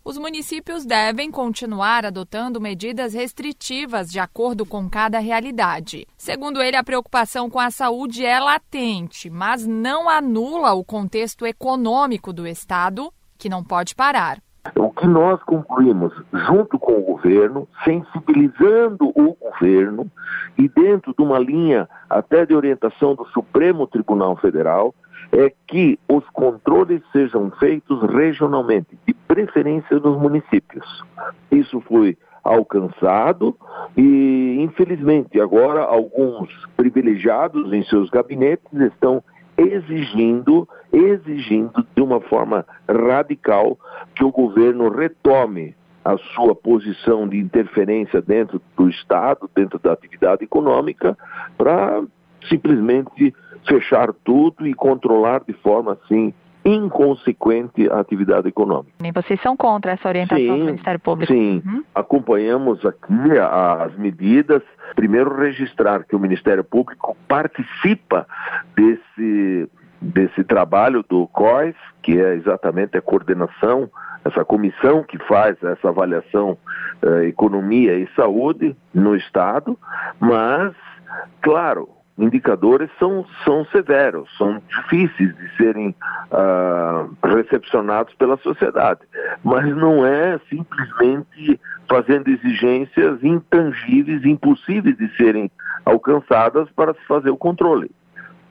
os 0.04 0.18
municípios 0.18 0.84
devem 0.86 1.30
continuar 1.30 2.04
adotando 2.04 2.60
medidas 2.60 3.14
restritivas 3.14 4.10
de 4.10 4.20
acordo 4.20 4.66
com 4.66 4.90
cada 4.90 5.20
realidade. 5.20 6.08
Segundo 6.18 6.64
ele, 6.64 6.78
a 6.78 6.84
preocupação 6.84 7.48
com 7.48 7.60
a 7.60 7.70
saúde 7.70 8.26
é 8.26 8.40
latente, 8.40 9.30
mas 9.30 9.64
não 9.64 10.10
anula 10.10 10.74
o 10.74 10.84
contexto 10.84 11.46
econômico 11.46 12.34
do 12.34 12.48
Estado, 12.48 13.14
que 13.38 13.48
não 13.48 13.64
pode 13.64 13.94
parar. 13.94 14.42
Que 15.02 15.08
nós 15.08 15.42
concluímos 15.42 16.14
junto 16.32 16.78
com 16.78 16.94
o 16.94 17.02
governo, 17.02 17.68
sensibilizando 17.84 19.10
o 19.16 19.36
governo 19.36 20.06
e 20.56 20.70
dentro 20.70 21.12
de 21.18 21.24
uma 21.24 21.40
linha 21.40 21.90
até 22.08 22.46
de 22.46 22.54
orientação 22.54 23.16
do 23.16 23.26
Supremo 23.30 23.88
Tribunal 23.88 24.38
Federal, 24.38 24.94
é 25.32 25.52
que 25.66 25.98
os 26.08 26.24
controles 26.30 27.02
sejam 27.12 27.50
feitos 27.60 28.00
regionalmente, 28.04 28.96
de 29.08 29.14
preferência 29.28 29.98
nos 30.00 30.22
municípios. 30.22 31.04
Isso 31.52 31.82
foi 31.82 32.16
alcançado 32.44 33.58
e, 33.98 34.58
infelizmente, 34.62 35.42
agora 35.42 35.82
alguns 35.82 36.50
privilegiados 36.78 37.74
em 37.74 37.84
seus 37.86 38.08
gabinetes 38.12 38.72
estão 38.74 39.24
exigindo, 39.62 40.68
exigindo 40.92 41.86
de 41.96 42.02
uma 42.02 42.20
forma 42.22 42.66
radical 42.88 43.78
que 44.16 44.24
o 44.24 44.32
governo 44.32 44.90
retome 44.90 45.76
a 46.04 46.18
sua 46.34 46.56
posição 46.56 47.28
de 47.28 47.38
interferência 47.38 48.22
dentro 48.22 48.62
do 48.76 48.90
Estado, 48.90 49.50
dentro 49.56 49.78
da 49.78 49.94
atividade 49.94 50.44
econômica, 50.44 51.18
para 51.58 52.04
simplesmente 52.50 53.34
fechar 53.68 54.12
tudo 54.24 54.66
e 54.66 54.74
controlar 54.74 55.44
de 55.48 55.54
forma 55.54 55.94
assim 56.04 56.34
inconsequente 56.64 57.90
a 57.90 58.00
atividade 58.00 58.48
econômica. 58.48 58.92
E 59.04 59.12
vocês 59.12 59.42
são 59.42 59.58
contra 59.58 59.92
essa 59.92 60.08
orientação 60.08 60.44
sim, 60.44 60.60
do 60.60 60.66
Ministério 60.66 61.00
Público? 61.00 61.34
Sim, 61.34 61.62
uhum. 61.66 61.84
acompanhamos 61.94 62.86
aqui 62.86 63.40
as 63.40 63.96
medidas. 63.98 64.62
Primeiro, 64.96 65.36
registrar 65.36 66.04
que 66.04 66.16
o 66.16 66.20
Ministério 66.20 66.64
Público 66.64 67.18
participa 67.28 68.28
desse, 68.76 69.70
desse 70.00 70.44
trabalho 70.44 71.04
do 71.08 71.28
COIS, 71.28 71.76
que 72.04 72.20
é 72.20 72.36
exatamente 72.36 72.98
a 72.98 73.02
coordenação, 73.02 73.90
essa 74.24 74.46
comissão 74.46 75.04
que 75.04 75.18
faz 75.26 75.58
essa 75.64 75.90
avaliação 75.90 76.58
eh, 77.02 77.26
economia 77.26 77.98
e 77.98 78.08
saúde 78.16 78.76
no 78.94 79.16
Estado, 79.16 79.76
mas, 80.20 80.74
claro, 81.42 81.90
indicadores 82.18 82.90
são, 83.00 83.26
são 83.44 83.66
severos, 83.66 84.30
são 84.38 84.62
difíceis 84.68 85.36
de 85.36 85.58
serem 85.58 85.96
uh, 86.32 87.28
recepcionados 87.36 88.14
pela 88.16 88.38
sociedade. 88.38 89.02
Mas 89.44 89.66
não 89.76 90.06
é 90.06 90.40
simplesmente 90.50 91.60
fazendo 91.90 92.30
exigências 92.30 93.24
intangíveis, 93.24 94.24
impossíveis 94.24 94.98
de 94.98 95.14
serem 95.16 95.52
alcançadas 95.86 96.70
para 96.72 96.94
se 96.94 97.02
fazer 97.08 97.30
o 97.30 97.38
controle. 97.38 97.92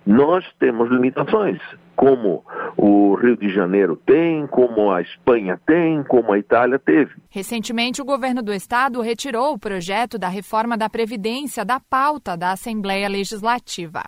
Nós 0.06 0.44
temos 0.58 0.90
limitações, 0.90 1.60
como 1.94 2.42
o 2.76 3.14
Rio 3.14 3.36
de 3.36 3.50
Janeiro 3.50 3.94
tem, 3.94 4.46
como 4.46 4.90
a 4.90 5.02
Espanha 5.02 5.60
tem, 5.66 6.02
como 6.04 6.32
a 6.32 6.38
Itália 6.38 6.78
teve. 6.78 7.12
Recentemente, 7.28 8.00
o 8.00 8.04
governo 8.04 8.42
do 8.42 8.52
estado 8.52 9.02
retirou 9.02 9.52
o 9.52 9.58
projeto 9.58 10.18
da 10.18 10.28
reforma 10.28 10.76
da 10.78 10.88
Previdência 10.88 11.64
da 11.64 11.78
pauta 11.78 12.36
da 12.36 12.52
Assembleia 12.52 13.08
Legislativa. 13.08 14.02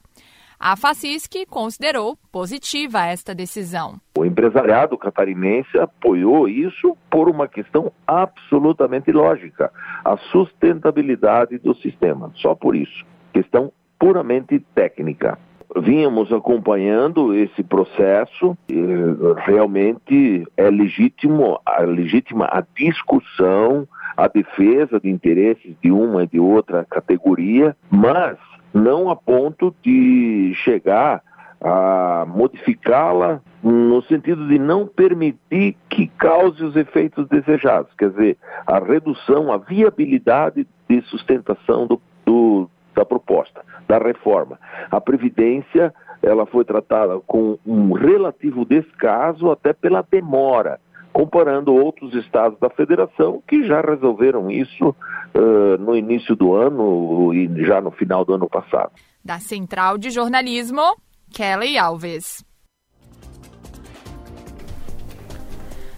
A 0.58 0.76
FACISC 0.76 1.44
considerou 1.50 2.16
positiva 2.30 3.04
esta 3.04 3.34
decisão. 3.34 4.00
O 4.16 4.24
empresariado 4.24 4.96
catarinense 4.96 5.76
apoiou 5.76 6.48
isso 6.48 6.96
por 7.10 7.28
uma 7.28 7.48
questão 7.48 7.92
absolutamente 8.06 9.10
lógica: 9.10 9.72
a 10.04 10.16
sustentabilidade 10.30 11.58
do 11.58 11.74
sistema. 11.74 12.30
Só 12.36 12.54
por 12.54 12.76
isso. 12.76 13.04
Questão 13.32 13.72
puramente 13.98 14.60
técnica 14.74 15.36
vínhamos 15.80 16.32
acompanhando 16.32 17.34
esse 17.34 17.62
processo. 17.62 18.56
realmente 19.44 20.46
é 20.56 20.70
legítimo, 20.70 21.60
legítima 21.80 22.46
a 22.46 22.62
discussão, 22.76 23.86
a 24.16 24.28
defesa 24.28 25.00
de 25.00 25.08
interesses 25.08 25.74
de 25.82 25.90
uma 25.90 26.24
e 26.24 26.26
de 26.26 26.40
outra 26.40 26.84
categoria, 26.84 27.76
mas 27.90 28.36
não 28.74 29.10
a 29.10 29.16
ponto 29.16 29.74
de 29.82 30.52
chegar 30.56 31.22
a 31.60 32.26
modificá-la 32.26 33.40
no 33.62 34.02
sentido 34.02 34.48
de 34.48 34.58
não 34.58 34.86
permitir 34.86 35.76
que 35.88 36.08
cause 36.18 36.62
os 36.64 36.74
efeitos 36.74 37.28
desejados, 37.28 37.92
quer 37.96 38.10
dizer, 38.10 38.36
a 38.66 38.80
redução, 38.80 39.52
a 39.52 39.58
viabilidade 39.58 40.66
de 40.88 41.00
sustentação 41.02 41.86
do, 41.86 42.00
da 42.94 43.04
proposta, 43.04 43.64
da 43.88 43.98
reforma. 43.98 44.58
A 44.90 45.00
Previdência, 45.00 45.92
ela 46.22 46.46
foi 46.46 46.64
tratada 46.64 47.20
com 47.26 47.58
um 47.66 47.92
relativo 47.92 48.64
descaso 48.64 49.50
até 49.50 49.72
pela 49.72 50.02
demora, 50.02 50.80
comparando 51.12 51.74
outros 51.74 52.14
estados 52.14 52.58
da 52.58 52.70
federação 52.70 53.42
que 53.46 53.66
já 53.66 53.80
resolveram 53.80 54.50
isso 54.50 54.88
uh, 54.88 55.78
no 55.78 55.94
início 55.96 56.34
do 56.34 56.54
ano 56.54 57.34
e 57.34 57.64
já 57.64 57.80
no 57.80 57.90
final 57.90 58.24
do 58.24 58.34
ano 58.34 58.48
passado. 58.48 58.92
Da 59.24 59.38
Central 59.38 59.98
de 59.98 60.10
Jornalismo, 60.10 60.82
Kelly 61.32 61.78
Alves. 61.78 62.44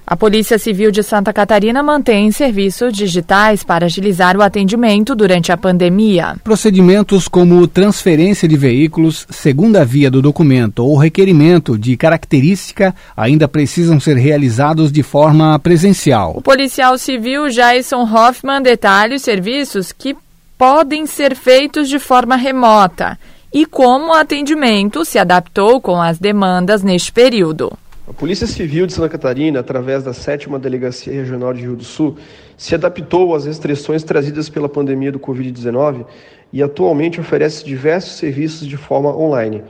A 0.07 0.17
Polícia 0.17 0.59
Civil 0.59 0.91
de 0.91 1.03
Santa 1.03 1.33
Catarina 1.33 1.83
mantém 1.83 2.31
serviços 2.31 2.93
digitais 2.93 3.65
para 3.65 3.87
agilizar 3.87 4.37
o 4.37 4.43
atendimento 4.43 5.15
durante 5.15 5.51
a 5.51 5.57
pandemia. 5.57 6.37
Procedimentos 6.45 7.27
como 7.27 7.67
transferência 7.67 8.47
de 8.47 8.55
veículos, 8.55 9.27
segunda 9.31 9.83
via 9.83 10.11
do 10.11 10.21
documento 10.21 10.85
ou 10.85 10.99
requerimento 10.99 11.79
de 11.79 11.97
característica 11.97 12.95
ainda 13.17 13.49
precisam 13.49 13.99
ser 13.99 14.17
realizados 14.17 14.93
de 14.93 15.03
forma 15.03 15.59
presencial. 15.59 16.35
O 16.37 16.43
policial 16.43 16.99
civil 16.99 17.49
Jason 17.49 18.03
Hoffman 18.03 18.61
detalha 18.61 19.17
os 19.17 19.23
serviços 19.23 19.91
que 19.91 20.15
podem 20.59 21.07
ser 21.07 21.35
feitos 21.35 21.89
de 21.89 21.99
forma 21.99 22.37
remota 22.37 23.19
e 23.55 23.65
como 23.65 24.09
o 24.09 24.15
atendimento 24.15 25.03
se 25.05 25.19
adaptou 25.19 25.81
com 25.81 26.03
as 26.03 26.19
demandas 26.19 26.83
neste 26.83 27.11
período. 27.11 27.73
A 28.07 28.13
Polícia 28.13 28.47
Civil 28.47 28.87
de 28.87 28.93
Santa 28.93 29.09
Catarina, 29.09 29.61
através 29.61 30.05
da 30.05 30.13
7 30.13 30.47
Delegacia 30.59 31.11
Regional 31.11 31.55
de 31.55 31.63
Rio 31.63 31.75
do 31.75 31.85
Sul, 31.85 32.19
se 32.55 32.75
adaptou 32.75 33.35
às 33.35 33.47
restrições 33.47 34.05
trazidas 34.05 34.51
pela 34.51 34.69
pandemia 34.69 35.11
do 35.11 35.19
Covid-19 35.19 36.05
e 36.53 36.63
atualmente 36.63 37.19
oferece 37.19 37.65
diversos 37.65 38.19
serviços 38.19 38.69
de 38.69 38.77
forma 38.77 39.09
online. 39.17 39.65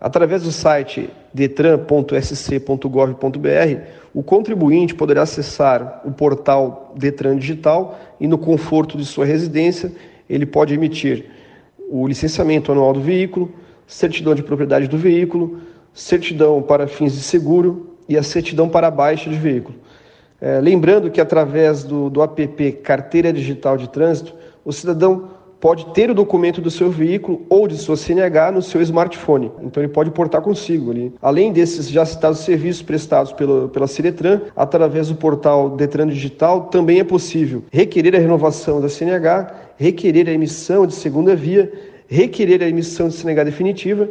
Através 0.00 0.44
do 0.44 0.52
site 0.52 1.10
detran.sc.gov.br, 1.34 3.80
o 4.14 4.22
contribuinte 4.22 4.94
poderá 4.94 5.22
acessar 5.22 6.02
o 6.04 6.12
portal 6.12 6.94
Detran 6.96 7.36
Digital 7.36 7.98
e, 8.20 8.28
no 8.28 8.38
conforto 8.38 8.96
de 8.96 9.04
sua 9.04 9.24
residência, 9.24 9.90
ele 10.28 10.46
pode 10.46 10.72
emitir 10.72 11.24
o 11.90 12.06
licenciamento 12.06 12.70
anual 12.70 12.92
do 12.92 13.00
veículo, 13.00 13.52
certidão 13.88 14.36
de 14.36 14.42
propriedade 14.44 14.86
do 14.86 14.96
veículo, 14.96 15.68
certidão 15.94 16.62
para 16.62 16.86
fins 16.86 17.12
de 17.12 17.20
seguro 17.20 17.96
e 18.08 18.16
a 18.16 18.22
certidão 18.22 18.68
para 18.68 18.90
baixa 18.90 19.30
de 19.30 19.36
veículo. 19.36 19.76
É, 20.40 20.58
lembrando 20.60 21.10
que 21.10 21.20
através 21.20 21.84
do, 21.84 22.08
do 22.08 22.22
app 22.22 22.72
Carteira 22.82 23.32
Digital 23.32 23.76
de 23.76 23.88
Trânsito, 23.88 24.34
o 24.64 24.72
cidadão 24.72 25.28
pode 25.60 25.84
ter 25.92 26.10
o 26.10 26.14
documento 26.14 26.60
do 26.60 26.70
seu 26.70 26.90
veículo 26.90 27.44
ou 27.50 27.68
de 27.68 27.76
sua 27.76 27.96
CNH 27.96 28.52
no 28.52 28.62
seu 28.62 28.80
smartphone. 28.80 29.52
Então 29.62 29.82
ele 29.82 29.92
pode 29.92 30.10
portar 30.10 30.40
consigo. 30.40 30.90
Além 31.20 31.52
desses 31.52 31.88
já 31.88 32.04
citados 32.06 32.40
serviços 32.40 32.80
prestados 32.80 33.32
pelo, 33.32 33.68
pela 33.68 33.86
Ciretran, 33.86 34.40
através 34.56 35.08
do 35.08 35.14
portal 35.14 35.68
Detran 35.76 36.08
Digital, 36.08 36.62
também 36.62 37.00
é 37.00 37.04
possível 37.04 37.62
requerer 37.70 38.16
a 38.16 38.18
renovação 38.18 38.80
da 38.80 38.88
CNH, 38.88 39.54
requerer 39.76 40.26
a 40.28 40.32
emissão 40.32 40.86
de 40.86 40.94
segunda 40.94 41.36
via, 41.36 41.70
requerer 42.08 42.62
a 42.62 42.68
emissão 42.68 43.08
de 43.08 43.14
CNH 43.14 43.44
definitiva 43.44 44.08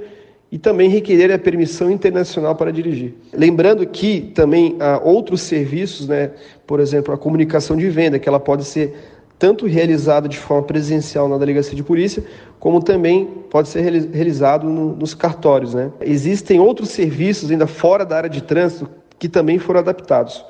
e 0.51 0.57
também 0.57 0.89
requerer 0.89 1.31
a 1.31 1.37
permissão 1.37 1.91
internacional 1.91 2.55
para 2.55 2.71
dirigir. 2.71 3.13
Lembrando 3.31 3.85
que 3.85 4.31
também 4.33 4.75
há 4.79 4.99
outros 5.03 5.41
serviços, 5.41 6.07
né, 6.07 6.31
por 6.65 6.79
exemplo, 6.79 7.13
a 7.13 7.17
comunicação 7.17 7.77
de 7.77 7.87
venda, 7.89 8.17
que 8.17 8.27
ela 8.27 8.39
pode 8.39 8.65
ser 8.65 8.95
tanto 9.37 9.65
realizado 9.65 10.27
de 10.27 10.37
forma 10.37 10.63
presencial 10.63 11.29
na 11.29 11.37
delegacia 11.37 11.75
de 11.75 11.83
polícia, 11.83 12.23
como 12.59 12.83
também 12.83 13.25
pode 13.49 13.69
ser 13.69 13.81
realizado 14.11 14.67
no, 14.67 14.95
nos 14.95 15.13
cartórios. 15.13 15.73
Né? 15.73 15.91
Existem 16.01 16.59
outros 16.59 16.89
serviços 16.89 17.49
ainda 17.49 17.65
fora 17.65 18.05
da 18.05 18.17
área 18.17 18.29
de 18.29 18.43
trânsito 18.43 18.89
que 19.17 19.29
também 19.29 19.57
foram 19.57 19.79
adaptados. 19.79 20.43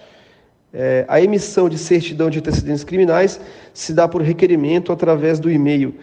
É, 0.71 1.03
a 1.07 1.19
emissão 1.19 1.67
de 1.67 1.79
certidão 1.79 2.29
de 2.29 2.37
antecedentes 2.37 2.83
criminais 2.83 3.39
se 3.73 3.91
dá 3.91 4.07
por 4.07 4.21
requerimento 4.21 4.91
através 4.91 5.39
do 5.39 5.49
e-mail 5.49 5.95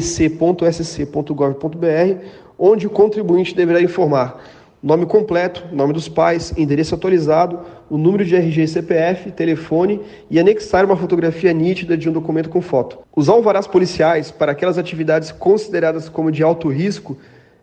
drpriodosul.pc.sc.gov.br, 0.00 2.24
onde 2.58 2.86
o 2.86 2.90
contribuinte 2.90 3.54
deverá 3.54 3.80
informar 3.80 4.42
nome 4.82 5.06
completo, 5.06 5.64
nome 5.70 5.92
dos 5.92 6.08
pais, 6.08 6.52
endereço 6.56 6.94
atualizado, 6.94 7.60
o 7.88 7.96
número 7.96 8.24
de 8.24 8.34
RG 8.34 8.64
e 8.64 8.68
CPF, 8.68 9.30
telefone 9.30 10.00
e 10.28 10.40
anexar 10.40 10.84
uma 10.84 10.96
fotografia 10.96 11.52
nítida 11.52 11.96
de 11.96 12.08
um 12.08 12.12
documento 12.12 12.48
com 12.48 12.60
foto. 12.60 12.98
Os 13.14 13.28
alvarás 13.28 13.66
policiais 13.66 14.32
para 14.32 14.52
aquelas 14.52 14.78
atividades 14.78 15.30
consideradas 15.30 16.08
como 16.08 16.32
de 16.32 16.42
alto 16.42 16.68
risco 16.68 17.16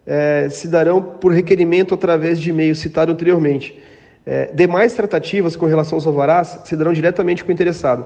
eh, 0.08 0.48
se 0.50 0.70
darão 0.70 1.02
por 1.02 1.34
requerimento 1.34 1.94
através 1.94 2.40
de 2.40 2.52
e-mail 2.52 2.74
citado 2.74 3.12
anteriormente. 3.12 3.78
Eh, 4.26 4.52
demais 4.54 4.94
tratativas 4.94 5.58
com 5.58 5.66
relação 5.66 5.98
aos 5.98 6.08
alvarás 6.08 6.60
se 6.64 6.76
darão 6.78 6.94
diretamente 6.94 7.44
com 7.44 7.50
o 7.50 7.54
interessado. 7.54 8.06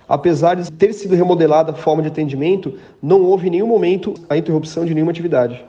Apesar 0.08 0.54
de 0.54 0.70
ter 0.70 0.92
sido 0.92 1.14
remodelada 1.14 1.72
a 1.72 1.74
forma 1.74 2.02
de 2.02 2.08
atendimento, 2.08 2.78
não 3.02 3.22
houve 3.22 3.48
em 3.48 3.50
nenhum 3.50 3.66
momento 3.66 4.14
a 4.28 4.36
interrupção 4.36 4.84
de 4.84 4.94
nenhuma 4.94 5.12
atividade. 5.12 5.64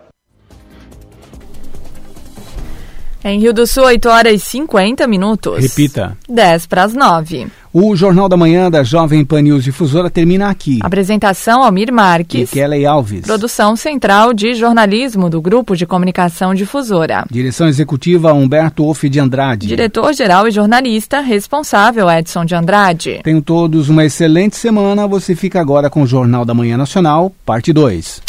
Em 3.28 3.40
Rio 3.40 3.52
do 3.52 3.66
Sul, 3.66 3.86
8 3.86 4.08
horas 4.08 4.34
e 4.36 4.38
50 4.38 5.08
minutos. 5.08 5.60
Repita. 5.60 6.16
10 6.30 6.68
para 6.68 6.84
as 6.84 6.94
9. 6.94 7.48
O 7.74 7.96
Jornal 7.96 8.30
da 8.30 8.38
Manhã 8.38 8.70
da 8.70 8.84
Jovem 8.84 9.26
Pan 9.26 9.42
News 9.42 9.64
Difusora 9.64 10.12
termina 10.12 10.48
aqui. 10.48 10.78
Apresentação 10.84 11.64
Almir 11.64 11.92
Marques. 11.92 12.52
E 12.52 12.54
Kelly 12.54 12.86
Alves. 12.86 13.22
Produção 13.22 13.76
Central 13.76 14.32
de 14.32 14.54
Jornalismo 14.54 15.28
do 15.28 15.42
Grupo 15.42 15.76
de 15.76 15.88
Comunicação 15.88 16.54
Difusora. 16.54 17.26
Direção 17.32 17.68
Executiva 17.68 18.32
Humberto 18.32 18.86
Off 18.86 19.10
de 19.10 19.20
Andrade. 19.20 19.66
Diretor-Geral 19.66 20.48
e 20.48 20.52
Jornalista 20.52 21.20
responsável 21.20 22.08
Edson 22.08 22.46
de 22.46 22.54
Andrade. 22.54 23.22
Tenham 23.24 23.42
todos 23.42 23.90
uma 23.90 24.06
excelente 24.06 24.56
semana. 24.56 25.08
Você 25.08 25.36
fica 25.36 25.60
agora 25.60 25.90
com 25.90 26.04
o 26.04 26.08
Jornal 26.08 26.46
da 26.46 26.54
Manhã 26.54 26.78
Nacional, 26.78 27.34
parte 27.44 27.74
2. 27.74 28.22